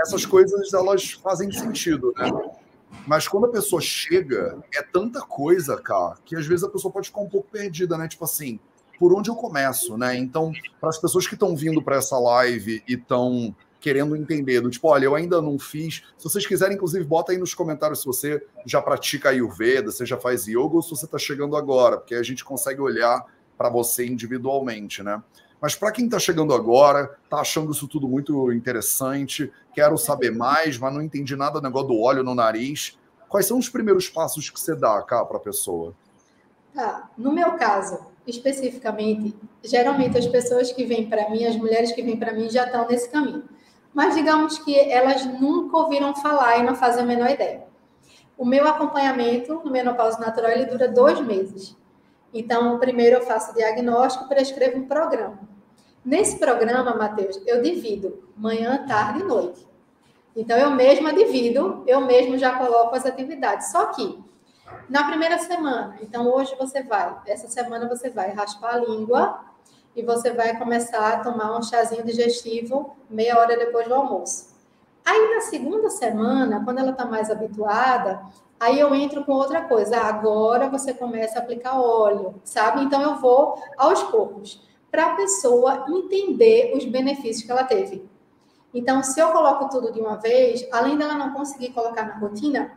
essas 0.00 0.24
coisas 0.24 0.72
elas 0.72 1.12
fazem 1.12 1.50
sentido, 1.52 2.12
né? 2.16 2.30
Mas 3.06 3.28
quando 3.28 3.46
a 3.46 3.50
pessoa 3.50 3.80
chega, 3.82 4.58
é 4.74 4.82
tanta 4.82 5.20
coisa, 5.20 5.76
cara, 5.80 6.16
que 6.24 6.34
às 6.34 6.46
vezes 6.46 6.64
a 6.64 6.68
pessoa 6.68 6.92
pode 6.92 7.08
ficar 7.08 7.20
um 7.20 7.28
pouco 7.28 7.48
perdida, 7.50 7.98
né? 7.98 8.08
Tipo 8.08 8.24
assim, 8.24 8.58
por 8.98 9.14
onde 9.14 9.30
eu 9.30 9.34
começo, 9.34 9.96
né? 9.96 10.16
Então, 10.16 10.52
para 10.80 10.88
as 10.88 10.98
pessoas 10.98 11.26
que 11.26 11.34
estão 11.34 11.54
vindo 11.54 11.82
para 11.82 11.96
essa 11.96 12.18
live 12.18 12.82
e 12.88 12.94
estão 12.94 13.54
querendo 13.80 14.16
entender, 14.16 14.60
do 14.60 14.70
tipo, 14.70 14.88
olha, 14.88 15.04
eu 15.04 15.14
ainda 15.14 15.40
não 15.40 15.58
fiz. 15.58 16.02
Se 16.16 16.24
vocês 16.24 16.46
quiserem, 16.46 16.76
inclusive, 16.76 17.04
bota 17.04 17.32
aí 17.32 17.38
nos 17.38 17.54
comentários 17.54 18.00
se 18.00 18.06
você 18.06 18.44
já 18.66 18.82
pratica 18.82 19.30
Ayurveda, 19.30 19.90
se 19.90 20.04
já 20.04 20.16
faz 20.16 20.46
yoga 20.46 20.76
ou 20.76 20.82
se 20.82 20.90
você 20.90 21.04
está 21.04 21.18
chegando 21.18 21.56
agora, 21.56 21.98
porque 21.98 22.14
a 22.14 22.22
gente 22.22 22.44
consegue 22.44 22.80
olhar 22.80 23.24
para 23.56 23.68
você 23.68 24.06
individualmente, 24.06 25.02
né? 25.02 25.22
Mas 25.60 25.74
para 25.74 25.90
quem 25.90 26.04
está 26.04 26.18
chegando 26.18 26.54
agora, 26.54 27.18
está 27.24 27.38
achando 27.38 27.72
isso 27.72 27.88
tudo 27.88 28.08
muito 28.08 28.52
interessante, 28.52 29.52
quero 29.74 29.98
saber 29.98 30.30
mais, 30.30 30.78
mas 30.78 30.94
não 30.94 31.02
entendi 31.02 31.34
nada 31.34 31.60
do 31.60 31.64
negócio 31.64 31.88
do 31.88 32.00
óleo 32.00 32.22
no 32.22 32.34
nariz. 32.34 32.96
Quais 33.28 33.46
são 33.46 33.58
os 33.58 33.68
primeiros 33.68 34.08
passos 34.08 34.48
que 34.48 34.58
você 34.58 34.74
dá 34.74 35.02
cá 35.02 35.24
para 35.24 35.36
a 35.36 35.40
pessoa? 35.40 35.94
Tá. 36.72 37.10
No 37.18 37.32
meu 37.32 37.52
caso, 37.54 37.98
especificamente, 38.24 39.34
geralmente 39.64 40.16
as 40.16 40.26
pessoas 40.26 40.70
que 40.70 40.84
vêm 40.84 41.08
para 41.08 41.28
mim, 41.28 41.44
as 41.44 41.56
mulheres 41.56 41.90
que 41.92 42.02
vêm 42.02 42.16
para 42.16 42.32
mim, 42.32 42.48
já 42.48 42.64
estão 42.64 42.86
nesse 42.86 43.10
caminho. 43.10 43.42
Mas 43.92 44.14
digamos 44.14 44.58
que 44.58 44.78
elas 44.78 45.24
nunca 45.24 45.76
ouviram 45.76 46.14
falar 46.14 46.58
e 46.58 46.62
não 46.62 46.74
fazem 46.74 47.02
a 47.02 47.06
menor 47.06 47.30
ideia. 47.30 47.66
O 48.36 48.44
meu 48.44 48.68
acompanhamento 48.68 49.60
no 49.64 49.70
menopausa 49.70 50.20
natural 50.20 50.50
ele 50.50 50.66
dura 50.66 50.86
dois 50.86 51.20
meses. 51.20 51.76
Então, 52.32 52.78
primeiro 52.78 53.16
eu 53.16 53.22
faço 53.22 53.54
diagnóstico, 53.54 54.28
prescrevo 54.28 54.78
um 54.78 54.86
programa. 54.86 55.38
Nesse 56.04 56.38
programa, 56.38 56.94
Matheus, 56.94 57.40
eu 57.46 57.60
divido 57.60 58.30
manhã, 58.36 58.84
tarde 58.86 59.20
e 59.20 59.24
noite. 59.24 59.66
Então, 60.36 60.56
eu 60.56 60.70
mesma 60.70 61.12
divido, 61.12 61.82
eu 61.86 62.00
mesmo 62.02 62.38
já 62.38 62.56
coloco 62.56 62.94
as 62.94 63.04
atividades. 63.04 63.72
Só 63.72 63.86
que, 63.86 64.22
na 64.88 65.04
primeira 65.04 65.38
semana, 65.38 65.98
então 66.00 66.28
hoje 66.28 66.54
você 66.56 66.82
vai, 66.82 67.16
essa 67.26 67.48
semana 67.48 67.88
você 67.88 68.10
vai 68.10 68.30
raspar 68.30 68.74
a 68.74 68.78
língua 68.78 69.47
e 69.98 70.02
você 70.02 70.32
vai 70.32 70.56
começar 70.56 71.14
a 71.14 71.20
tomar 71.20 71.58
um 71.58 71.62
chazinho 71.62 72.04
digestivo 72.04 72.96
meia 73.10 73.38
hora 73.38 73.56
depois 73.56 73.86
do 73.86 73.94
almoço. 73.94 74.56
Aí, 75.04 75.34
na 75.34 75.40
segunda 75.40 75.90
semana, 75.90 76.62
quando 76.64 76.78
ela 76.78 76.90
está 76.90 77.04
mais 77.04 77.30
habituada, 77.30 78.20
Aí 78.60 78.80
eu 78.80 78.92
entro 78.94 79.24
com 79.24 79.32
outra 79.32 79.62
coisa. 79.62 79.98
Agora 79.98 80.68
você 80.68 80.92
começa 80.92 81.38
a 81.38 81.42
aplicar 81.42 81.80
óleo, 81.80 82.34
sabe? 82.42 82.82
Então 82.82 83.00
eu 83.00 83.16
vou 83.16 83.62
aos 83.76 84.02
poucos 84.04 84.60
para 84.90 85.12
a 85.12 85.14
pessoa 85.14 85.84
entender 85.88 86.72
os 86.74 86.84
benefícios 86.84 87.44
que 87.44 87.52
ela 87.52 87.64
teve. 87.64 88.08
Então, 88.72 89.02
se 89.02 89.18
eu 89.20 89.30
coloco 89.30 89.68
tudo 89.68 89.92
de 89.92 90.00
uma 90.00 90.16
vez, 90.16 90.66
além 90.72 90.96
dela 90.96 91.14
não 91.14 91.32
conseguir 91.32 91.70
colocar 91.70 92.06
na 92.06 92.18
rotina, 92.18 92.72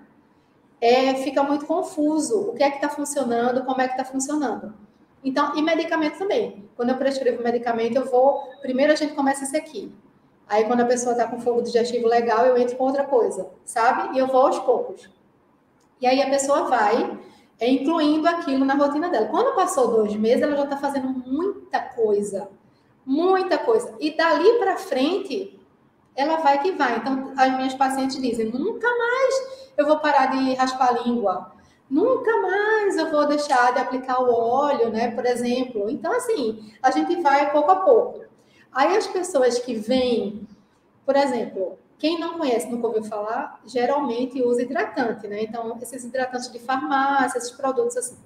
é, 0.79 1.15
fica 1.15 1.43
muito 1.43 1.65
confuso. 1.65 2.49
O 2.49 2.53
que 2.53 2.63
é 2.63 2.69
que 2.69 2.77
está 2.77 2.89
funcionando, 2.89 3.65
como 3.65 3.81
é 3.81 3.87
que 3.87 3.93
está 3.93 4.05
funcionando. 4.05 4.73
Então, 5.23 5.55
e 5.55 5.61
medicamento 5.61 6.17
também. 6.17 6.69
Quando 6.75 6.89
eu 6.89 6.97
prescrevo 6.97 7.43
medicamento, 7.43 7.95
eu 7.95 8.05
vou. 8.05 8.49
Primeiro 8.61 8.91
a 8.91 8.95
gente 8.95 9.13
começa 9.13 9.43
esse 9.43 9.55
aqui. 9.55 9.93
Aí, 10.47 10.65
quando 10.65 10.81
a 10.81 10.85
pessoa 10.85 11.13
está 11.13 11.27
com 11.27 11.39
fogo 11.39 11.61
digestivo 11.61 12.07
legal, 12.07 12.45
eu 12.45 12.57
entro 12.57 12.75
com 12.75 12.83
outra 12.83 13.03
coisa, 13.03 13.49
sabe? 13.63 14.15
E 14.15 14.19
eu 14.19 14.27
vou 14.27 14.47
aos 14.47 14.59
poucos. 14.59 15.09
E 16.01 16.07
aí 16.07 16.21
a 16.21 16.29
pessoa 16.29 16.63
vai 16.63 17.17
é, 17.59 17.69
incluindo 17.69 18.27
aquilo 18.27 18.65
na 18.65 18.73
rotina 18.73 19.07
dela. 19.07 19.27
Quando 19.27 19.55
passou 19.55 19.87
dois 19.89 20.15
meses, 20.15 20.41
ela 20.41 20.55
já 20.55 20.63
está 20.63 20.77
fazendo 20.77 21.07
muita 21.09 21.79
coisa. 21.79 22.49
Muita 23.05 23.57
coisa. 23.59 23.95
E 23.99 24.17
dali 24.17 24.57
para 24.57 24.77
frente, 24.77 25.59
ela 26.15 26.37
vai 26.37 26.59
que 26.59 26.71
vai. 26.71 26.97
Então, 26.97 27.33
as 27.37 27.55
minhas 27.55 27.75
pacientes 27.75 28.19
dizem: 28.19 28.47
nunca 28.51 28.87
mais 28.89 29.67
eu 29.77 29.85
vou 29.85 29.99
parar 29.99 30.27
de 30.27 30.53
raspar 30.55 30.89
a 30.89 31.03
língua. 31.03 31.51
Nunca 31.91 32.41
mais 32.41 32.95
eu 32.95 33.11
vou 33.11 33.27
deixar 33.27 33.73
de 33.73 33.79
aplicar 33.79 34.23
o 34.23 34.33
óleo, 34.33 34.89
né? 34.89 35.11
Por 35.11 35.25
exemplo. 35.25 35.89
Então, 35.89 36.13
assim, 36.13 36.71
a 36.81 36.89
gente 36.89 37.21
vai 37.21 37.51
pouco 37.51 37.69
a 37.69 37.75
pouco. 37.81 38.21
Aí 38.71 38.95
as 38.95 39.07
pessoas 39.07 39.59
que 39.59 39.73
vêm, 39.73 40.47
por 41.05 41.17
exemplo, 41.17 41.77
quem 41.99 42.17
não 42.17 42.37
conhece, 42.37 42.71
nunca 42.71 42.87
ouviu 42.87 43.03
falar, 43.03 43.59
geralmente 43.65 44.41
usa 44.41 44.61
hidratante, 44.61 45.27
né? 45.27 45.43
Então, 45.43 45.77
esses 45.81 46.05
hidratantes 46.05 46.49
de 46.49 46.59
farmácia, 46.59 47.37
esses 47.37 47.51
produtos 47.51 47.97
assim. 47.97 48.17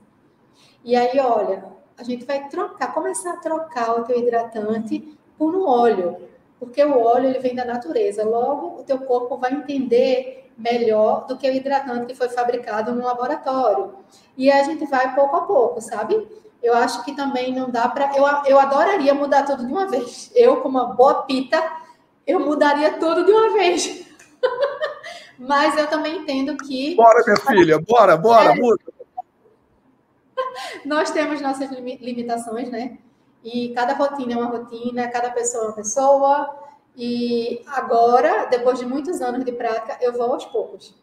E 0.84 0.96
aí, 0.96 1.20
olha, 1.20 1.66
a 1.98 2.04
gente 2.04 2.24
vai 2.24 2.48
trocar, 2.48 2.94
começar 2.94 3.34
a 3.34 3.38
trocar 3.38 4.00
o 4.00 4.04
teu 4.04 4.20
hidratante 4.20 5.18
por 5.40 5.56
um 5.56 5.68
óleo, 5.68 6.18
porque 6.60 6.84
o 6.84 7.00
óleo 7.04 7.30
ele 7.30 7.40
vem 7.40 7.56
da 7.56 7.66
natureza. 7.66 8.24
Logo, 8.24 8.80
o 8.82 8.84
teu 8.84 9.00
corpo 9.00 9.38
vai 9.38 9.54
entender 9.54 10.45
melhor 10.58 11.26
do 11.28 11.38
que 11.38 11.50
o 11.50 11.54
hidratante 11.54 12.06
que 12.06 12.16
foi 12.16 12.30
fabricado 12.30 12.94
no 12.94 13.04
laboratório. 13.04 13.96
E 14.38 14.52
a 14.52 14.64
gente 14.64 14.86
vai 14.86 15.14
pouco 15.14 15.36
a 15.36 15.42
pouco, 15.42 15.82
sabe? 15.82 16.28
Eu 16.62 16.74
acho 16.74 17.04
que 17.04 17.16
também 17.16 17.54
não 17.54 17.70
dá 17.70 17.88
para. 17.88 18.16
Eu, 18.16 18.26
eu 18.48 18.60
adoraria 18.60 19.14
mudar 19.14 19.44
tudo 19.44 19.66
de 19.66 19.72
uma 19.72 19.88
vez. 19.88 20.32
Eu, 20.36 20.62
como 20.62 20.80
uma 20.80 20.94
boa 20.94 21.24
pita, 21.24 21.62
eu 22.26 22.40
mudaria 22.40 22.98
tudo 22.98 23.24
de 23.24 23.32
uma 23.32 23.54
vez. 23.54 24.06
Mas 25.38 25.78
eu 25.78 25.88
também 25.88 26.20
entendo 26.20 26.58
que. 26.58 26.96
Bora, 26.96 27.24
minha 27.24 27.38
filha, 27.38 27.80
bora, 27.80 28.18
bora, 28.18 28.52
é... 28.52 28.56
muda. 28.56 28.84
Nós 30.86 31.12
temos 31.12 31.42
nossas 31.42 31.70
limitações, 31.70 32.70
né? 32.70 32.98
E 33.44 33.74
cada 33.76 33.94
rotina 33.94 34.34
é 34.34 34.38
uma 34.38 34.48
rotina, 34.48 35.08
cada 35.10 35.30
pessoa 35.32 35.66
é 35.66 35.68
uma 35.68 35.76
pessoa. 35.76 36.65
E 36.98 37.62
agora, 37.68 38.46
depois 38.46 38.80
de 38.80 38.86
muitos 38.86 39.22
anos 39.22 39.44
de 39.44 39.52
prática, 39.52 39.98
eu 40.02 40.14
vou 40.14 40.34
aos 40.34 40.46
poucos. 40.46 40.96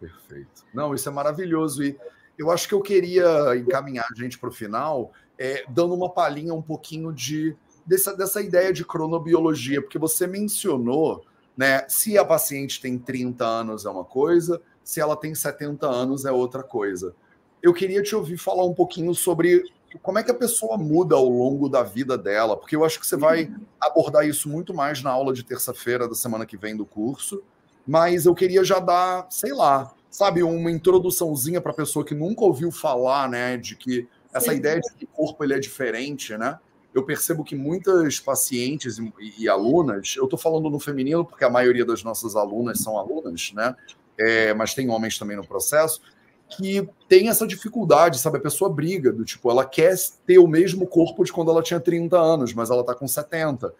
Perfeito. 0.00 0.64
Não, 0.72 0.94
isso 0.94 1.08
é 1.08 1.12
maravilhoso. 1.12 1.84
E 1.84 1.96
eu 2.36 2.50
acho 2.50 2.68
que 2.68 2.74
eu 2.74 2.82
queria 2.82 3.56
encaminhar 3.56 4.06
a 4.10 4.14
gente 4.18 4.38
para 4.38 4.48
o 4.48 4.52
final, 4.52 5.12
é, 5.38 5.64
dando 5.68 5.94
uma 5.94 6.10
palhinha 6.10 6.52
um 6.52 6.62
pouquinho 6.62 7.12
de 7.12 7.56
dessa, 7.86 8.16
dessa 8.16 8.40
ideia 8.40 8.72
de 8.72 8.84
cronobiologia, 8.84 9.80
porque 9.80 9.98
você 9.98 10.26
mencionou, 10.26 11.24
né? 11.56 11.86
Se 11.88 12.18
a 12.18 12.24
paciente 12.24 12.80
tem 12.80 12.98
30 12.98 13.44
anos 13.44 13.84
é 13.84 13.90
uma 13.90 14.04
coisa, 14.04 14.60
se 14.82 15.00
ela 15.00 15.16
tem 15.16 15.34
70 15.34 15.86
anos 15.86 16.24
é 16.24 16.32
outra 16.32 16.62
coisa. 16.62 17.14
Eu 17.62 17.72
queria 17.72 18.02
te 18.02 18.14
ouvir 18.14 18.36
falar 18.36 18.64
um 18.64 18.74
pouquinho 18.74 19.14
sobre 19.14 19.64
como 20.02 20.18
é 20.18 20.22
que 20.22 20.30
a 20.30 20.34
pessoa 20.34 20.76
muda 20.76 21.14
ao 21.14 21.28
longo 21.28 21.68
da 21.68 21.82
vida 21.82 22.16
dela, 22.18 22.56
porque 22.56 22.76
eu 22.76 22.84
acho 22.84 22.98
que 22.98 23.06
você 23.06 23.16
vai 23.16 23.50
abordar 23.80 24.26
isso 24.26 24.48
muito 24.48 24.74
mais 24.74 25.02
na 25.02 25.10
aula 25.10 25.32
de 25.32 25.42
terça-feira 25.42 26.08
da 26.08 26.14
semana 26.14 26.46
que 26.46 26.56
vem 26.56 26.76
do 26.76 26.84
curso, 26.84 27.42
mas 27.86 28.26
eu 28.26 28.34
queria 28.34 28.64
já 28.64 28.78
dar, 28.78 29.26
sei 29.30 29.52
lá, 29.52 29.92
sabe, 30.10 30.42
uma 30.42 30.70
introduçãozinha 30.70 31.60
para 31.60 31.72
a 31.72 31.74
pessoa 31.74 32.04
que 32.04 32.14
nunca 32.14 32.44
ouviu 32.44 32.70
falar, 32.70 33.28
né, 33.28 33.56
de 33.56 33.76
que 33.76 34.08
essa 34.32 34.50
Sim. 34.50 34.58
ideia 34.58 34.80
de 34.80 34.94
que 34.94 35.04
o 35.04 35.08
corpo 35.08 35.44
ele 35.44 35.54
é 35.54 35.58
diferente, 35.60 36.36
né? 36.36 36.58
Eu 36.92 37.04
percebo 37.04 37.44
que 37.44 37.54
muitas 37.54 38.18
pacientes 38.18 38.98
e, 38.98 39.12
e 39.38 39.48
alunas, 39.48 40.14
eu 40.16 40.24
estou 40.24 40.38
falando 40.38 40.68
no 40.68 40.80
feminino 40.80 41.24
porque 41.24 41.44
a 41.44 41.50
maioria 41.50 41.84
das 41.84 42.02
nossas 42.02 42.34
alunas 42.34 42.80
são 42.80 42.98
alunas, 42.98 43.52
né? 43.54 43.74
É, 44.18 44.54
mas 44.54 44.74
tem 44.74 44.88
homens 44.88 45.18
também 45.18 45.36
no 45.36 45.46
processo, 45.46 46.00
que 46.48 46.88
tem 47.08 47.28
essa 47.28 47.46
dificuldade, 47.46 48.18
sabe? 48.18 48.38
A 48.38 48.42
pessoa 48.42 48.70
briga, 48.70 49.12
do 49.12 49.24
tipo, 49.24 49.50
ela 49.50 49.64
quer 49.64 49.94
ter 50.26 50.38
o 50.38 50.46
mesmo 50.46 50.86
corpo 50.86 51.24
de 51.24 51.32
quando 51.32 51.50
ela 51.50 51.62
tinha 51.62 51.80
30 51.80 52.16
anos, 52.16 52.52
mas 52.52 52.70
ela 52.70 52.84
tá 52.84 52.94
com 52.94 53.08
70. 53.08 53.74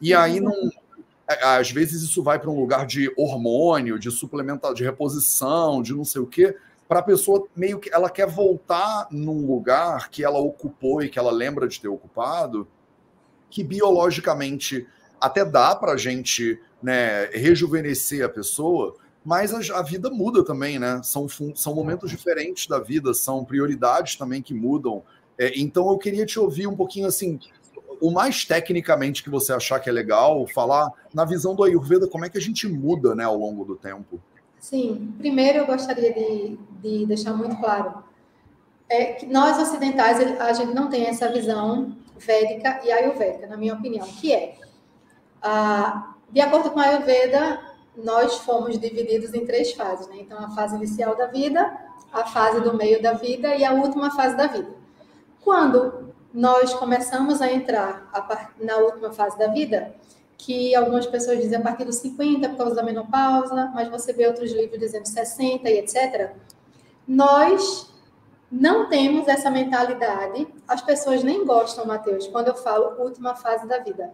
E 0.00 0.14
aí 0.14 0.40
não. 0.40 0.70
Às 1.42 1.72
vezes 1.72 2.02
isso 2.02 2.22
vai 2.22 2.38
para 2.38 2.50
um 2.50 2.58
lugar 2.58 2.86
de 2.86 3.12
hormônio, 3.16 3.98
de 3.98 4.10
suplementar, 4.12 4.72
de 4.72 4.84
reposição, 4.84 5.82
de 5.82 5.92
não 5.92 6.04
sei 6.04 6.22
o 6.22 6.26
quê, 6.26 6.56
para 6.86 7.00
a 7.00 7.02
pessoa 7.02 7.48
meio 7.56 7.80
que 7.80 7.92
ela 7.92 8.08
quer 8.08 8.28
voltar 8.28 9.08
num 9.10 9.44
lugar 9.44 10.08
que 10.08 10.22
ela 10.22 10.38
ocupou 10.38 11.02
e 11.02 11.08
que 11.08 11.18
ela 11.18 11.32
lembra 11.32 11.66
de 11.66 11.80
ter 11.80 11.88
ocupado, 11.88 12.68
que 13.50 13.64
biologicamente 13.64 14.86
até 15.20 15.44
dá 15.44 15.74
para 15.74 15.92
a 15.92 15.96
gente 15.96 16.60
né, 16.80 17.26
rejuvenescer 17.32 18.24
a 18.24 18.28
pessoa, 18.28 18.94
mas 19.26 19.52
a, 19.52 19.80
a, 19.80 19.82
vida 19.82 20.08
muda 20.08 20.44
também, 20.44 20.78
né? 20.78 21.00
São, 21.02 21.26
são 21.52 21.74
momentos 21.74 22.08
diferentes 22.08 22.68
da 22.68 22.78
vida, 22.78 23.12
são 23.12 23.44
prioridades 23.44 24.14
também 24.14 24.40
que 24.40 24.54
mudam. 24.54 25.02
É, 25.36 25.58
então 25.58 25.90
eu 25.90 25.98
queria 25.98 26.24
te 26.24 26.38
ouvir 26.38 26.68
um 26.68 26.76
pouquinho 26.76 27.08
assim, 27.08 27.40
o 28.00 28.12
mais 28.12 28.44
tecnicamente 28.44 29.24
que 29.24 29.28
você 29.28 29.52
achar 29.52 29.80
que 29.80 29.90
é 29.90 29.92
legal, 29.92 30.46
falar 30.54 30.92
na 31.12 31.24
visão 31.24 31.56
do 31.56 31.64
Ayurveda, 31.64 32.06
como 32.06 32.24
é 32.24 32.30
que 32.30 32.38
a 32.38 32.40
gente 32.40 32.68
muda 32.68 33.16
né, 33.16 33.24
ao 33.24 33.36
longo 33.36 33.64
do 33.64 33.74
tempo. 33.74 34.20
Sim, 34.60 35.12
primeiro 35.18 35.58
eu 35.58 35.66
gostaria 35.66 36.14
de, 36.14 36.56
de 36.80 37.06
deixar 37.06 37.32
muito 37.34 37.56
claro 37.56 38.04
é 38.88 39.14
que 39.14 39.26
nós 39.26 39.58
ocidentais 39.58 40.20
a 40.40 40.52
gente 40.52 40.72
não 40.72 40.88
tem 40.88 41.06
essa 41.06 41.32
visão 41.32 41.96
védica 42.16 42.80
e 42.84 42.92
ayurvédica, 42.92 43.48
na 43.48 43.56
minha 43.56 43.74
opinião, 43.74 44.06
que 44.06 44.32
é, 44.32 44.54
ah, 45.42 46.14
de 46.30 46.40
acordo 46.40 46.70
com 46.70 46.78
a 46.78 46.84
Ayurveda, 46.84 47.60
nós 47.96 48.38
fomos 48.38 48.78
divididos 48.78 49.34
em 49.34 49.44
três 49.44 49.72
fases, 49.72 50.06
né? 50.08 50.16
Então, 50.20 50.38
a 50.38 50.50
fase 50.50 50.76
inicial 50.76 51.16
da 51.16 51.26
vida, 51.26 51.76
a 52.12 52.24
fase 52.26 52.60
do 52.60 52.74
meio 52.74 53.00
da 53.02 53.12
vida 53.12 53.54
e 53.54 53.64
a 53.64 53.72
última 53.72 54.10
fase 54.14 54.36
da 54.36 54.46
vida. 54.46 54.68
Quando 55.42 56.14
nós 56.32 56.74
começamos 56.74 57.40
a 57.40 57.50
entrar 57.50 58.10
na 58.60 58.76
última 58.76 59.12
fase 59.12 59.38
da 59.38 59.48
vida, 59.48 59.94
que 60.36 60.74
algumas 60.74 61.06
pessoas 61.06 61.38
dizem 61.38 61.58
a 61.58 61.62
partir 61.62 61.84
dos 61.84 61.96
50 61.96 62.50
por 62.50 62.58
causa 62.58 62.74
da 62.74 62.82
menopausa, 62.82 63.72
mas 63.74 63.88
você 63.88 64.12
vê 64.12 64.26
outros 64.26 64.52
livros 64.52 64.78
dizendo 64.78 65.06
60 65.06 65.68
e 65.70 65.78
etc. 65.78 66.32
Nós 67.08 67.90
não 68.50 68.88
temos 68.88 69.26
essa 69.28 69.50
mentalidade. 69.50 70.46
As 70.68 70.82
pessoas 70.82 71.22
nem 71.22 71.44
gostam, 71.44 71.86
Matheus, 71.86 72.26
quando 72.26 72.48
eu 72.48 72.54
falo 72.54 73.02
última 73.02 73.34
fase 73.34 73.66
da 73.66 73.78
vida. 73.78 74.12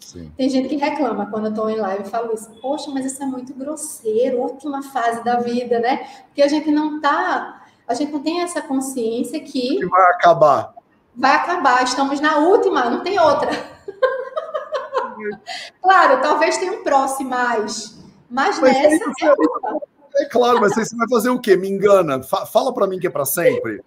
Sim. 0.00 0.32
Tem 0.36 0.48
gente 0.48 0.68
que 0.68 0.76
reclama 0.76 1.26
quando 1.26 1.46
eu 1.46 1.50
estou 1.50 1.70
em 1.70 1.76
live 1.76 2.04
e 2.04 2.10
falo 2.10 2.34
isso. 2.34 2.50
Poxa, 2.60 2.90
mas 2.90 3.04
isso 3.04 3.22
é 3.22 3.26
muito 3.26 3.54
grosseiro, 3.54 4.38
última 4.38 4.82
fase 4.82 5.22
da 5.22 5.36
vida, 5.36 5.78
né? 5.78 6.08
Porque 6.26 6.42
a 6.42 6.48
gente 6.48 6.70
não 6.70 7.00
tá, 7.00 7.64
a 7.86 7.94
gente 7.94 8.10
não 8.10 8.20
tem 8.20 8.40
essa 8.40 8.62
consciência 8.62 9.38
que, 9.40 9.76
que 9.76 9.86
vai 9.86 10.12
acabar. 10.12 10.74
Vai 11.14 11.36
acabar, 11.36 11.84
estamos 11.84 12.20
na 12.20 12.38
última, 12.38 12.88
não 12.88 13.02
tem 13.02 13.18
outra. 13.18 13.50
claro, 15.82 16.22
talvez 16.22 16.56
tenha 16.56 16.72
um 16.72 16.82
próximo 16.82 17.30
mais, 17.30 17.98
mas, 18.28 18.58
mas 18.58 18.72
nessa 18.72 19.04
é, 19.04 20.22
é 20.22 20.24
claro, 20.26 20.60
mas 20.60 20.74
você 20.74 20.96
vai 20.96 21.08
fazer 21.08 21.30
o 21.30 21.38
quê? 21.38 21.56
Me 21.56 21.68
engana. 21.68 22.22
Fala 22.22 22.72
para 22.72 22.86
mim 22.86 22.98
que 22.98 23.06
é 23.06 23.10
para 23.10 23.24
sempre. 23.24 23.82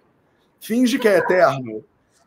Finge 0.60 0.98
que 0.98 1.08
é 1.08 1.18
eterno. 1.18 1.84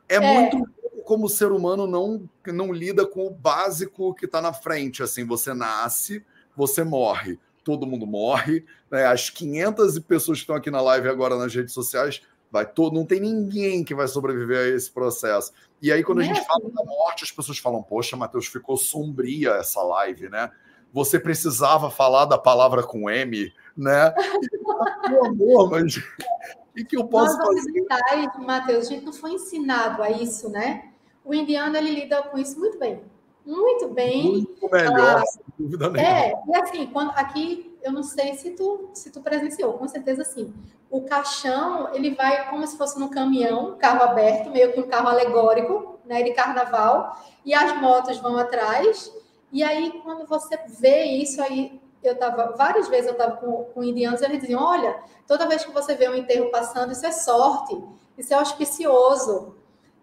É, 0.10 0.16
é, 0.16 0.20
muito 0.20 0.68
como 1.08 1.26
o 1.26 1.30
ser 1.30 1.54
humano 1.54 1.88
não, 1.88 2.30
não 2.46 2.72
lida 2.72 3.08
com 3.08 3.26
o 3.26 3.32
básico 3.32 4.14
que 4.14 4.26
está 4.26 4.42
na 4.42 4.52
frente. 4.52 5.02
Assim, 5.02 5.26
você 5.26 5.54
nasce, 5.54 6.24
você 6.54 6.84
morre, 6.84 7.40
todo 7.64 7.88
mundo 7.88 8.06
morre. 8.06 8.66
Né? 8.92 9.06
As 9.06 9.30
500 9.30 10.00
pessoas 10.00 10.40
que 10.40 10.44
estão 10.44 10.56
aqui 10.58 10.70
na 10.70 10.82
live 10.82 11.08
agora 11.08 11.38
nas 11.38 11.56
redes 11.56 11.74
sociais, 11.74 12.22
vai 12.52 12.66
todo, 12.66 12.94
não 12.94 13.06
tem 13.06 13.22
ninguém 13.22 13.86
que 13.86 13.96
vai 13.96 14.06
sobreviver 14.06 14.58
a 14.58 14.76
esse 14.76 14.92
processo. 14.92 15.54
E 15.82 15.94
aí, 15.94 16.04
quando 16.04 16.20
a 16.20 16.24
gente 16.24 16.46
fala 16.46 16.70
da 16.70 16.84
morte, 16.84 17.24
as 17.24 17.32
pessoas 17.32 17.58
falam: 17.58 17.82
Poxa, 17.82 18.18
Matheus, 18.18 18.48
ficou 18.48 18.76
sombria 18.76 19.52
essa 19.52 19.82
live, 19.82 20.28
né? 20.28 20.52
Você 20.92 21.18
precisava 21.18 21.90
falar 21.90 22.26
da 22.26 22.38
palavra 22.38 22.84
com 22.84 23.10
M, 23.10 23.54
né? 23.78 24.14
Meu 25.10 25.26
amor, 25.26 25.70
mas 25.70 25.96
o 25.98 26.86
que, 26.86 26.98
eu 26.98 27.08
posso 27.08 27.38
Nós 27.38 27.48
fazer? 27.48 27.86
Matheus, 28.40 28.88
a 28.88 28.90
gente 28.90 29.06
não 29.06 29.14
foi 29.14 29.32
ensinado 29.32 30.04
a 30.04 30.12
isso, 30.12 30.50
né? 30.50 30.92
O 31.28 31.34
indiano 31.34 31.76
ele 31.76 31.92
lida 31.92 32.24
com 32.24 32.38
isso 32.38 32.58
muito 32.58 32.80
bem. 32.80 33.04
Muito 33.46 33.90
bem. 33.90 34.24
Muito 34.24 34.70
melhor, 34.70 35.22
ah, 35.22 35.26
sem 35.26 35.44
dúvida 35.58 35.90
nenhuma. 35.90 36.14
É, 36.14 36.34
e 36.48 36.56
assim, 36.56 36.88
quando, 36.88 37.12
aqui 37.12 37.78
eu 37.82 37.92
não 37.92 38.04
sei 38.04 38.34
se 38.36 38.52
tu, 38.52 38.90
se 38.94 39.10
tu 39.12 39.22
presenciou, 39.22 39.74
com 39.74 39.88
certeza 39.88 40.24
sim. 40.24 40.54
O 40.90 41.02
caixão, 41.02 41.94
ele 41.94 42.16
vai 42.16 42.50
como 42.50 42.66
se 42.66 42.78
fosse 42.78 43.00
no 43.00 43.10
caminhão, 43.10 43.78
carro 43.78 44.04
aberto, 44.04 44.50
meio 44.50 44.74
que 44.74 44.80
um 44.80 44.88
carro 44.88 45.08
alegórico, 45.08 46.00
né, 46.06 46.24
de 46.24 46.32
carnaval, 46.32 47.18
e 47.46 47.54
as 47.54 47.80
motos 47.80 48.18
vão 48.18 48.38
atrás. 48.38 49.12
E 49.52 49.64
aí, 49.64 50.02
quando 50.04 50.26
você 50.28 50.58
vê 50.80 51.04
isso 51.04 51.42
aí, 51.42 51.80
eu 52.04 52.18
tava, 52.18 52.54
várias 52.58 52.88
vezes 52.88 53.08
eu 53.08 53.14
estava 53.14 53.38
com, 53.38 53.66
com 53.74 53.84
indianos, 53.84 54.22
e 54.22 54.26
eles 54.26 54.42
diziam, 54.42 54.62
olha, 54.62 54.98
toda 55.26 55.48
vez 55.48 55.64
que 55.64 55.72
você 55.72 55.96
vê 55.96 56.10
um 56.10 56.16
enterro 56.16 56.50
passando, 56.52 56.92
isso 56.92 57.06
é 57.06 57.12
sorte, 57.12 57.82
isso 58.18 58.34
é 58.34 58.38
auspicioso, 58.38 59.56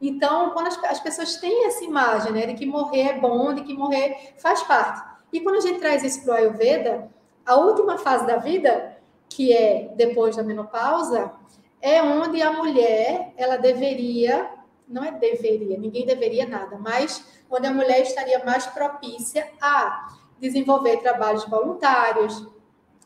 então, 0.09 0.51
quando 0.51 0.67
as, 0.67 0.85
as, 0.85 1.01
pessoas 1.01 1.37
têm 1.37 1.67
essa 1.67 1.85
imagem 1.85 2.33
né, 2.33 2.47
de 2.47 2.55
que 2.55 2.67
morrer 2.67 3.09
é 3.09 3.19
bom, 3.19 3.55
de 3.55 3.63
que 3.63 3.73
morrer 3.73 4.35
faz 4.39 4.63
parte. 4.63 5.03
E 5.33 5.41
quando 5.41 5.57
a 5.57 5.61
gente 5.61 5.81
traz 5.81 6.03
isso 6.03 6.23
para 6.25 6.35
o 6.35 6.37
Ayurveda, 6.37 7.09
a 7.45 7.57
última 7.57 7.99
fase 7.99 8.27
da 8.27 8.37
vida, 8.37 8.97
que 9.29 9.53
é 9.53 9.93
depois 9.97 10.37
da 10.37 10.43
menopausa, 10.43 11.33
é 11.81 12.03
onde 12.03 12.41
a 12.43 12.53
mulher 12.53 13.33
ela 13.37 13.57
deveria, 13.57 14.51
não 14.89 15.05
é 15.05 15.11
deveria, 15.11 15.79
ninguém 15.79 16.07
deveria 16.07 16.47
nada, 16.47 16.79
mas 16.79 17.25
onde 17.51 17.67
a 17.67 17.73
mulher 17.73 18.01
estaria 18.01 18.45
mais 18.45 18.67
propícia 18.67 19.51
a 19.61 20.09
desenvolver 20.39 20.99
trabalhos 20.99 21.45
voluntários, 21.45 22.47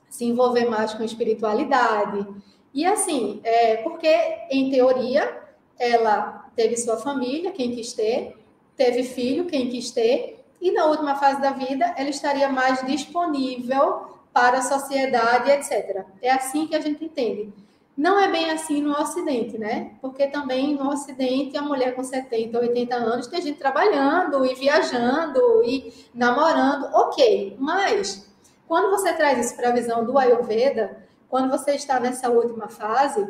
se 0.09 0.25
envolver 0.25 0.67
mais 0.67 0.95
com 0.95 1.03
espiritualidade. 1.03 2.27
E 2.73 2.87
assim, 2.87 3.41
é, 3.45 3.77
porque 3.79 4.09
em 4.51 4.71
teoria 4.71 5.48
ela 5.79 6.51
teve 6.57 6.77
sua 6.77 6.97
família, 6.97 7.53
quem 7.53 7.73
quis 7.73 7.93
ter, 7.93 8.37
teve 8.77 9.03
filho, 9.03 9.47
quem 9.47 9.69
quis 9.69 9.91
ter, 9.91 10.45
e 10.61 10.71
na 10.73 10.87
última 10.87 11.15
fase 11.17 11.41
da 11.41 11.51
vida 11.51 11.95
ela 11.97 12.09
estaria 12.09 12.49
mais 12.49 12.85
disponível 12.87 14.07
para 14.33 14.59
a 14.59 14.63
sociedade, 14.63 15.51
etc. 15.51 16.05
É 16.21 16.31
assim 16.31 16.67
que 16.67 16.75
a 16.77 16.81
gente 16.81 17.05
entende. 17.05 17.53
Não 17.97 18.21
é 18.21 18.31
bem 18.31 18.49
assim 18.51 18.81
no 18.81 18.93
Ocidente, 18.93 19.59
né? 19.59 19.93
Porque 20.01 20.29
também 20.29 20.77
no 20.77 20.89
Ocidente 20.89 21.57
a 21.57 21.63
mulher 21.63 21.97
com 21.97 22.05
70, 22.05 22.57
80 22.57 22.95
anos 22.95 23.27
tem 23.27 23.43
gente 23.43 23.59
trabalhando 23.59 24.47
e 24.47 24.55
viajando 24.55 25.65
e 25.65 25.93
namorando, 26.15 26.85
ok. 26.95 27.57
Mas 27.59 28.33
quando 28.69 28.91
você 28.91 29.13
traz 29.15 29.45
isso 29.47 29.57
para 29.57 29.71
a 29.71 29.73
visão 29.73 30.05
do 30.05 30.17
Ayurveda, 30.17 31.09
quando 31.29 31.51
você 31.51 31.73
está 31.73 31.99
nessa 31.99 32.31
última 32.31 32.69
fase, 32.69 33.27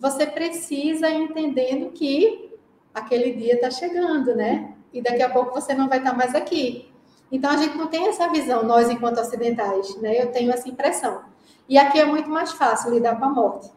você 0.00 0.26
precisa 0.26 1.08
entendendo 1.10 1.90
que 1.92 2.50
aquele 2.92 3.32
dia 3.32 3.54
está 3.54 3.70
chegando, 3.70 4.34
né? 4.34 4.74
E 4.92 5.02
daqui 5.02 5.22
a 5.22 5.30
pouco 5.30 5.52
você 5.52 5.74
não 5.74 5.88
vai 5.88 5.98
estar 5.98 6.10
tá 6.10 6.16
mais 6.16 6.34
aqui. 6.34 6.90
Então 7.30 7.50
a 7.50 7.56
gente 7.56 7.76
não 7.76 7.88
tem 7.88 8.08
essa 8.08 8.28
visão, 8.28 8.62
nós 8.62 8.88
enquanto 8.88 9.18
ocidentais, 9.18 9.96
né? 9.96 10.20
Eu 10.20 10.30
tenho 10.30 10.52
essa 10.52 10.68
impressão. 10.68 11.22
E 11.68 11.78
aqui 11.78 11.98
é 11.98 12.04
muito 12.04 12.28
mais 12.28 12.52
fácil 12.52 12.92
lidar 12.92 13.18
com 13.18 13.24
a 13.24 13.30
morte. 13.30 13.70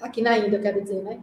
Aqui 0.00 0.22
na 0.22 0.36
Índia, 0.38 0.58
eu 0.58 0.62
quero 0.62 0.80
dizer, 0.80 1.02
né? 1.02 1.18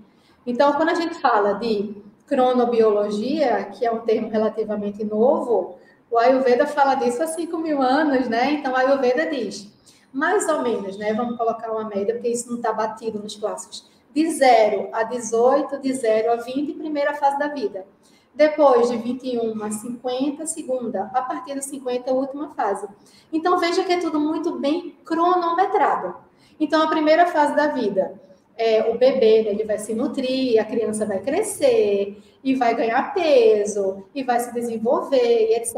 Então, 0.45 0.73
quando 0.73 0.89
a 0.89 0.95
gente 0.95 1.15
fala 1.21 1.53
de 1.53 1.95
cronobiologia, 2.27 3.65
que 3.65 3.85
é 3.85 3.91
um 3.91 3.99
termo 3.99 4.29
relativamente 4.29 5.03
novo, 5.03 5.77
O 6.09 6.17
Ayurveda 6.19 6.67
fala 6.67 6.95
disso 6.95 7.21
há 7.23 7.27
5 7.27 7.57
mil 7.57 7.81
anos, 7.81 8.29
né? 8.29 8.51
Então, 8.51 8.73
o 8.73 8.75
Ayurveda 8.75 9.25
diz, 9.25 9.67
mais 10.13 10.47
ou 10.47 10.61
menos, 10.61 10.97
né? 10.97 11.13
Vamos 11.13 11.35
colocar 11.37 11.71
uma 11.71 11.83
média, 11.89 12.13
porque 12.13 12.29
isso 12.29 12.47
não 12.47 12.57
está 12.57 12.71
batido 12.71 13.19
nos 13.19 13.35
clássicos. 13.35 13.89
De 14.15 14.31
0 14.31 14.89
a 14.93 15.03
18, 15.03 15.79
de 15.79 15.93
0 15.93 16.31
a 16.31 16.35
20, 16.37 16.73
primeira 16.73 17.13
fase 17.13 17.37
da 17.37 17.49
vida. 17.49 17.85
Depois 18.33 18.89
de 18.89 18.97
21 18.97 19.61
a 19.63 19.69
50, 19.69 20.45
segunda. 20.47 21.11
A 21.13 21.21
partir 21.21 21.53
dos 21.53 21.65
50, 21.65 22.09
a 22.09 22.13
última 22.13 22.49
fase. 22.55 22.87
Então, 23.31 23.59
veja 23.59 23.83
que 23.83 23.93
é 23.93 23.99
tudo 23.99 24.19
muito 24.19 24.57
bem 24.57 24.95
cronometrado. 25.03 26.15
Então, 26.59 26.81
a 26.81 26.87
primeira 26.87 27.27
fase 27.27 27.55
da 27.55 27.67
vida 27.67 28.19
é, 28.57 28.89
o 28.89 28.97
bebê 28.97 29.43
né, 29.43 29.49
ele 29.49 29.65
vai 29.65 29.77
se 29.77 29.93
nutrir, 29.93 30.59
a 30.59 30.65
criança 30.65 31.05
vai 31.05 31.19
crescer 31.19 32.21
e 32.43 32.55
vai 32.55 32.73
ganhar 32.73 33.13
peso 33.13 34.05
e 34.13 34.23
vai 34.23 34.39
se 34.39 34.53
desenvolver 34.53 35.49
e 35.49 35.55
etc. 35.55 35.75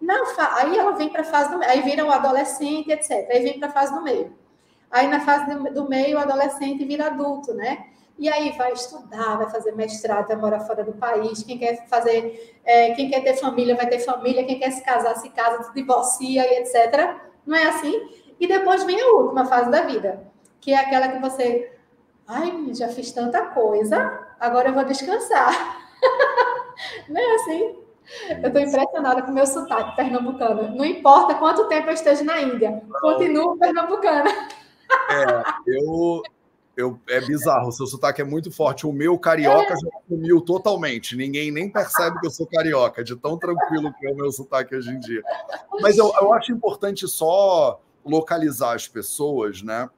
Na. 0.00 0.16
Aí 0.56 0.76
ela 0.76 0.92
vem 0.92 1.10
para 1.10 1.20
a 1.22 1.24
fase 1.24 1.50
do 1.50 1.58
meio, 1.58 1.70
aí 1.70 1.82
vira 1.82 2.04
o 2.04 2.10
adolescente, 2.10 2.90
etc. 2.90 3.28
Aí 3.30 3.42
vem 3.42 3.58
para 3.58 3.68
a 3.68 3.72
fase 3.72 3.94
do 3.94 4.02
meio. 4.02 4.32
Aí 4.90 5.06
na 5.08 5.20
fase 5.20 5.54
do 5.70 5.88
meio 5.88 6.16
o 6.16 6.20
adolescente 6.20 6.84
vira 6.84 7.06
adulto, 7.06 7.52
né? 7.54 7.86
E 8.18 8.28
aí 8.28 8.50
vai 8.56 8.72
estudar, 8.72 9.36
vai 9.36 9.48
fazer 9.48 9.72
mestrado, 9.72 10.26
vai 10.26 10.36
morar 10.36 10.60
fora 10.60 10.82
do 10.82 10.92
país. 10.92 11.42
Quem 11.42 11.58
quer 11.58 11.86
fazer, 11.88 12.58
é, 12.64 12.92
quem 12.94 13.08
quer 13.08 13.22
ter 13.22 13.34
família 13.34 13.76
vai 13.76 13.86
ter 13.86 14.00
família, 14.00 14.44
quem 14.44 14.58
quer 14.58 14.70
se 14.70 14.82
casar 14.82 15.14
se 15.16 15.30
casa, 15.30 15.62
se 15.64 15.74
divorcia 15.74 16.44
e 16.46 16.62
etc. 16.62 17.16
Não 17.46 17.56
é 17.56 17.68
assim? 17.68 17.94
E 18.40 18.46
depois 18.46 18.82
vem 18.84 19.00
a 19.00 19.12
última 19.12 19.44
fase 19.44 19.70
da 19.70 19.82
vida, 19.82 20.26
que 20.60 20.72
é 20.72 20.78
aquela 20.78 21.08
que 21.08 21.18
você 21.18 21.70
Ai, 22.30 22.74
já 22.74 22.88
fiz 22.88 23.10
tanta 23.10 23.40
coisa, 23.46 24.20
agora 24.38 24.68
eu 24.68 24.74
vou 24.74 24.84
descansar. 24.84 25.50
Não 27.08 27.18
é 27.18 27.34
assim? 27.36 27.78
Eu 28.28 28.48
estou 28.48 28.60
impressionada 28.60 29.22
com 29.22 29.30
o 29.30 29.34
meu 29.34 29.46
sotaque 29.46 29.96
pernambucano. 29.96 30.76
Não 30.76 30.84
importa 30.84 31.34
quanto 31.36 31.68
tempo 31.68 31.88
eu 31.88 31.94
esteja 31.94 32.22
na 32.22 32.42
Índia, 32.42 32.82
continuo 33.00 33.56
pernambucana. 33.56 34.30
É, 34.90 35.44
eu, 35.66 36.22
eu, 36.76 37.00
é 37.08 37.20
bizarro, 37.20 37.68
o 37.68 37.72
seu 37.72 37.86
sotaque 37.86 38.20
é 38.20 38.24
muito 38.24 38.50
forte. 38.50 38.86
O 38.86 38.92
meu 38.92 39.18
carioca 39.18 39.72
é. 39.72 39.76
já 39.76 39.88
sumiu 40.08 40.40
totalmente. 40.40 41.16
Ninguém 41.16 41.50
nem 41.50 41.68
percebe 41.68 42.20
que 42.20 42.26
eu 42.26 42.30
sou 42.30 42.46
carioca, 42.46 43.02
de 43.02 43.16
tão 43.16 43.38
tranquilo 43.38 43.92
que 43.94 44.06
é 44.06 44.12
o 44.12 44.16
meu 44.16 44.30
sotaque 44.30 44.76
hoje 44.76 44.90
em 44.90 45.00
dia. 45.00 45.22
Mas 45.80 45.98
eu, 45.98 46.12
eu 46.20 46.32
acho 46.32 46.52
importante 46.52 47.06
só 47.08 47.80
localizar 48.04 48.74
as 48.74 48.86
pessoas, 48.86 49.62
né? 49.62 49.90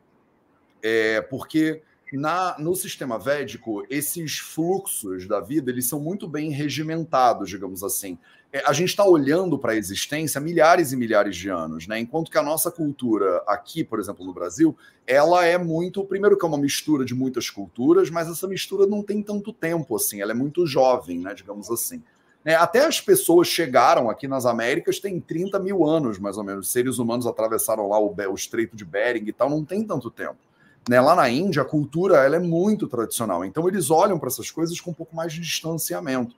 É, 0.82 1.20
porque 1.20 1.82
na, 2.16 2.56
no 2.58 2.74
sistema 2.74 3.18
védico, 3.18 3.84
esses 3.88 4.38
fluxos 4.38 5.28
da 5.28 5.40
vida 5.40 5.70
eles 5.70 5.86
são 5.86 6.00
muito 6.00 6.26
bem 6.26 6.50
regimentados, 6.50 7.48
digamos 7.48 7.84
assim. 7.84 8.18
É, 8.52 8.64
a 8.66 8.72
gente 8.72 8.88
está 8.88 9.04
olhando 9.04 9.56
para 9.56 9.72
a 9.72 9.76
existência 9.76 10.40
milhares 10.40 10.92
e 10.92 10.96
milhares 10.96 11.36
de 11.36 11.48
anos, 11.48 11.86
né? 11.86 12.00
Enquanto 12.00 12.30
que 12.30 12.38
a 12.38 12.42
nossa 12.42 12.68
cultura 12.68 13.42
aqui, 13.46 13.84
por 13.84 14.00
exemplo, 14.00 14.24
no 14.24 14.34
Brasil, 14.34 14.76
ela 15.06 15.44
é 15.44 15.56
muito, 15.56 16.02
primeiro 16.04 16.36
que 16.36 16.44
é 16.44 16.48
uma 16.48 16.58
mistura 16.58 17.04
de 17.04 17.14
muitas 17.14 17.48
culturas, 17.48 18.10
mas 18.10 18.28
essa 18.28 18.48
mistura 18.48 18.86
não 18.88 19.04
tem 19.04 19.22
tanto 19.22 19.52
tempo 19.52 19.94
assim, 19.94 20.20
ela 20.20 20.32
é 20.32 20.34
muito 20.34 20.66
jovem, 20.66 21.20
né? 21.20 21.32
Digamos 21.32 21.70
assim. 21.70 22.02
É, 22.44 22.54
até 22.54 22.84
as 22.86 23.00
pessoas 23.00 23.46
chegaram 23.46 24.10
aqui 24.10 24.26
nas 24.26 24.46
Américas 24.46 24.98
tem 24.98 25.20
30 25.20 25.58
mil 25.60 25.86
anos, 25.86 26.18
mais 26.18 26.36
ou 26.36 26.42
menos. 26.42 26.66
Os 26.66 26.72
seres 26.72 26.98
humanos 26.98 27.26
atravessaram 27.26 27.88
lá 27.88 28.00
o, 28.00 28.12
o 28.12 28.34
Estreito 28.34 28.74
de 28.74 28.84
Bering 28.84 29.26
e 29.26 29.32
tal, 29.32 29.48
não 29.48 29.64
tem 29.64 29.84
tanto 29.84 30.10
tempo. 30.10 30.49
Né? 30.88 31.00
Lá 31.00 31.14
na 31.14 31.28
Índia, 31.28 31.62
a 31.62 31.64
cultura 31.64 32.24
ela 32.24 32.36
é 32.36 32.40
muito 32.40 32.88
tradicional, 32.88 33.44
então 33.44 33.68
eles 33.68 33.90
olham 33.90 34.18
para 34.18 34.28
essas 34.28 34.50
coisas 34.50 34.80
com 34.80 34.90
um 34.90 34.94
pouco 34.94 35.14
mais 35.14 35.32
de 35.32 35.40
distanciamento. 35.40 36.34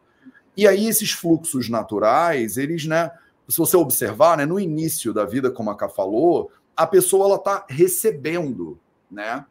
E 0.57 0.66
aí 0.66 0.86
esses 0.86 1.12
fluxos 1.12 1.68
naturais, 1.68 2.57
eles, 2.59 2.84
né, 2.84 3.11
se 3.49 3.57
você 3.57 3.76
observar, 3.76 4.36
né, 4.36 4.45
no 4.45 4.61
início 4.61 5.12
da 5.12 5.24
vida, 5.24 5.51
como 5.51 5.70
a 5.70 5.76
Ká 5.76 5.88
falou, 5.88 6.51
a 6.76 6.86
pessoa 6.86 7.26
ela 7.26 7.36
está 7.36 7.64
recebendo, 7.68 8.78
né? 9.11 9.45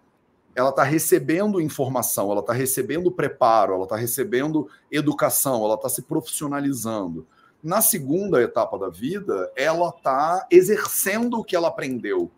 Ela 0.54 0.70
está 0.70 0.84
recebendo 0.84 1.62
informação, 1.62 2.32
ela 2.32 2.42
está 2.42 2.52
recebendo 2.52 3.10
preparo, 3.12 3.74
ela 3.74 3.84
está 3.84 3.96
recebendo 3.96 4.68
educação, 4.92 5.64
ela 5.64 5.76
está 5.76 5.88
se 5.88 6.02
profissionalizando. 6.02 7.26
Na 7.64 7.82
segunda 7.82 8.42
etapa 8.42 8.78
da 8.78 8.90
vida, 8.90 9.52
ela 9.56 9.90
está 9.90 10.46
exercendo 10.52 11.40
o 11.40 11.44
que 11.44 11.56
ela 11.56 11.70
aprendeu 11.70 12.30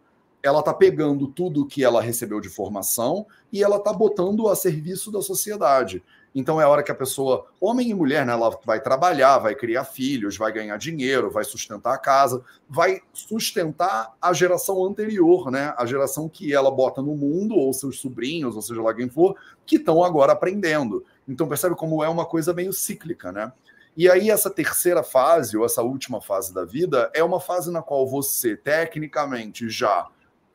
ela 0.43 0.59
está 0.59 0.73
pegando 0.73 1.25
tudo 1.25 1.65
que 1.65 1.83
ela 1.83 2.01
recebeu 2.01 2.41
de 2.41 2.49
formação 2.49 3.25
e 3.51 3.63
ela 3.63 3.77
está 3.77 3.93
botando 3.93 4.49
a 4.49 4.55
serviço 4.55 5.09
da 5.09 5.21
sociedade. 5.21 6.03
Então 6.35 6.59
é 6.59 6.65
a 6.65 6.69
hora 6.69 6.83
que 6.83 6.91
a 6.91 6.95
pessoa, 6.95 7.45
homem 7.61 7.89
e 7.89 7.93
mulher, 7.93 8.25
né, 8.25 8.33
ela 8.33 8.49
vai 8.65 8.81
trabalhar, 8.81 9.37
vai 9.37 9.55
criar 9.55 9.85
filhos, 9.85 10.35
vai 10.35 10.51
ganhar 10.51 10.75
dinheiro, 10.77 11.29
vai 11.29 11.43
sustentar 11.43 11.93
a 11.93 11.97
casa, 11.97 12.43
vai 12.67 13.01
sustentar 13.13 14.13
a 14.19 14.33
geração 14.33 14.83
anterior, 14.83 15.49
né, 15.49 15.73
a 15.77 15.85
geração 15.85 16.27
que 16.27 16.53
ela 16.53 16.71
bota 16.71 17.01
no 17.01 17.15
mundo, 17.15 17.55
ou 17.55 17.71
seus 17.71 17.99
sobrinhos, 17.99 18.55
ou 18.55 18.61
seja 18.61 18.81
lá 18.81 18.93
quem 18.93 19.07
for, 19.07 19.37
que 19.65 19.77
estão 19.77 20.03
agora 20.03 20.33
aprendendo. 20.33 21.05
Então 21.27 21.47
percebe 21.47 21.75
como 21.75 22.03
é 22.03 22.09
uma 22.09 22.25
coisa 22.25 22.51
meio 22.51 22.73
cíclica, 22.73 23.31
né? 23.31 23.51
E 23.95 24.09
aí, 24.09 24.31
essa 24.31 24.49
terceira 24.49 25.03
fase, 25.03 25.55
ou 25.55 25.63
essa 25.63 25.83
última 25.83 26.19
fase 26.19 26.51
da 26.51 26.65
vida, 26.65 27.11
é 27.13 27.23
uma 27.23 27.39
fase 27.39 27.71
na 27.71 27.79
qual 27.79 28.07
você, 28.07 28.57
tecnicamente, 28.57 29.69
já 29.69 30.07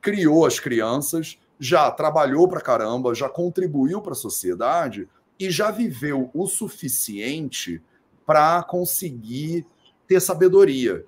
criou 0.09 0.47
as 0.47 0.59
crianças, 0.59 1.39
já 1.61 1.91
trabalhou 1.91 2.49
para 2.49 2.63
caramba, 2.63 3.15
já 3.15 3.29
contribuiu 3.29 4.01
para 4.01 4.13
a 4.13 4.17
sociedade 4.17 5.07
e 5.39 5.51
já 5.51 5.71
viveu 5.71 6.31
o 6.33 6.47
suficiente 6.47 7.83
para 8.25 8.63
conseguir 8.63 9.67
ter 10.07 10.19
sabedoria. 10.19 11.05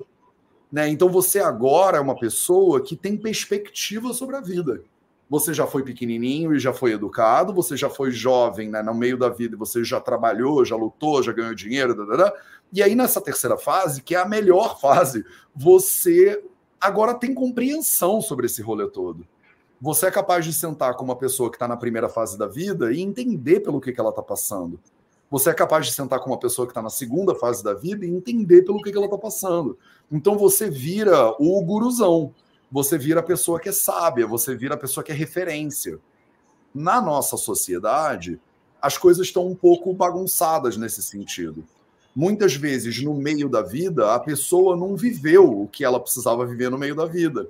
Né? 0.70 0.90
Então 0.90 1.08
você 1.08 1.38
agora 1.38 1.96
é 1.96 2.00
uma 2.00 2.14
pessoa 2.14 2.82
que 2.82 2.94
tem 2.94 3.16
perspectiva 3.16 4.12
sobre 4.12 4.36
a 4.36 4.42
vida. 4.42 4.82
Você 5.30 5.54
já 5.54 5.66
foi 5.66 5.82
pequenininho 5.82 6.54
e 6.54 6.58
já 6.58 6.74
foi 6.74 6.92
educado, 6.92 7.54
você 7.54 7.78
já 7.78 7.88
foi 7.88 8.10
jovem 8.10 8.68
né, 8.68 8.82
no 8.82 8.92
meio 8.92 9.16
da 9.16 9.30
vida, 9.30 9.56
você 9.56 9.82
já 9.82 9.98
trabalhou, 9.98 10.62
já 10.62 10.76
lutou, 10.76 11.22
já 11.22 11.32
ganhou 11.32 11.54
dinheiro, 11.54 11.96
e 12.70 12.82
aí 12.82 12.94
nessa 12.94 13.20
terceira 13.20 13.56
fase, 13.56 14.02
que 14.02 14.14
é 14.14 14.18
a 14.18 14.28
melhor 14.28 14.78
fase, 14.78 15.24
você 15.56 16.42
agora 16.80 17.14
tem 17.14 17.34
compreensão 17.34 18.20
sobre 18.20 18.46
esse 18.46 18.62
rolê 18.62 18.88
todo. 18.88 19.26
Você 19.80 20.06
é 20.06 20.10
capaz 20.10 20.44
de 20.44 20.52
sentar 20.52 20.94
com 20.94 21.04
uma 21.04 21.16
pessoa 21.16 21.50
que 21.50 21.56
está 21.56 21.68
na 21.68 21.76
primeira 21.76 22.08
fase 22.08 22.38
da 22.38 22.46
vida 22.46 22.92
e 22.92 23.00
entender 23.00 23.60
pelo 23.60 23.80
que, 23.80 23.92
que 23.92 24.00
ela 24.00 24.10
está 24.10 24.22
passando. 24.22 24.78
Você 25.30 25.50
é 25.50 25.54
capaz 25.54 25.86
de 25.86 25.92
sentar 25.92 26.20
com 26.20 26.30
uma 26.30 26.38
pessoa 26.38 26.66
que 26.66 26.72
está 26.72 26.82
na 26.82 26.90
segunda 26.90 27.34
fase 27.34 27.62
da 27.62 27.72
vida 27.72 28.04
e 28.04 28.10
entender 28.10 28.62
pelo 28.62 28.82
que, 28.82 28.90
que 28.90 28.96
ela 28.96 29.06
está 29.06 29.16
passando. 29.16 29.78
Então 30.10 30.36
você 30.36 30.68
vira 30.68 31.30
o 31.38 31.62
guruzão. 31.62 32.34
Você 32.70 32.98
vira 32.98 33.20
a 33.20 33.22
pessoa 33.22 33.58
que 33.58 33.68
é 33.68 33.72
sábia, 33.72 34.26
você 34.26 34.54
vira 34.54 34.74
a 34.74 34.78
pessoa 34.78 35.02
que 35.02 35.12
é 35.12 35.14
referência. 35.14 35.98
Na 36.74 37.00
nossa 37.00 37.36
sociedade, 37.36 38.40
as 38.80 38.96
coisas 38.96 39.26
estão 39.26 39.46
um 39.46 39.54
pouco 39.54 39.92
bagunçadas 39.92 40.76
nesse 40.76 41.02
sentido 41.02 41.64
muitas 42.14 42.54
vezes 42.54 43.02
no 43.02 43.14
meio 43.14 43.48
da 43.48 43.62
vida 43.62 44.14
a 44.14 44.18
pessoa 44.18 44.76
não 44.76 44.96
viveu 44.96 45.62
o 45.62 45.68
que 45.68 45.84
ela 45.84 46.00
precisava 46.00 46.46
viver 46.46 46.70
no 46.70 46.78
meio 46.78 46.94
da 46.94 47.06
vida. 47.06 47.48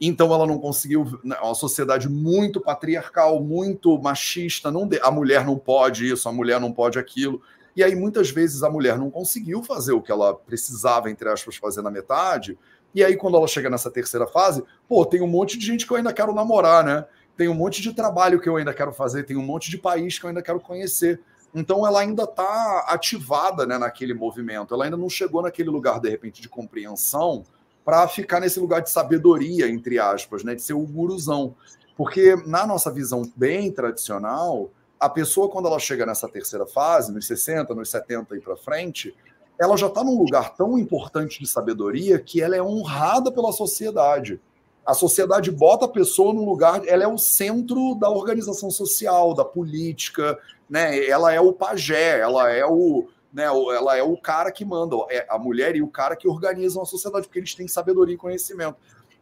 Então 0.00 0.32
ela 0.32 0.46
não 0.46 0.58
conseguiu, 0.58 1.18
né, 1.24 1.36
uma 1.42 1.54
sociedade 1.54 2.08
muito 2.08 2.60
patriarcal, 2.60 3.42
muito 3.42 3.98
machista, 3.98 4.70
não 4.70 4.88
a 5.02 5.10
mulher 5.10 5.44
não 5.44 5.58
pode 5.58 6.10
isso, 6.10 6.28
a 6.28 6.32
mulher 6.32 6.60
não 6.60 6.70
pode 6.70 6.98
aquilo. 6.98 7.40
E 7.74 7.82
aí 7.82 7.94
muitas 7.94 8.30
vezes 8.30 8.62
a 8.62 8.70
mulher 8.70 8.98
não 8.98 9.10
conseguiu 9.10 9.62
fazer 9.62 9.92
o 9.92 10.02
que 10.02 10.12
ela 10.12 10.34
precisava 10.34 11.10
entre 11.10 11.28
aspas 11.28 11.56
fazer 11.56 11.80
na 11.82 11.90
metade. 11.90 12.58
E 12.94 13.02
aí 13.02 13.16
quando 13.16 13.36
ela 13.36 13.48
chega 13.48 13.70
nessa 13.70 13.90
terceira 13.90 14.26
fase, 14.26 14.62
pô, 14.86 15.04
tem 15.04 15.22
um 15.22 15.26
monte 15.26 15.58
de 15.58 15.66
gente 15.66 15.86
que 15.86 15.92
eu 15.92 15.96
ainda 15.96 16.12
quero 16.12 16.34
namorar, 16.34 16.84
né? 16.84 17.06
Tem 17.36 17.48
um 17.48 17.54
monte 17.54 17.82
de 17.82 17.92
trabalho 17.94 18.40
que 18.40 18.48
eu 18.48 18.56
ainda 18.56 18.72
quero 18.72 18.92
fazer, 18.92 19.24
tem 19.24 19.36
um 19.36 19.42
monte 19.42 19.70
de 19.70 19.76
país 19.76 20.18
que 20.18 20.24
eu 20.24 20.28
ainda 20.28 20.42
quero 20.42 20.60
conhecer. 20.60 21.20
Então 21.56 21.86
ela 21.86 22.00
ainda 22.00 22.24
está 22.24 22.84
ativada 22.86 23.64
né, 23.64 23.78
naquele 23.78 24.12
movimento, 24.12 24.74
ela 24.74 24.84
ainda 24.84 24.96
não 24.96 25.08
chegou 25.08 25.40
naquele 25.40 25.70
lugar, 25.70 25.98
de 25.98 26.10
repente, 26.10 26.42
de 26.42 26.50
compreensão 26.50 27.44
para 27.82 28.06
ficar 28.06 28.40
nesse 28.40 28.60
lugar 28.60 28.82
de 28.82 28.90
sabedoria, 28.90 29.66
entre 29.66 29.98
aspas, 29.98 30.44
né, 30.44 30.54
de 30.54 30.60
ser 30.60 30.74
o 30.74 30.80
guruzão. 30.80 31.56
Porque 31.96 32.36
na 32.44 32.66
nossa 32.66 32.92
visão 32.92 33.22
bem 33.34 33.72
tradicional, 33.72 34.70
a 35.00 35.08
pessoa, 35.08 35.48
quando 35.48 35.66
ela 35.66 35.78
chega 35.78 36.04
nessa 36.04 36.28
terceira 36.28 36.66
fase, 36.66 37.10
nos 37.10 37.26
60, 37.26 37.74
nos 37.74 37.88
70 37.88 38.36
e 38.36 38.40
para 38.40 38.56
frente, 38.58 39.16
ela 39.58 39.78
já 39.78 39.86
está 39.86 40.04
num 40.04 40.18
lugar 40.18 40.54
tão 40.56 40.78
importante 40.78 41.40
de 41.40 41.46
sabedoria 41.46 42.18
que 42.18 42.42
ela 42.42 42.54
é 42.54 42.62
honrada 42.62 43.32
pela 43.32 43.50
sociedade. 43.50 44.38
A 44.86 44.94
sociedade 44.94 45.50
bota 45.50 45.86
a 45.86 45.88
pessoa 45.88 46.32
no 46.32 46.44
lugar, 46.44 46.86
ela 46.86 47.02
é 47.02 47.08
o 47.08 47.18
centro 47.18 47.96
da 47.96 48.08
organização 48.08 48.70
social, 48.70 49.34
da 49.34 49.44
política, 49.44 50.38
né? 50.70 51.04
Ela 51.06 51.32
é 51.32 51.40
o 51.40 51.52
pajé, 51.52 52.20
ela 52.20 52.50
é 52.50 52.64
o, 52.64 53.08
né, 53.32 53.44
ela 53.44 53.96
é 53.96 54.02
o 54.02 54.16
cara 54.16 54.52
que 54.52 54.64
manda, 54.64 54.96
é 55.10 55.26
a 55.28 55.38
mulher 55.38 55.74
e 55.76 55.82
o 55.82 55.88
cara 55.88 56.14
que 56.14 56.28
organizam 56.28 56.82
a 56.82 56.86
sociedade, 56.86 57.26
porque 57.26 57.38
eles 57.38 57.54
têm 57.54 57.66
sabedoria 57.66 58.14
e 58.14 58.18
conhecimento. 58.18 58.76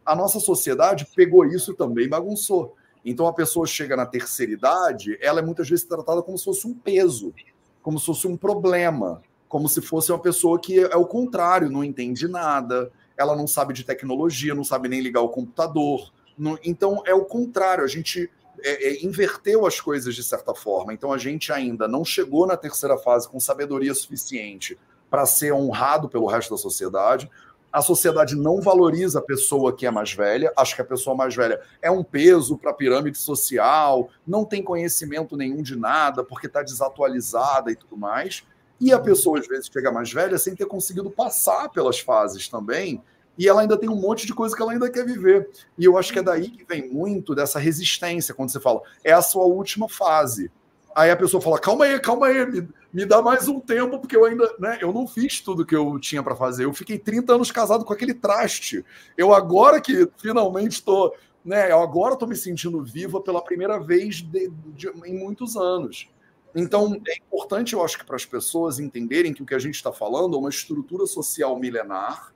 A 0.05 0.15
nossa 0.15 0.39
sociedade 0.39 1.07
pegou 1.15 1.45
isso 1.45 1.73
também 1.73 2.05
e 2.05 2.09
bagunçou. 2.09 2.75
Então 3.03 3.27
a 3.27 3.33
pessoa 3.33 3.65
chega 3.65 3.95
na 3.95 4.05
terceira 4.05 4.51
idade, 4.51 5.17
ela 5.21 5.39
é 5.39 5.43
muitas 5.43 5.67
vezes 5.67 5.85
tratada 5.85 6.21
como 6.21 6.37
se 6.37 6.45
fosse 6.45 6.67
um 6.67 6.73
peso, 6.73 7.33
como 7.81 7.99
se 7.99 8.05
fosse 8.05 8.27
um 8.27 8.37
problema, 8.37 9.21
como 9.49 9.67
se 9.67 9.81
fosse 9.81 10.11
uma 10.11 10.19
pessoa 10.19 10.59
que 10.59 10.79
é 10.79 10.95
o 10.95 11.05
contrário, 11.05 11.69
não 11.69 11.83
entende 11.83 12.27
nada, 12.27 12.91
ela 13.17 13.35
não 13.35 13.47
sabe 13.47 13.73
de 13.73 13.83
tecnologia, 13.83 14.55
não 14.55 14.63
sabe 14.63 14.87
nem 14.89 15.01
ligar 15.01 15.21
o 15.21 15.29
computador. 15.29 16.11
Não, 16.37 16.57
então 16.63 17.01
é 17.05 17.13
o 17.13 17.25
contrário, 17.25 17.83
a 17.83 17.87
gente 17.87 18.29
é, 18.63 18.89
é, 18.89 19.05
inverteu 19.05 19.65
as 19.65 19.79
coisas 19.79 20.15
de 20.15 20.23
certa 20.23 20.53
forma. 20.53 20.93
Então 20.93 21.11
a 21.11 21.17
gente 21.17 21.51
ainda 21.51 21.87
não 21.87 22.03
chegou 22.03 22.45
na 22.47 22.57
terceira 22.57 22.97
fase 22.97 23.27
com 23.27 23.39
sabedoria 23.39 23.93
suficiente 23.93 24.77
para 25.09 25.25
ser 25.25 25.53
honrado 25.53 26.09
pelo 26.09 26.27
resto 26.27 26.51
da 26.51 26.57
sociedade. 26.57 27.29
A 27.71 27.81
sociedade 27.81 28.35
não 28.35 28.61
valoriza 28.61 29.19
a 29.19 29.21
pessoa 29.21 29.75
que 29.75 29.85
é 29.85 29.91
mais 29.91 30.13
velha, 30.13 30.51
acha 30.55 30.75
que 30.75 30.81
a 30.81 30.85
pessoa 30.85 31.15
mais 31.15 31.35
velha 31.35 31.59
é 31.81 31.91
um 31.91 32.03
peso 32.03 32.57
para 32.57 32.71
a 32.71 32.73
pirâmide 32.73 33.17
social, 33.17 34.09
não 34.25 34.45
tem 34.45 34.63
conhecimento 34.63 35.35
nenhum 35.35 35.61
de 35.61 35.75
nada, 35.75 36.23
porque 36.23 36.47
está 36.47 36.63
desatualizada 36.63 37.69
e 37.71 37.75
tudo 37.75 37.97
mais. 37.97 38.45
E 38.79 38.91
a 38.91 38.99
pessoa, 38.99 39.39
às 39.39 39.47
vezes, 39.47 39.69
chega 39.71 39.91
mais 39.91 40.11
velha 40.11 40.37
sem 40.37 40.55
ter 40.55 40.65
conseguido 40.65 41.09
passar 41.09 41.69
pelas 41.69 41.99
fases 41.99 42.47
também, 42.47 43.01
e 43.37 43.47
ela 43.47 43.61
ainda 43.61 43.77
tem 43.77 43.89
um 43.89 43.99
monte 43.99 44.25
de 44.25 44.33
coisa 44.33 44.55
que 44.55 44.61
ela 44.61 44.71
ainda 44.71 44.89
quer 44.89 45.05
viver. 45.05 45.49
E 45.77 45.85
eu 45.85 45.97
acho 45.97 46.11
que 46.11 46.19
é 46.19 46.23
daí 46.23 46.49
que 46.49 46.63
vem 46.63 46.89
muito 46.89 47.35
dessa 47.35 47.59
resistência, 47.59 48.33
quando 48.33 48.49
você 48.49 48.59
fala, 48.59 48.81
é 49.03 49.11
a 49.11 49.21
sua 49.21 49.45
última 49.45 49.89
fase. 49.89 50.51
Aí 50.95 51.11
a 51.11 51.17
pessoa 51.17 51.41
fala, 51.41 51.59
calma 51.59 51.83
aí, 51.83 51.99
calma 51.99 52.27
aí, 52.27 52.45
me, 52.49 52.69
me 52.93 53.05
dá 53.05 53.21
mais 53.21 53.49
um 53.49 53.59
tempo, 53.59 53.99
porque 53.99 54.15
eu 54.15 54.23
ainda, 54.23 54.49
né, 54.57 54.77
eu 54.79 54.93
não 54.93 55.05
fiz 55.05 55.41
tudo 55.41 55.65
que 55.65 55.75
eu 55.75 55.99
tinha 55.99 56.23
para 56.23 56.35
fazer. 56.35 56.63
Eu 56.63 56.73
fiquei 56.73 56.97
30 56.97 57.33
anos 57.33 57.51
casado 57.51 57.83
com 57.83 57.91
aquele 57.91 58.13
traste. 58.13 58.85
Eu 59.17 59.33
agora 59.33 59.81
que 59.81 60.09
finalmente 60.17 60.73
estou, 60.73 61.13
né, 61.43 61.69
eu 61.69 61.81
agora 61.81 62.13
estou 62.13 62.27
me 62.27 62.35
sentindo 62.37 62.81
viva 62.81 63.19
pela 63.19 63.43
primeira 63.43 63.77
vez 63.77 64.21
de, 64.21 64.49
de, 64.73 64.87
em 65.05 65.19
muitos 65.19 65.57
anos. 65.57 66.07
Então, 66.55 66.99
é 67.05 67.17
importante, 67.17 67.73
eu 67.73 67.83
acho 67.83 67.97
que 67.97 68.05
para 68.05 68.15
as 68.15 68.25
pessoas 68.25 68.79
entenderem 68.79 69.33
que 69.33 69.43
o 69.43 69.45
que 69.45 69.53
a 69.53 69.59
gente 69.59 69.75
está 69.75 69.91
falando 69.91 70.35
é 70.35 70.39
uma 70.39 70.49
estrutura 70.49 71.05
social 71.05 71.59
milenar, 71.59 72.33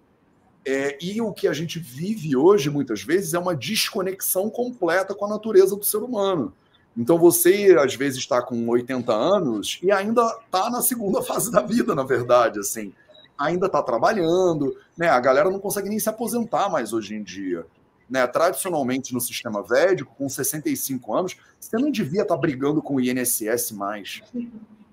é, 0.65 0.97
e 1.01 1.22
o 1.22 1.32
que 1.32 1.47
a 1.47 1.53
gente 1.53 1.80
vive 1.80 2.36
hoje, 2.36 2.70
muitas 2.70 3.01
vezes, 3.01 3.34
é 3.34 3.39
uma 3.39 3.55
desconexão 3.55 4.49
completa 4.49 5.15
com 5.15 5.26
a 5.26 5.30
natureza 5.30 5.76
do 5.76 5.86
ser 5.86 5.97
humano. 5.97 6.53
Então 6.97 7.17
você, 7.17 7.78
às 7.80 7.95
vezes, 7.95 8.20
está 8.20 8.41
com 8.41 8.67
80 8.67 9.13
anos 9.13 9.80
e 9.82 9.91
ainda 9.91 10.22
está 10.45 10.70
na 10.70 10.82
segunda 10.82 11.22
fase 11.24 11.51
da 11.51 11.61
vida, 11.61 11.95
na 11.95 12.03
verdade, 12.03 12.59
assim. 12.59 12.93
Ainda 13.38 13.67
está 13.67 13.82
trabalhando, 13.82 14.76
né? 14.97 15.07
A 15.07 15.20
galera 15.20 15.49
não 15.49 15.59
consegue 15.59 15.88
nem 15.88 15.97
se 15.97 16.09
aposentar 16.09 16.70
mais 16.70 16.91
hoje 16.91 17.15
em 17.15 17.24
dia. 17.24 17.65
Né? 18.10 18.26
Tradicionalmente, 18.26 19.14
no 19.14 19.22
sistema 19.22 19.62
védico, 19.62 20.16
com 20.18 20.28
65 20.28 21.14
anos, 21.14 21.38
você 21.60 21.78
não 21.78 21.91
devia 21.91 22.24
estar 22.24 22.36
tá 22.36 22.41
brigando 22.41 22.82
com 22.82 22.95
o 22.95 23.01
INSS 23.01 23.72
mais. 23.72 24.22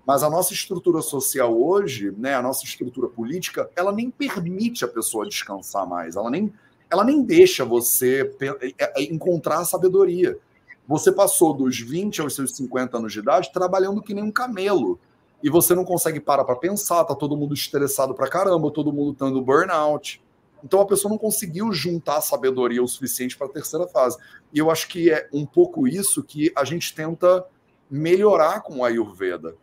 Mas 0.07 0.23
a 0.23 0.31
nossa 0.31 0.53
estrutura 0.53 1.03
social 1.03 1.59
hoje, 1.59 2.15
né, 2.17 2.35
a 2.35 2.43
nossa 2.43 2.65
estrutura 2.65 3.09
política, 3.09 3.69
ela 3.75 3.91
nem 3.91 4.09
permite 4.09 4.85
a 4.85 4.89
pessoa 4.89 5.27
descansar 5.27 5.89
mais. 5.89 6.15
Ela 6.15 6.31
nem, 6.31 6.53
ela 6.89 7.03
nem 7.03 7.23
deixa 7.23 7.65
você 7.65 8.31
é, 8.41 8.75
é, 8.79 9.03
encontrar 9.03 9.65
sabedoria. 9.65 10.39
Você 10.87 11.11
passou 11.11 11.53
dos 11.53 11.81
20 11.81 12.21
aos 12.21 12.35
seus 12.37 12.55
50 12.55 12.99
anos 12.99 13.13
de 13.13 13.19
idade 13.19 13.53
trabalhando 13.53 14.01
que 14.01 14.15
nem 14.15 14.23
um 14.23 14.31
camelo. 14.31 15.01
E 15.43 15.51
você 15.51 15.75
não 15.75 15.85
consegue 15.85 16.21
parar 16.21 16.45
para 16.45 16.55
pensar, 16.55 17.05
tá 17.05 17.15
todo 17.15 17.37
mundo 17.37 17.53
estressado 17.53 18.15
para 18.15 18.29
caramba, 18.29 18.71
todo 18.71 18.93
mundo 18.93 19.13
tendo 19.13 19.43
burnout. 19.43 20.23
Então 20.65 20.81
a 20.81 20.87
pessoa 20.87 21.11
não 21.11 21.19
conseguiu 21.19 21.73
juntar 21.73 22.21
sabedoria 22.21 22.83
o 22.83 22.89
suficiente 22.89 23.37
para 23.37 23.47
a 23.47 23.51
terceira 23.51 23.87
fase. 23.87 24.17
E 24.53 24.59
eu 24.59 24.71
acho 24.71 24.89
que 24.89 25.11
é 25.11 25.29
um 25.33 25.45
pouco 25.45 25.87
isso 25.87 26.23
que 26.23 26.53
a 26.57 26.65
gente 26.65 26.95
tenta 26.95 27.45
melhorar 27.91 28.61
com 28.61 28.79
o 28.79 28.85
Ayurveda. 28.85 29.57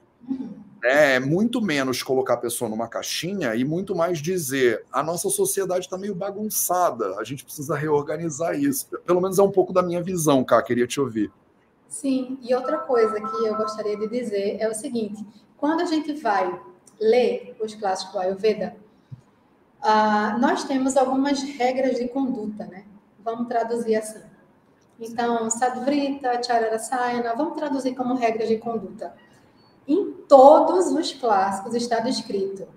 É 0.83 1.17
muito 1.19 1.61
menos 1.61 2.03
colocar 2.03 2.33
a 2.33 2.37
pessoa 2.37 2.69
numa 2.69 2.87
caixinha 2.87 3.55
e 3.55 3.63
muito 3.63 3.95
mais 3.95 4.19
dizer 4.19 4.83
a 4.91 5.01
nossa 5.01 5.29
sociedade 5.29 5.85
está 5.85 5.97
meio 5.97 6.13
bagunçada, 6.13 7.17
a 7.17 7.23
gente 7.23 7.45
precisa 7.45 7.75
reorganizar 7.75 8.59
isso. 8.59 8.87
Pelo 9.05 9.21
menos 9.21 9.39
é 9.39 9.43
um 9.43 9.51
pouco 9.51 9.71
da 9.71 9.81
minha 9.81 10.03
visão, 10.03 10.43
cá, 10.43 10.61
queria 10.61 10.85
te 10.85 10.99
ouvir. 10.99 11.31
Sim, 11.87 12.37
e 12.41 12.53
outra 12.53 12.79
coisa 12.79 13.15
que 13.15 13.45
eu 13.45 13.55
gostaria 13.55 13.95
de 13.95 14.09
dizer 14.09 14.57
é 14.59 14.67
o 14.67 14.73
seguinte: 14.73 15.25
quando 15.55 15.81
a 15.81 15.85
gente 15.85 16.13
vai 16.15 16.59
ler 16.99 17.55
os 17.61 17.75
clássicos 17.75 18.13
do 18.13 18.19
Ayurveda, 18.19 18.75
uh, 19.83 20.39
nós 20.39 20.63
temos 20.63 20.97
algumas 20.97 21.43
regras 21.43 21.97
de 21.97 22.07
conduta, 22.07 22.65
né? 22.65 22.85
Vamos 23.23 23.47
traduzir 23.47 23.95
assim. 23.95 24.21
Então, 24.99 25.49
Sadvrita, 25.49 26.41
Chararasayana, 26.41 27.35
vamos 27.35 27.55
traduzir 27.55 27.95
como 27.95 28.15
regras 28.15 28.47
de 28.47 28.57
conduta. 28.57 29.13
Em 29.87 30.13
todos 30.27 30.87
os 30.87 31.13
clássicos 31.13 31.75
está 31.75 31.99
descrito 31.99 32.67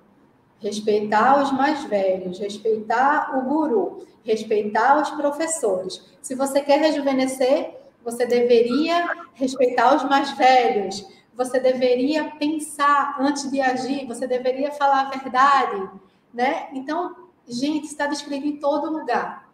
respeitar 0.58 1.42
os 1.42 1.52
mais 1.52 1.84
velhos, 1.84 2.38
respeitar 2.38 3.36
o 3.36 3.42
guru, 3.42 4.06
respeitar 4.24 5.00
os 5.00 5.10
professores. 5.10 6.02
Se 6.22 6.34
você 6.34 6.60
quer 6.60 6.80
rejuvenescer, 6.80 7.74
você 8.02 8.26
deveria 8.26 9.26
respeitar 9.34 9.94
os 9.94 10.04
mais 10.04 10.30
velhos. 10.32 11.06
Você 11.34 11.60
deveria 11.60 12.32
pensar 12.38 13.16
antes 13.20 13.50
de 13.50 13.60
agir, 13.60 14.06
você 14.06 14.26
deveria 14.26 14.72
falar 14.72 15.02
a 15.02 15.18
verdade, 15.18 15.90
né? 16.36 16.68
Então, 16.74 17.16
gente, 17.48 17.86
está 17.86 18.06
descrito 18.06 18.46
em 18.46 18.58
todo 18.58 18.92
lugar. 18.92 19.50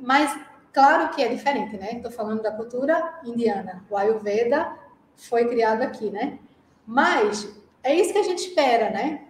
Mas 0.00 0.38
claro 0.72 1.12
que 1.14 1.20
é 1.20 1.28
diferente, 1.28 1.76
né? 1.76 1.94
Estou 1.94 2.10
falando 2.10 2.40
da 2.40 2.52
cultura 2.52 3.20
indiana. 3.24 3.84
O 3.90 3.96
Ayurveda 3.96 4.78
foi 5.16 5.46
criado 5.48 5.82
aqui, 5.82 6.10
né? 6.10 6.38
Mas 6.86 7.52
é 7.82 7.94
isso 7.94 8.12
que 8.12 8.18
a 8.18 8.22
gente 8.22 8.46
espera, 8.46 8.90
né? 8.90 9.24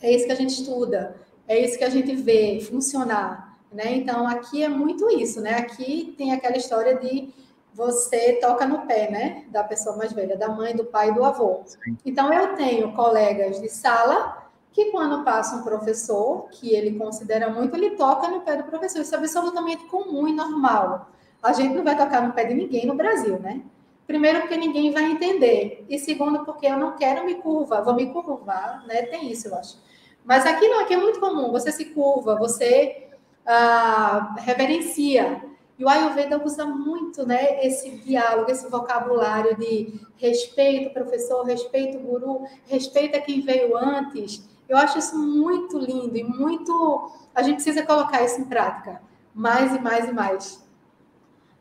É 0.00 0.10
isso 0.12 0.26
que 0.26 0.32
a 0.32 0.36
gente 0.36 0.50
estuda, 0.50 1.16
é 1.48 1.58
isso 1.58 1.78
que 1.78 1.84
a 1.84 1.90
gente 1.90 2.14
vê 2.14 2.60
funcionar, 2.60 3.58
né? 3.72 3.94
Então 3.94 4.26
aqui 4.26 4.62
é 4.62 4.68
muito 4.68 5.08
isso, 5.10 5.40
né? 5.40 5.56
Aqui 5.56 6.14
tem 6.16 6.32
aquela 6.32 6.56
história 6.56 6.96
de 6.96 7.32
você 7.72 8.34
toca 8.34 8.66
no 8.66 8.86
pé, 8.86 9.10
né? 9.10 9.44
Da 9.48 9.64
pessoa 9.64 9.96
mais 9.96 10.12
velha, 10.12 10.36
da 10.36 10.48
mãe, 10.48 10.76
do 10.76 10.84
pai, 10.84 11.12
do 11.12 11.24
avô. 11.24 11.62
Sim. 11.64 11.96
Então 12.04 12.32
eu 12.32 12.54
tenho 12.54 12.92
colegas 12.92 13.60
de 13.60 13.68
sala 13.68 14.43
que 14.74 14.86
quando 14.86 15.22
passa 15.22 15.54
um 15.54 15.62
professor 15.62 16.48
que 16.50 16.74
ele 16.74 16.98
considera 16.98 17.48
muito, 17.48 17.76
ele 17.76 17.90
toca 17.90 18.26
no 18.26 18.40
pé 18.40 18.56
do 18.56 18.64
professor. 18.64 19.00
Isso 19.00 19.14
é 19.14 19.18
absolutamente 19.18 19.84
comum 19.84 20.26
e 20.26 20.32
normal. 20.32 21.12
A 21.40 21.52
gente 21.52 21.76
não 21.76 21.84
vai 21.84 21.96
tocar 21.96 22.20
no 22.26 22.32
pé 22.32 22.44
de 22.44 22.54
ninguém 22.54 22.84
no 22.84 22.96
Brasil, 22.96 23.38
né? 23.38 23.62
Primeiro, 24.04 24.40
porque 24.40 24.56
ninguém 24.56 24.90
vai 24.90 25.04
entender. 25.04 25.86
E 25.88 25.96
segundo, 25.96 26.44
porque 26.44 26.66
eu 26.66 26.76
não 26.76 26.96
quero 26.96 27.24
me 27.24 27.36
curvar. 27.36 27.84
Vou 27.84 27.94
me 27.94 28.12
curvar, 28.12 28.84
né? 28.84 29.02
Tem 29.02 29.30
isso, 29.30 29.46
eu 29.46 29.54
acho. 29.54 29.78
Mas 30.24 30.44
aqui 30.44 30.66
não, 30.66 30.80
aqui 30.80 30.94
é 30.94 30.96
muito 30.96 31.20
comum. 31.20 31.52
Você 31.52 31.70
se 31.70 31.84
curva, 31.86 32.34
você 32.34 33.10
ah, 33.46 34.34
reverencia. 34.40 35.40
E 35.78 35.84
o 35.84 35.88
Ayurveda 35.88 36.42
usa 36.44 36.64
muito 36.64 37.24
né, 37.24 37.64
esse 37.64 37.90
diálogo, 37.90 38.50
esse 38.50 38.68
vocabulário 38.68 39.56
de 39.56 40.00
respeito 40.16 40.92
professor, 40.92 41.44
respeito 41.44 41.98
guru, 41.98 42.44
respeita 42.66 43.20
quem 43.20 43.40
veio 43.40 43.76
antes. 43.76 44.52
Eu 44.68 44.76
acho 44.76 44.98
isso 44.98 45.18
muito 45.18 45.78
lindo 45.78 46.16
e 46.16 46.24
muito. 46.24 47.10
A 47.34 47.42
gente 47.42 47.56
precisa 47.56 47.84
colocar 47.84 48.22
isso 48.22 48.40
em 48.40 48.44
prática 48.44 49.00
mais 49.34 49.74
e 49.74 49.80
mais 49.80 50.08
e 50.08 50.12
mais. 50.12 50.64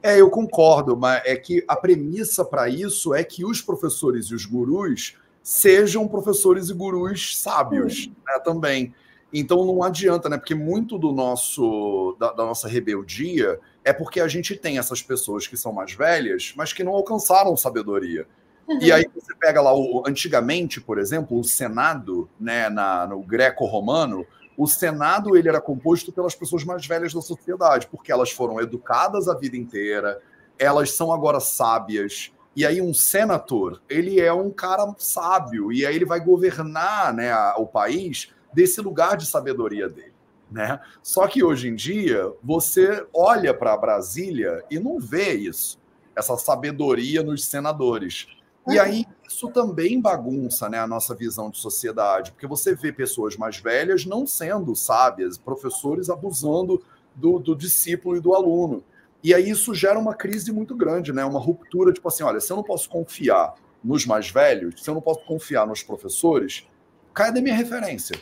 É, 0.01 0.19
eu 0.19 0.29
concordo, 0.29 0.95
mas 0.95 1.23
é 1.25 1.35
que 1.35 1.63
a 1.67 1.75
premissa 1.75 2.45
para 2.45 2.69
isso 2.69 3.13
é 3.13 3.23
que 3.23 3.43
os 3.43 3.61
professores 3.61 4.27
e 4.27 4.35
os 4.35 4.45
gurus 4.45 5.17
sejam 5.41 6.07
professores 6.07 6.69
e 6.69 6.73
gurus 6.73 7.37
sábios 7.37 8.09
né, 8.25 8.39
também. 8.39 8.93
Então 9.33 9.65
não 9.65 9.81
adianta, 9.81 10.29
né? 10.29 10.37
Porque 10.37 10.53
muito 10.53 10.99
do 10.99 11.11
nosso 11.11 12.15
da, 12.19 12.31
da, 12.31 12.45
nossa 12.45 12.67
rebeldia 12.67 13.59
é 13.83 13.91
porque 13.91 14.19
a 14.19 14.27
gente 14.27 14.55
tem 14.55 14.77
essas 14.77 15.01
pessoas 15.01 15.47
que 15.47 15.57
são 15.57 15.73
mais 15.73 15.93
velhas, 15.93 16.53
mas 16.55 16.71
que 16.71 16.83
não 16.83 16.93
alcançaram 16.93 17.57
sabedoria. 17.57 18.27
Uhum. 18.67 18.79
E 18.81 18.91
aí 18.91 19.05
você 19.13 19.35
pega 19.35 19.61
lá 19.61 19.75
o 19.75 20.03
antigamente, 20.07 20.79
por 20.79 20.97
exemplo, 20.97 21.37
o 21.37 21.43
Senado, 21.43 22.29
né, 22.39 22.69
na, 22.69 23.07
no 23.07 23.21
greco-romano, 23.21 24.25
o 24.57 24.67
Senado 24.67 25.35
ele 25.35 25.49
era 25.49 25.59
composto 25.59 26.11
pelas 26.11 26.35
pessoas 26.35 26.63
mais 26.63 26.85
velhas 26.85 27.13
da 27.13 27.21
sociedade, 27.21 27.87
porque 27.87 28.11
elas 28.11 28.31
foram 28.31 28.61
educadas 28.61 29.27
a 29.27 29.35
vida 29.35 29.57
inteira, 29.57 30.21
elas 30.57 30.91
são 30.91 31.11
agora 31.11 31.39
sábias. 31.39 32.31
E 32.55 32.65
aí 32.65 32.79
um 32.79 32.93
senador, 32.93 33.81
ele 33.89 34.21
é 34.21 34.31
um 34.31 34.51
cara 34.51 34.93
sábio 34.97 35.71
e 35.71 35.85
aí 35.85 35.95
ele 35.95 36.05
vai 36.05 36.19
governar, 36.19 37.13
né, 37.13 37.33
o 37.57 37.65
país 37.65 38.31
desse 38.53 38.79
lugar 38.79 39.17
de 39.17 39.25
sabedoria 39.25 39.89
dele, 39.89 40.13
né? 40.51 40.79
Só 41.01 41.27
que 41.27 41.43
hoje 41.43 41.67
em 41.67 41.75
dia 41.75 42.31
você 42.43 43.07
olha 43.11 43.53
para 43.55 43.75
Brasília 43.75 44.63
e 44.69 44.79
não 44.79 44.99
vê 44.99 45.33
isso, 45.33 45.79
essa 46.15 46.37
sabedoria 46.37 47.23
nos 47.23 47.43
senadores. 47.43 48.27
E 48.67 48.79
aí 48.79 49.05
isso 49.27 49.49
também 49.49 49.99
bagunça 49.99 50.69
né, 50.69 50.79
a 50.79 50.87
nossa 50.87 51.13
visão 51.13 51.49
de 51.49 51.57
sociedade, 51.57 52.31
porque 52.31 52.47
você 52.47 52.73
vê 52.73 52.93
pessoas 52.93 53.35
mais 53.35 53.57
velhas 53.57 54.05
não 54.05 54.25
sendo 54.25 54.75
sábias, 54.75 55.37
professores 55.37 56.09
abusando 56.09 56.81
do, 57.15 57.39
do 57.39 57.55
discípulo 57.55 58.15
e 58.15 58.21
do 58.21 58.33
aluno. 58.33 58.83
E 59.23 59.33
aí 59.33 59.49
isso 59.49 59.73
gera 59.73 59.97
uma 59.97 60.13
crise 60.13 60.51
muito 60.51 60.75
grande, 60.75 61.13
né? 61.13 61.23
Uma 61.23 61.39
ruptura, 61.39 61.93
tipo 61.93 62.07
assim, 62.07 62.23
olha, 62.23 62.39
se 62.39 62.51
eu 62.51 62.57
não 62.57 62.63
posso 62.63 62.89
confiar 62.89 63.55
nos 63.83 64.05
mais 64.05 64.29
velhos, 64.29 64.83
se 64.83 64.89
eu 64.89 64.93
não 64.93 65.01
posso 65.01 65.25
confiar 65.25 65.65
nos 65.65 65.81
professores, 65.81 66.67
cadê 67.13 67.41
minha 67.41 67.55
referência? 67.55 68.17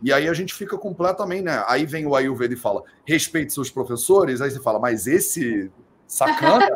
E 0.00 0.12
aí 0.12 0.28
a 0.28 0.32
gente 0.32 0.54
fica 0.54 0.78
completamente, 0.78 1.42
né? 1.42 1.64
Aí 1.66 1.84
vem 1.84 2.06
o 2.06 2.14
Ayurveda 2.14 2.54
e 2.54 2.56
fala, 2.56 2.84
respeite 3.04 3.52
seus 3.52 3.70
professores, 3.70 4.40
aí 4.40 4.50
você 4.50 4.60
fala, 4.60 4.78
mas 4.78 5.06
esse 5.06 5.70
sacana, 6.06 6.68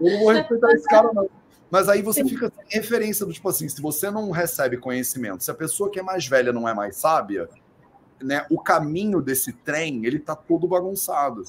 eu 0.00 0.12
não 0.12 0.18
vou 0.20 0.32
respeitar 0.32 0.72
esse 0.72 0.86
cara, 0.86 1.10
não. 1.12 1.28
Mas 1.70 1.88
aí 1.88 2.02
você 2.02 2.24
fica 2.24 2.50
sem 2.50 2.80
referência 2.80 3.24
do 3.24 3.32
tipo 3.32 3.48
assim, 3.48 3.68
se 3.68 3.80
você 3.80 4.10
não 4.10 4.30
recebe 4.30 4.76
conhecimento, 4.76 5.44
se 5.44 5.50
a 5.50 5.54
pessoa 5.54 5.90
que 5.90 6.00
é 6.00 6.02
mais 6.02 6.26
velha 6.26 6.52
não 6.52 6.68
é 6.68 6.74
mais 6.74 6.96
sábia, 6.96 7.48
né, 8.20 8.44
o 8.50 8.58
caminho 8.60 9.22
desse 9.22 9.52
trem, 9.52 10.04
ele 10.04 10.18
tá 10.18 10.34
todo 10.34 10.66
bagunçado. 10.66 11.44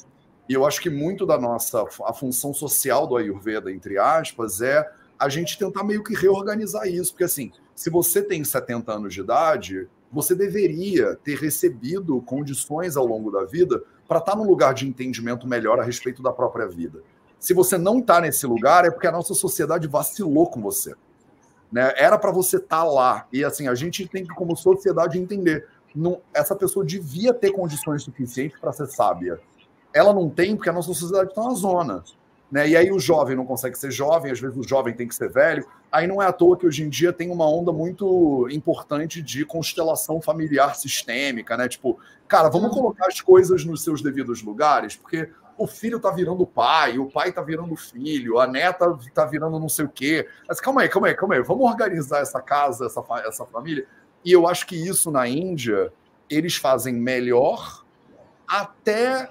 E 0.47 0.53
eu 0.53 0.65
acho 0.65 0.81
que 0.81 0.89
muito 0.89 1.25
da 1.25 1.39
nossa 1.39 1.83
a 2.05 2.13
função 2.13 2.53
social 2.53 3.07
do 3.07 3.17
Ayurveda, 3.17 3.71
entre 3.71 3.97
aspas, 3.97 4.61
é 4.61 4.89
a 5.17 5.29
gente 5.29 5.57
tentar 5.57 5.83
meio 5.83 6.03
que 6.03 6.13
reorganizar 6.13 6.87
isso, 6.87 7.11
porque 7.11 7.23
assim, 7.23 7.51
se 7.75 7.89
você 7.89 8.21
tem 8.21 8.43
70 8.43 8.91
anos 8.91 9.13
de 9.13 9.21
idade, 9.21 9.87
você 10.11 10.35
deveria 10.35 11.15
ter 11.23 11.37
recebido 11.37 12.21
condições 12.21 12.97
ao 12.97 13.05
longo 13.05 13.31
da 13.31 13.45
vida 13.45 13.83
para 14.07 14.19
estar 14.19 14.33
tá 14.33 14.37
num 14.37 14.45
lugar 14.45 14.73
de 14.73 14.87
entendimento 14.87 15.47
melhor 15.47 15.79
a 15.79 15.83
respeito 15.83 16.21
da 16.21 16.33
própria 16.33 16.67
vida. 16.67 17.01
Se 17.41 17.55
você 17.55 17.75
não 17.75 17.97
está 17.97 18.21
nesse 18.21 18.45
lugar, 18.45 18.85
é 18.85 18.91
porque 18.91 19.07
a 19.07 19.11
nossa 19.11 19.33
sociedade 19.33 19.87
vacilou 19.87 20.45
com 20.45 20.61
você. 20.61 20.93
Né? 21.71 21.91
Era 21.97 22.15
para 22.15 22.29
você 22.29 22.57
estar 22.57 22.77
tá 22.77 22.83
lá. 22.83 23.27
E 23.33 23.43
assim, 23.43 23.67
a 23.67 23.73
gente 23.73 24.07
tem 24.07 24.23
que, 24.23 24.33
como 24.35 24.55
sociedade, 24.55 25.17
entender. 25.17 25.67
Não, 25.95 26.21
essa 26.31 26.55
pessoa 26.55 26.85
devia 26.85 27.33
ter 27.33 27.51
condições 27.51 28.03
suficientes 28.03 28.59
para 28.59 28.71
ser 28.71 28.85
sábia. 28.85 29.39
Ela 29.91 30.13
não 30.13 30.29
tem, 30.29 30.55
porque 30.55 30.69
a 30.69 30.73
nossa 30.73 30.93
sociedade 30.93 31.31
está 31.31 31.41
na 31.41 31.55
zona. 31.55 32.03
Né? 32.51 32.69
E 32.69 32.77
aí 32.77 32.91
o 32.91 32.99
jovem 32.99 33.35
não 33.35 33.45
consegue 33.45 33.75
ser 33.75 33.89
jovem, 33.89 34.31
às 34.31 34.39
vezes 34.39 34.55
o 34.55 34.63
jovem 34.63 34.93
tem 34.93 35.07
que 35.07 35.15
ser 35.15 35.31
velho. 35.31 35.65
Aí 35.91 36.05
não 36.05 36.21
é 36.21 36.27
à 36.27 36.31
toa 36.31 36.55
que 36.55 36.67
hoje 36.67 36.83
em 36.83 36.89
dia 36.89 37.11
tem 37.11 37.31
uma 37.31 37.49
onda 37.49 37.73
muito 37.73 38.47
importante 38.51 39.19
de 39.19 39.45
constelação 39.45 40.21
familiar 40.21 40.75
sistêmica, 40.75 41.57
né? 41.57 41.67
Tipo, 41.67 41.97
cara, 42.27 42.49
vamos 42.49 42.69
uhum. 42.69 42.75
colocar 42.75 43.07
as 43.07 43.19
coisas 43.19 43.65
nos 43.65 43.83
seus 43.83 43.99
devidos 44.03 44.43
lugares, 44.43 44.95
porque 44.95 45.27
o 45.63 45.67
filho 45.67 45.99
tá 45.99 46.09
virando 46.11 46.45
pai, 46.45 46.97
o 46.97 47.05
pai 47.05 47.31
tá 47.31 47.41
virando 47.41 47.75
filho, 47.75 48.39
a 48.39 48.47
neta 48.47 48.97
tá 49.13 49.25
virando 49.25 49.59
não 49.59 49.69
sei 49.69 49.85
o 49.85 49.89
quê. 49.89 50.27
Mas 50.47 50.59
calma 50.59 50.81
aí, 50.81 50.89
calma 50.89 51.07
aí, 51.07 51.15
calma 51.15 51.35
aí, 51.35 51.41
vamos 51.41 51.65
organizar 51.65 52.19
essa 52.19 52.41
casa, 52.41 52.85
essa, 52.85 53.03
essa 53.25 53.45
família. 53.45 53.85
E 54.25 54.31
eu 54.31 54.47
acho 54.47 54.65
que 54.65 54.75
isso 54.75 55.11
na 55.11 55.27
Índia 55.27 55.91
eles 56.29 56.55
fazem 56.55 56.93
melhor 56.93 57.83
até 58.47 59.29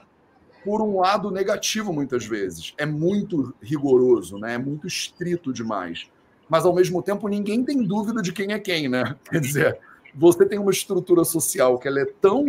por 0.65 0.83
um 0.83 1.01
lado 1.01 1.31
negativo 1.31 1.93
muitas 1.93 2.27
vezes. 2.27 2.75
É 2.77 2.85
muito 2.85 3.55
rigoroso, 3.63 4.39
né? 4.39 4.55
É 4.55 4.59
muito 4.59 4.87
estrito 4.87 5.53
demais. 5.53 6.11
Mas 6.49 6.65
ao 6.65 6.75
mesmo 6.75 7.03
tempo 7.03 7.29
ninguém 7.29 7.65
tem 7.65 7.83
dúvida 7.83 8.21
de 8.21 8.33
quem 8.33 8.53
é 8.53 8.59
quem, 8.59 8.89
né? 8.89 9.17
Quer 9.31 9.41
dizer, 9.41 9.79
você 10.15 10.45
tem 10.45 10.59
uma 10.59 10.71
estrutura 10.71 11.25
social 11.25 11.79
que 11.79 11.89
ela 11.89 12.01
é 12.01 12.07
tão 12.21 12.45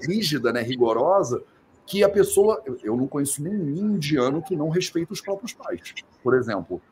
rígida, 0.00 0.52
né, 0.52 0.62
rigorosa, 0.62 1.42
que 1.88 2.04
a 2.04 2.08
pessoa, 2.08 2.62
eu 2.82 2.94
não 2.94 3.06
conheço 3.06 3.42
nenhum 3.42 3.94
indiano 3.94 4.42
que 4.42 4.54
não 4.54 4.68
respeita 4.68 5.14
os 5.14 5.22
próprios 5.22 5.54
pais. 5.54 5.94
Por 6.22 6.34
exemplo, 6.34 6.82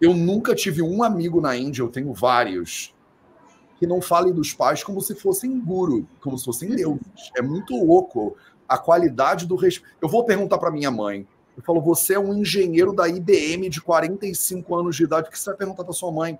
eu 0.00 0.14
nunca 0.14 0.54
tive 0.54 0.80
um 0.80 1.02
amigo 1.02 1.42
na 1.42 1.54
Índia, 1.54 1.82
eu 1.82 1.90
tenho 1.90 2.14
vários, 2.14 2.94
que 3.78 3.86
não 3.86 4.00
falem 4.00 4.32
dos 4.32 4.54
pais 4.54 4.82
como 4.82 5.02
se 5.02 5.14
fossem 5.14 5.60
guru, 5.60 6.08
como 6.22 6.38
se 6.38 6.46
fossem 6.46 6.70
deuses. 6.70 7.30
É 7.36 7.42
muito 7.42 7.76
louco 7.76 8.34
a 8.66 8.78
qualidade 8.78 9.46
do 9.46 9.56
respeito. 9.56 9.94
Eu 10.00 10.08
vou 10.08 10.24
perguntar 10.24 10.56
para 10.56 10.70
minha 10.70 10.90
mãe. 10.90 11.28
Eu 11.54 11.62
falo, 11.62 11.82
você 11.82 12.14
é 12.14 12.18
um 12.18 12.34
engenheiro 12.34 12.94
da 12.94 13.06
IBM 13.06 13.68
de 13.68 13.82
45 13.82 14.74
anos 14.74 14.96
de 14.96 15.04
idade, 15.04 15.28
o 15.28 15.30
que 15.30 15.38
você 15.38 15.50
vai 15.50 15.58
perguntar 15.58 15.84
para 15.84 15.92
sua 15.92 16.10
mãe? 16.10 16.38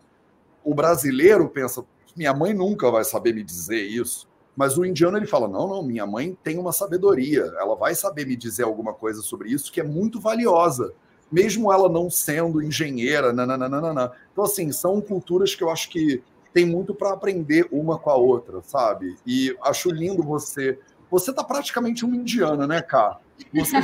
O 0.65 0.75
brasileiro 0.75 1.51
pensa, 1.51 1.85
minha 2.17 2.33
mãe 2.33 2.55
nunca 2.55 2.91
vai 2.91 3.05
saber 3.05 3.35
me 3.35 3.45
dizer 3.45 3.83
isso. 3.83 4.27
Mas 4.57 4.79
o 4.79 4.85
indiano 4.85 5.17
ele 5.19 5.27
fala: 5.27 5.47
não, 5.47 5.69
não, 5.69 5.83
minha 5.83 6.07
mãe 6.07 6.37
tem 6.43 6.59
uma 6.59 6.73
sabedoria, 6.73 7.53
ela 7.59 7.77
vai 7.77 7.95
saber 7.95 8.27
me 8.27 8.35
dizer 8.35 8.63
alguma 8.63 8.95
coisa 8.95 9.21
sobre 9.21 9.51
isso 9.51 9.71
que 9.71 9.81
é 9.81 9.85
muito 9.85 10.19
valiosa, 10.19 10.95
mesmo 11.31 11.73
ela 11.73 11.89
não 11.89 12.09
sendo 12.09 12.63
engenheira. 12.63 13.33
Nananana. 13.33 14.13
Então, 14.33 14.45
assim, 14.45 14.73
são 14.73 15.01
culturas 15.01 15.55
que 15.55 15.63
eu 15.63 15.71
acho 15.71 15.91
que 15.91 16.23
tem 16.55 16.65
muito 16.65 16.95
para 16.95 17.13
aprender 17.13 17.69
uma 17.71 17.99
com 17.99 18.09
a 18.09 18.17
outra, 18.17 18.63
sabe? 18.63 19.15
E 19.27 19.55
acho 19.63 19.91
lindo 19.91 20.23
você 20.23 20.79
você 21.11 21.33
tá 21.33 21.45
praticamente 21.45 22.05
uma 22.05 22.17
indiana, 22.17 22.67
né, 22.67 22.83
Cá? 22.83 23.19
Você, 23.55 23.77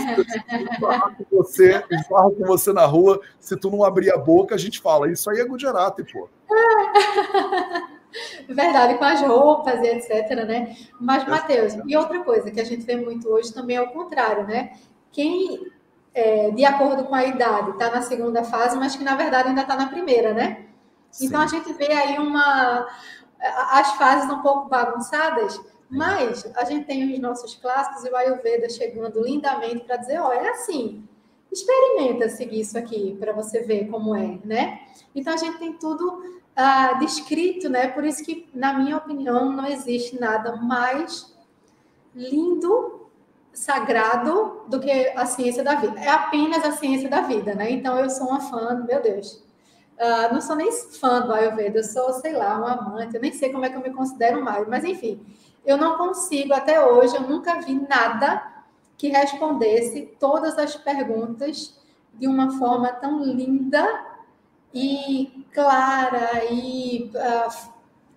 você, 1.30 1.84
esbarra 1.90 2.30
com 2.30 2.44
você 2.44 2.72
na 2.72 2.84
rua, 2.86 3.20
se 3.38 3.56
tu 3.56 3.70
não 3.70 3.84
abrir 3.84 4.10
a 4.10 4.16
boca, 4.16 4.54
a 4.54 4.58
gente 4.58 4.80
fala, 4.80 5.10
isso 5.10 5.30
aí 5.30 5.38
é 5.38 5.44
Gujarati, 5.44 6.02
pô. 6.10 6.28
Verdade, 8.48 8.98
com 8.98 9.04
as 9.04 9.20
roupas 9.20 9.80
e 9.80 9.86
etc, 9.86 10.44
né? 10.46 10.76
Mas, 11.00 11.26
Matheus, 11.26 11.74
e 11.86 11.96
outra 11.96 12.22
coisa 12.22 12.50
que 12.50 12.60
a 12.60 12.64
gente 12.64 12.84
vê 12.84 12.96
muito 12.96 13.28
hoje 13.28 13.52
também 13.52 13.76
é 13.76 13.80
o 13.80 13.90
contrário, 13.90 14.46
né? 14.46 14.72
Quem, 15.10 15.70
é, 16.14 16.50
de 16.50 16.64
acordo 16.64 17.04
com 17.04 17.14
a 17.14 17.24
idade, 17.24 17.70
está 17.70 17.90
na 17.90 18.02
segunda 18.02 18.44
fase, 18.44 18.76
mas 18.76 18.96
que 18.96 19.04
na 19.04 19.16
verdade 19.16 19.48
ainda 19.48 19.62
está 19.62 19.76
na 19.76 19.88
primeira, 19.88 20.32
né? 20.32 20.66
Sim. 21.10 21.26
Então 21.26 21.40
a 21.40 21.46
gente 21.46 21.72
vê 21.74 21.92
aí 21.92 22.18
uma 22.18 22.86
as 23.70 23.92
fases 23.94 24.30
um 24.30 24.40
pouco 24.40 24.68
bagunçadas, 24.68 25.60
mas 25.90 26.50
a 26.56 26.64
gente 26.64 26.86
tem 26.86 27.12
os 27.12 27.18
nossos 27.18 27.54
clássicos 27.56 28.04
e 28.04 28.10
o 28.10 28.16
Ayurveda 28.16 28.68
chegando 28.70 29.20
lindamente 29.20 29.84
para 29.84 29.96
dizer, 29.96 30.20
olha, 30.20 30.38
é 30.38 30.50
assim, 30.50 31.06
experimenta 31.50 32.28
seguir 32.28 32.60
isso 32.60 32.78
aqui 32.78 33.16
para 33.20 33.32
você 33.32 33.60
ver 33.60 33.88
como 33.88 34.14
é, 34.14 34.38
né? 34.44 34.80
Então 35.14 35.34
a 35.34 35.36
gente 35.36 35.58
tem 35.58 35.74
tudo 35.74 36.40
ah, 36.54 36.94
descrito, 36.94 37.68
né? 37.68 37.88
Por 37.88 38.04
isso 38.04 38.24
que, 38.24 38.48
na 38.54 38.74
minha 38.74 38.96
opinião, 38.96 39.50
não 39.50 39.66
existe 39.66 40.20
nada 40.20 40.56
mais 40.56 41.34
lindo, 42.14 43.08
sagrado 43.52 44.62
do 44.68 44.80
que 44.80 44.90
a 44.90 45.26
ciência 45.26 45.62
da 45.62 45.74
vida. 45.74 45.98
É 46.00 46.08
apenas 46.08 46.64
a 46.64 46.72
ciência 46.72 47.08
da 47.08 47.20
vida, 47.22 47.54
né? 47.54 47.70
Então 47.70 47.98
eu 47.98 48.08
sou 48.08 48.28
uma 48.28 48.40
fã, 48.40 48.84
meu 48.86 49.00
Deus. 49.00 49.42
Uh, 49.98 50.32
não 50.32 50.40
sou 50.40 50.56
nem 50.56 50.72
fã 50.72 51.20
do 51.20 51.32
Ayurveda, 51.32 51.78
eu 51.78 51.84
sou, 51.84 52.12
sei 52.14 52.32
lá, 52.32 52.58
um 52.58 52.66
amante, 52.66 53.14
eu 53.14 53.20
nem 53.20 53.32
sei 53.32 53.52
como 53.52 53.64
é 53.64 53.68
que 53.68 53.76
eu 53.76 53.82
me 53.82 53.90
considero 53.90 54.42
mais, 54.42 54.66
mas 54.66 54.84
enfim, 54.84 55.24
eu 55.64 55.76
não 55.76 55.96
consigo 55.96 56.52
até 56.54 56.84
hoje, 56.84 57.14
eu 57.14 57.20
nunca 57.22 57.60
vi 57.60 57.74
nada 57.74 58.42
que 58.96 59.08
respondesse 59.08 60.16
todas 60.18 60.58
as 60.58 60.74
perguntas 60.74 61.78
de 62.14 62.26
uma 62.26 62.58
forma 62.58 62.90
tão 62.90 63.22
linda 63.22 63.86
e 64.74 65.46
clara 65.52 66.44
e 66.50 67.10
uh, 67.14 67.72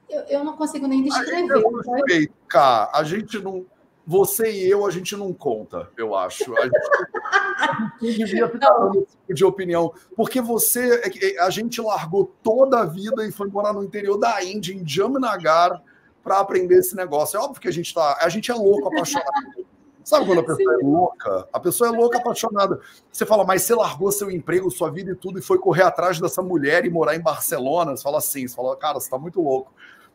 eu, 0.10 0.22
eu, 0.30 0.44
não 0.44 0.56
consigo 0.56 0.88
nem 0.88 1.04
descrever. 1.04 1.54
A 1.54 2.14
gente, 2.14 2.32
cá, 2.48 2.90
a 2.94 3.04
gente 3.04 3.40
não. 3.40 3.66
Você 4.08 4.52
e 4.52 4.70
eu, 4.70 4.86
a 4.86 4.92
gente 4.92 5.18
não 5.18 5.34
conta, 5.34 5.90
eu 5.98 6.14
acho. 6.16 6.54
A 6.58 8.06
gente 8.06 8.18
devia 8.24 8.48
ficar 8.48 8.70
dando 8.74 9.00
esse 9.00 9.18
tipo 9.18 9.34
de 9.34 9.44
opinião. 9.44 9.92
Porque 10.16 10.40
você. 10.40 11.02
É 11.04 11.36
é, 11.36 11.42
a 11.42 11.50
gente 11.50 11.82
largou 11.82 12.32
toda 12.44 12.82
a 12.82 12.86
vida 12.86 13.26
e 13.26 13.32
foi 13.32 13.48
morar 13.48 13.74
no 13.74 13.84
interior 13.84 14.18
da 14.18 14.44
Índia, 14.44 14.74
em 14.74 14.88
Jamnagar 14.88 15.82
para 16.24 16.40
aprender 16.40 16.78
esse 16.78 16.96
negócio. 16.96 17.38
É 17.38 17.40
óbvio 17.40 17.62
que 17.62 17.68
a 17.68 17.74
gente 17.74 17.94
tá, 17.94 18.18
a 18.22 18.30
gente 18.30 18.52
é 18.52 18.54
louco, 18.54 18.88
apaixonado. 18.88 19.66
Sabe 20.06 20.28
quando 20.28 20.42
a 20.42 20.44
pessoa 20.44 20.76
Sim. 20.78 20.82
é 20.82 20.88
louca? 20.88 21.50
A 21.52 21.60
pessoa 21.60 21.90
é 21.90 21.92
louca, 21.92 22.20
apaixonada. 22.20 22.80
Você 23.12 23.26
fala, 23.26 23.44
mas 23.44 23.64
você 23.64 23.74
largou 23.74 24.12
seu 24.12 24.30
emprego, 24.30 24.70
sua 24.70 24.92
vida 24.92 25.12
e 25.12 25.16
tudo, 25.16 25.40
e 25.40 25.42
foi 25.42 25.58
correr 25.58 25.82
atrás 25.82 26.20
dessa 26.20 26.44
mulher 26.44 26.86
e 26.86 26.92
morar 26.92 27.16
em 27.16 27.20
Barcelona? 27.20 27.98
Você 27.98 28.04
fala 28.04 28.20
assim, 28.20 28.48
você 28.48 28.56
fala, 28.56 28.78
cara, 28.78 29.00
você 29.00 29.10
tá 29.10 29.18
muito 29.18 29.42
louco. 29.42 29.74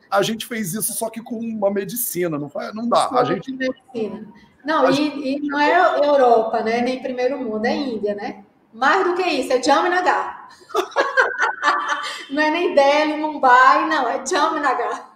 A 0.08 0.22
gente 0.22 0.46
fez 0.46 0.74
isso 0.74 0.92
só 0.92 1.10
que 1.10 1.20
com 1.20 1.36
uma 1.40 1.72
medicina, 1.72 2.38
não, 2.38 2.48
não 2.72 2.88
dá. 2.88 3.08
a 3.10 3.24
gente. 3.24 3.52
Medicina. 3.52 4.28
Não, 4.64 4.88
e, 4.88 4.92
gente... 4.92 5.18
e, 5.18 5.40
não 5.48 5.58
é 5.58 6.06
Europa, 6.06 6.62
né? 6.62 6.82
Nem 6.82 7.02
primeiro 7.02 7.36
mundo, 7.40 7.66
é 7.66 7.74
Índia, 7.74 8.14
né? 8.14 8.44
Mais 8.72 9.04
do 9.04 9.14
que 9.14 9.22
isso, 9.22 9.52
é 9.52 9.60
Jamnagar. 9.60 10.50
não 12.30 12.40
é 12.40 12.50
nem 12.50 12.74
Delhi, 12.76 13.16
Mumbai, 13.16 13.88
não, 13.88 14.08
é 14.08 14.24
Jamnagar. 14.24 15.09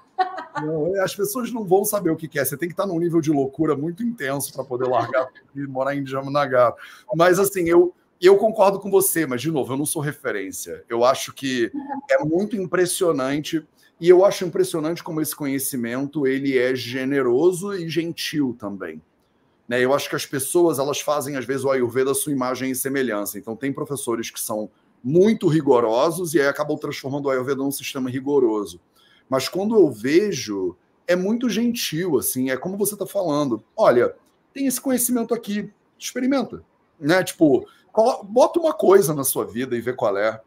Não, 0.63 1.03
as 1.03 1.15
pessoas 1.15 1.53
não 1.53 1.65
vão 1.65 1.85
saber 1.85 2.11
o 2.11 2.17
que 2.17 2.39
é. 2.39 2.45
Você 2.45 2.57
tem 2.57 2.69
que 2.69 2.73
estar 2.73 2.87
num 2.87 2.99
nível 2.99 3.21
de 3.21 3.31
loucura 3.31 3.77
muito 3.77 4.03
intenso 4.03 4.53
para 4.53 4.65
poder 4.65 4.89
largar 4.89 5.29
e 5.55 5.61
morar 5.67 5.97
em 5.97 6.07
Jamnagar. 6.07 6.75
Mas 7.15 7.39
assim, 7.39 7.69
eu, 7.69 7.93
eu 8.21 8.37
concordo 8.37 8.79
com 8.79 8.91
você, 8.91 9.27
mas 9.27 9.43
de 9.43 9.51
novo, 9.51 9.73
eu 9.73 9.77
não 9.77 9.87
sou 9.87 10.01
referência. 10.01 10.85
Eu 10.89 11.05
acho 11.05 11.33
que 11.33 11.73
é 12.11 12.25
muito 12.25 12.57
impressionante 12.57 13.67
e 14.01 14.09
eu 14.09 14.25
acho 14.25 14.45
impressionante 14.45 15.03
como 15.03 15.21
esse 15.21 15.35
conhecimento 15.35 16.27
ele 16.27 16.59
é 16.59 16.75
generoso 16.75 17.75
e 17.75 17.89
gentil 17.89 18.57
também. 18.59 19.01
Né? 19.69 19.81
Eu 19.81 19.95
acho 19.95 20.09
que 20.09 20.17
as 20.17 20.27
pessoas 20.27 20.79
elas 20.79 21.01
fazem 21.01 21.37
às 21.37 21.45
vezes 21.45 21.65
o 21.65 21.71
Ayurveda 21.71 22.15
sua 22.15 22.33
imagem 22.33 22.71
e 22.71 22.75
semelhança. 22.77 23.39
Então 23.39 23.57
tem 23.57 23.73
professores 23.73 24.31
que 24.31 24.41
são 24.41 24.71
muito 25.03 25.49
rigorosos 25.49 26.35
e 26.35 26.41
aí 26.41 26.47
acabam 26.47 26.79
transformando 26.79 27.27
o 27.27 27.31
Ayurveda 27.31 27.63
num 27.63 27.71
sistema 27.71 28.09
rigoroso. 28.09 28.81
Mas 29.29 29.49
quando 29.49 29.75
eu 29.75 29.91
vejo, 29.91 30.77
é 31.07 31.17
muito 31.17 31.49
gentil, 31.49 32.19
assim, 32.19 32.51
é 32.51 32.57
como 32.57 32.77
você 32.77 32.95
está 32.95 33.07
falando. 33.07 33.63
Olha, 33.77 34.15
tem 34.53 34.67
esse 34.67 34.81
conhecimento 34.81 35.35
aqui, 35.35 35.71
experimenta. 35.99 36.63
Né? 36.99 37.23
Tipo, 37.25 37.67
bota 38.25 38.59
uma 38.59 38.73
coisa 38.73 39.15
na 39.15 39.25
sua 39.25 39.45
vida 39.45 39.77
e 39.77 39.81
vê 39.81 39.93
qual 39.93 40.17
é. 40.17 40.41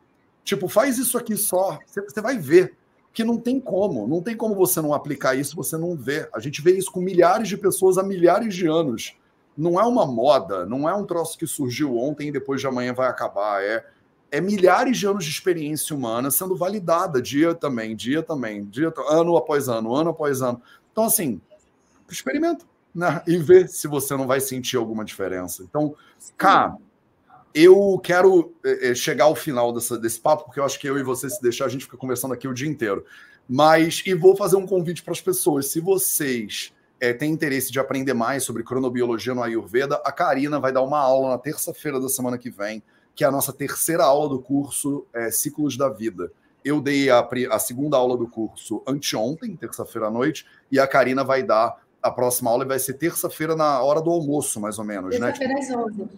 Tipo, 0.44 0.68
faz 0.68 0.98
isso 0.98 1.18
aqui 1.18 1.36
só. 1.36 1.80
Você 1.86 2.22
vai 2.22 2.38
ver 2.38 2.76
que 3.14 3.24
não 3.24 3.38
tem 3.38 3.60
como, 3.60 4.08
não 4.08 4.22
tem 4.22 4.38
como 4.38 4.54
você 4.54 4.80
não 4.80 4.94
aplicar 4.94 5.36
isso, 5.36 5.56
você 5.56 5.76
não 5.76 5.96
vê. 5.96 6.30
A 6.34 6.40
gente 6.40 6.62
vê 6.62 6.78
isso 6.78 6.92
com 6.92 7.02
milhares 7.02 7.50
de 7.50 7.58
pessoas 7.58 7.98
há 7.98 8.04
milhares 8.04 8.54
de 8.54 8.68
anos. 8.68 9.18
Não 9.58 9.80
é 9.80 9.84
uma 9.84 10.06
moda, 10.06 10.68
não 10.68 10.88
é 10.88 10.94
um 10.94 11.04
troço 11.04 11.36
que 11.36 11.48
surgiu 11.48 11.98
ontem 11.98 12.28
e 12.28 12.32
depois 12.32 12.62
de 12.62 12.68
amanhã 12.68 12.94
vai 12.94 13.08
acabar. 13.08 13.64
É, 13.64 13.84
é 14.32 14.42
milhares 14.42 14.98
de 14.98 15.08
anos 15.08 15.24
de 15.26 15.32
experiência 15.32 15.96
humana 15.96 16.30
sendo 16.30 16.56
validada 16.56 17.22
dia 17.22 17.56
também, 17.56 17.96
dia 17.96 18.22
também, 18.22 18.66
dia, 18.66 18.94
ano 19.10 19.38
após 19.38 19.70
ano, 19.70 19.94
ano 19.96 20.10
após 20.10 20.42
ano. 20.42 20.62
Então, 20.92 21.06
assim, 21.06 21.40
experimenta 22.10 22.66
né? 22.94 23.22
e 23.28 23.38
vê 23.38 23.68
se 23.68 23.88
você 23.88 24.16
não 24.16 24.28
vai 24.28 24.40
sentir 24.40 24.78
alguma 24.78 25.06
diferença. 25.06 25.64
Então, 25.64 25.96
cá, 26.38 26.76
eu 27.54 28.00
quero 28.04 28.54
é, 28.64 28.94
chegar 28.94 29.26
ao 29.26 29.36
final 29.36 29.74
dessa, 29.74 29.98
desse 29.98 30.20
papo, 30.20 30.46
porque 30.46 30.60
eu 30.60 30.66
acho 30.66 30.80
que 30.80 30.88
eu 30.88 30.98
e 30.98 31.04
você, 31.04 31.30
se 31.30 31.42
deixar, 31.42 31.66
a 31.66 31.70
gente 31.70 31.86
fica 31.86 31.98
conversando 31.98 32.34
aqui 32.34 32.48
o 32.48 32.54
dia 32.54 32.68
inteiro. 32.68 33.06
Mas, 33.48 34.04
e 34.06 34.14
vou 34.14 34.36
fazer 34.36 34.58
um 34.58 34.68
convite 34.68 35.02
para 35.02 35.14
as 35.14 35.22
pessoas. 35.22 35.68
Se 35.68 35.80
vocês 35.80 36.74
é, 37.00 37.14
têm 37.14 37.32
interesse 37.32 37.72
de 37.72 37.80
aprender 37.80 38.14
mais 38.14 38.44
sobre 38.44 38.64
cronobiologia 38.64 39.34
no 39.34 39.42
Ayurveda, 39.42 40.02
a 40.04 40.12
Karina 40.12 40.60
vai 40.60 40.72
dar 40.72 40.82
uma 40.82 41.00
aula 41.00 41.30
na 41.30 41.38
terça-feira 41.38 42.00
da 42.00 42.10
semana 42.10 42.38
que 42.38 42.50
vem, 42.50 42.84
que 43.18 43.24
é 43.24 43.28
a 43.28 43.32
nossa 43.32 43.52
terceira 43.52 44.04
aula 44.04 44.30
do 44.30 44.40
curso 44.40 45.04
é, 45.12 45.32
Ciclos 45.32 45.76
da 45.76 45.90
Vida. 45.90 46.32
Eu 46.64 46.80
dei 46.80 47.10
a, 47.10 47.28
a 47.50 47.58
segunda 47.58 47.98
aula 47.98 48.16
do 48.16 48.28
curso 48.28 48.84
anteontem, 48.88 49.56
terça-feira 49.56 50.06
à 50.08 50.12
noite, 50.12 50.46
e 50.72 50.80
a 50.80 50.86
Karina 50.86 51.24
vai 51.24 51.42
dar 51.42 51.82
a 52.00 52.12
próxima 52.12 52.52
aula 52.52 52.64
e 52.64 52.68
vai 52.68 52.78
ser 52.78 52.94
terça-feira 52.94 53.56
na 53.56 53.82
hora 53.82 54.00
do 54.00 54.12
almoço, 54.12 54.62
mais 54.62 54.78
ou 54.78 54.86
menos, 54.86 55.18
terça 55.18 55.26
né? 55.26 55.32
Terça-feira 55.32 55.60
às 55.60 56.00
11 56.00 56.10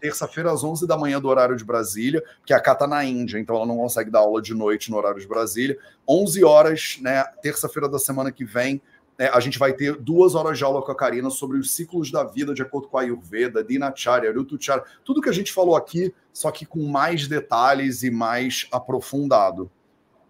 terça-feira 0.00 0.52
às 0.52 0.64
11 0.64 0.86
da 0.86 0.96
manhã 0.96 1.20
do 1.20 1.28
horário 1.28 1.56
de 1.56 1.64
Brasília, 1.64 2.22
que 2.46 2.52
a 2.52 2.60
Cá 2.60 2.74
tá 2.74 2.86
na 2.86 3.04
Índia, 3.04 3.38
então 3.38 3.56
ela 3.56 3.66
não 3.66 3.76
consegue 3.76 4.10
dar 4.10 4.20
aula 4.20 4.40
de 4.40 4.54
noite 4.54 4.92
no 4.92 4.96
horário 4.96 5.20
de 5.20 5.26
Brasília. 5.26 5.76
11 6.08 6.44
horas, 6.44 6.98
né, 7.00 7.24
terça-feira 7.42 7.88
da 7.88 7.98
semana 7.98 8.30
que 8.30 8.44
vem, 8.44 8.80
né, 9.18 9.28
a 9.32 9.40
gente 9.40 9.58
vai 9.58 9.72
ter 9.72 9.96
duas 9.96 10.34
horas 10.34 10.56
de 10.56 10.64
aula 10.64 10.80
com 10.80 10.92
a 10.92 10.94
Karina 10.94 11.28
sobre 11.28 11.58
os 11.58 11.72
ciclos 11.72 12.10
da 12.10 12.22
vida 12.24 12.54
de 12.54 12.62
acordo 12.62 12.88
com 12.88 12.96
a 12.96 13.02
Ayurveda, 13.02 13.64
Dinacharya, 13.64 14.32
Rutucharya, 14.32 14.84
tudo 15.04 15.20
que 15.20 15.28
a 15.28 15.32
gente 15.32 15.52
falou 15.52 15.74
aqui, 15.74 16.14
só 16.32 16.50
que 16.50 16.64
com 16.64 16.84
mais 16.84 17.26
detalhes 17.26 18.02
e 18.02 18.10
mais 18.10 18.68
aprofundado. 18.70 19.70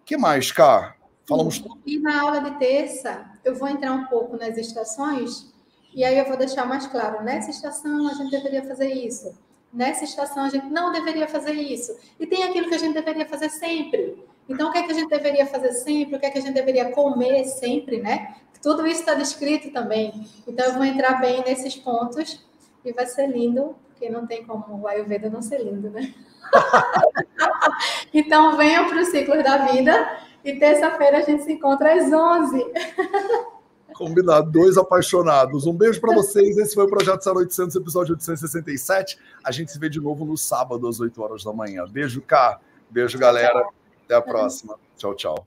Que 0.03 0.17
mais, 0.17 0.51
Cá? 0.51 0.95
Falamos 1.27 1.63
E 1.85 1.99
na 1.99 2.21
aula 2.21 2.39
de 2.41 2.57
terça, 2.57 3.25
eu 3.45 3.53
vou 3.53 3.67
entrar 3.67 3.93
um 3.93 4.07
pouco 4.07 4.35
nas 4.35 4.57
estações, 4.57 5.53
e 5.93 6.03
aí 6.03 6.17
eu 6.17 6.25
vou 6.25 6.35
deixar 6.35 6.65
mais 6.65 6.87
claro, 6.87 7.23
nessa 7.23 7.51
estação 7.51 8.07
a 8.07 8.13
gente 8.15 8.31
deveria 8.31 8.63
fazer 8.63 8.91
isso 8.91 9.37
nessa 9.71 10.03
estação 10.03 10.43
a 10.43 10.49
gente 10.49 10.67
não 10.67 10.91
deveria 10.91 11.27
fazer 11.27 11.53
isso. 11.53 11.95
E 12.19 12.25
tem 12.25 12.43
aquilo 12.43 12.67
que 12.67 12.75
a 12.75 12.79
gente 12.79 12.93
deveria 12.93 13.25
fazer 13.25 13.49
sempre. 13.49 14.17
Então, 14.47 14.69
o 14.69 14.71
que 14.71 14.79
é 14.79 14.83
que 14.83 14.91
a 14.91 14.95
gente 14.95 15.09
deveria 15.09 15.45
fazer 15.45 15.71
sempre? 15.73 16.15
O 16.15 16.19
que 16.19 16.25
é 16.25 16.29
que 16.31 16.39
a 16.39 16.41
gente 16.41 16.55
deveria 16.55 16.91
comer 16.91 17.45
sempre, 17.45 18.01
né? 18.01 18.35
Tudo 18.61 18.85
isso 18.85 18.99
está 19.01 19.13
descrito 19.13 19.71
também. 19.71 20.27
Então, 20.47 20.65
eu 20.67 20.73
vou 20.73 20.83
entrar 20.83 21.19
bem 21.21 21.43
nesses 21.43 21.75
pontos 21.75 22.45
e 22.83 22.91
vai 22.91 23.05
ser 23.05 23.27
lindo, 23.27 23.75
porque 23.87 24.09
não 24.09 24.27
tem 24.27 24.45
como 24.45 24.81
o 24.81 24.87
Ayurveda 24.87 25.29
não 25.29 25.41
ser 25.41 25.63
lindo, 25.63 25.89
né? 25.89 26.13
então, 28.13 28.57
venham 28.57 28.87
para 28.87 29.01
o 29.01 29.05
ciclo 29.05 29.41
da 29.43 29.65
vida 29.65 30.19
e 30.43 30.53
terça-feira 30.53 31.19
a 31.19 31.21
gente 31.21 31.43
se 31.43 31.53
encontra 31.53 31.93
às 31.93 32.11
11. 32.11 32.65
Combinado, 33.93 34.49
dois 34.49 34.77
apaixonados. 34.77 35.67
Um 35.67 35.73
beijo 35.73 35.99
para 35.99 36.13
vocês. 36.13 36.57
Esse 36.57 36.73
foi 36.73 36.85
o 36.85 36.89
Projeto 36.89 37.21
0800, 37.29 37.75
episódio 37.75 38.13
867. 38.13 39.19
A 39.43 39.51
gente 39.51 39.73
se 39.73 39.77
vê 39.77 39.89
de 39.89 39.99
novo 39.99 40.23
no 40.23 40.37
sábado, 40.37 40.87
às 40.87 41.01
8 41.01 41.21
horas 41.21 41.43
da 41.43 41.51
manhã. 41.51 41.85
Beijo, 41.85 42.21
cá. 42.21 42.61
Beijo, 42.89 43.17
galera. 43.17 43.67
Até 44.05 44.15
a 44.15 44.21
próxima. 44.21 44.75
Tchau, 44.97 45.13
tchau. 45.15 45.45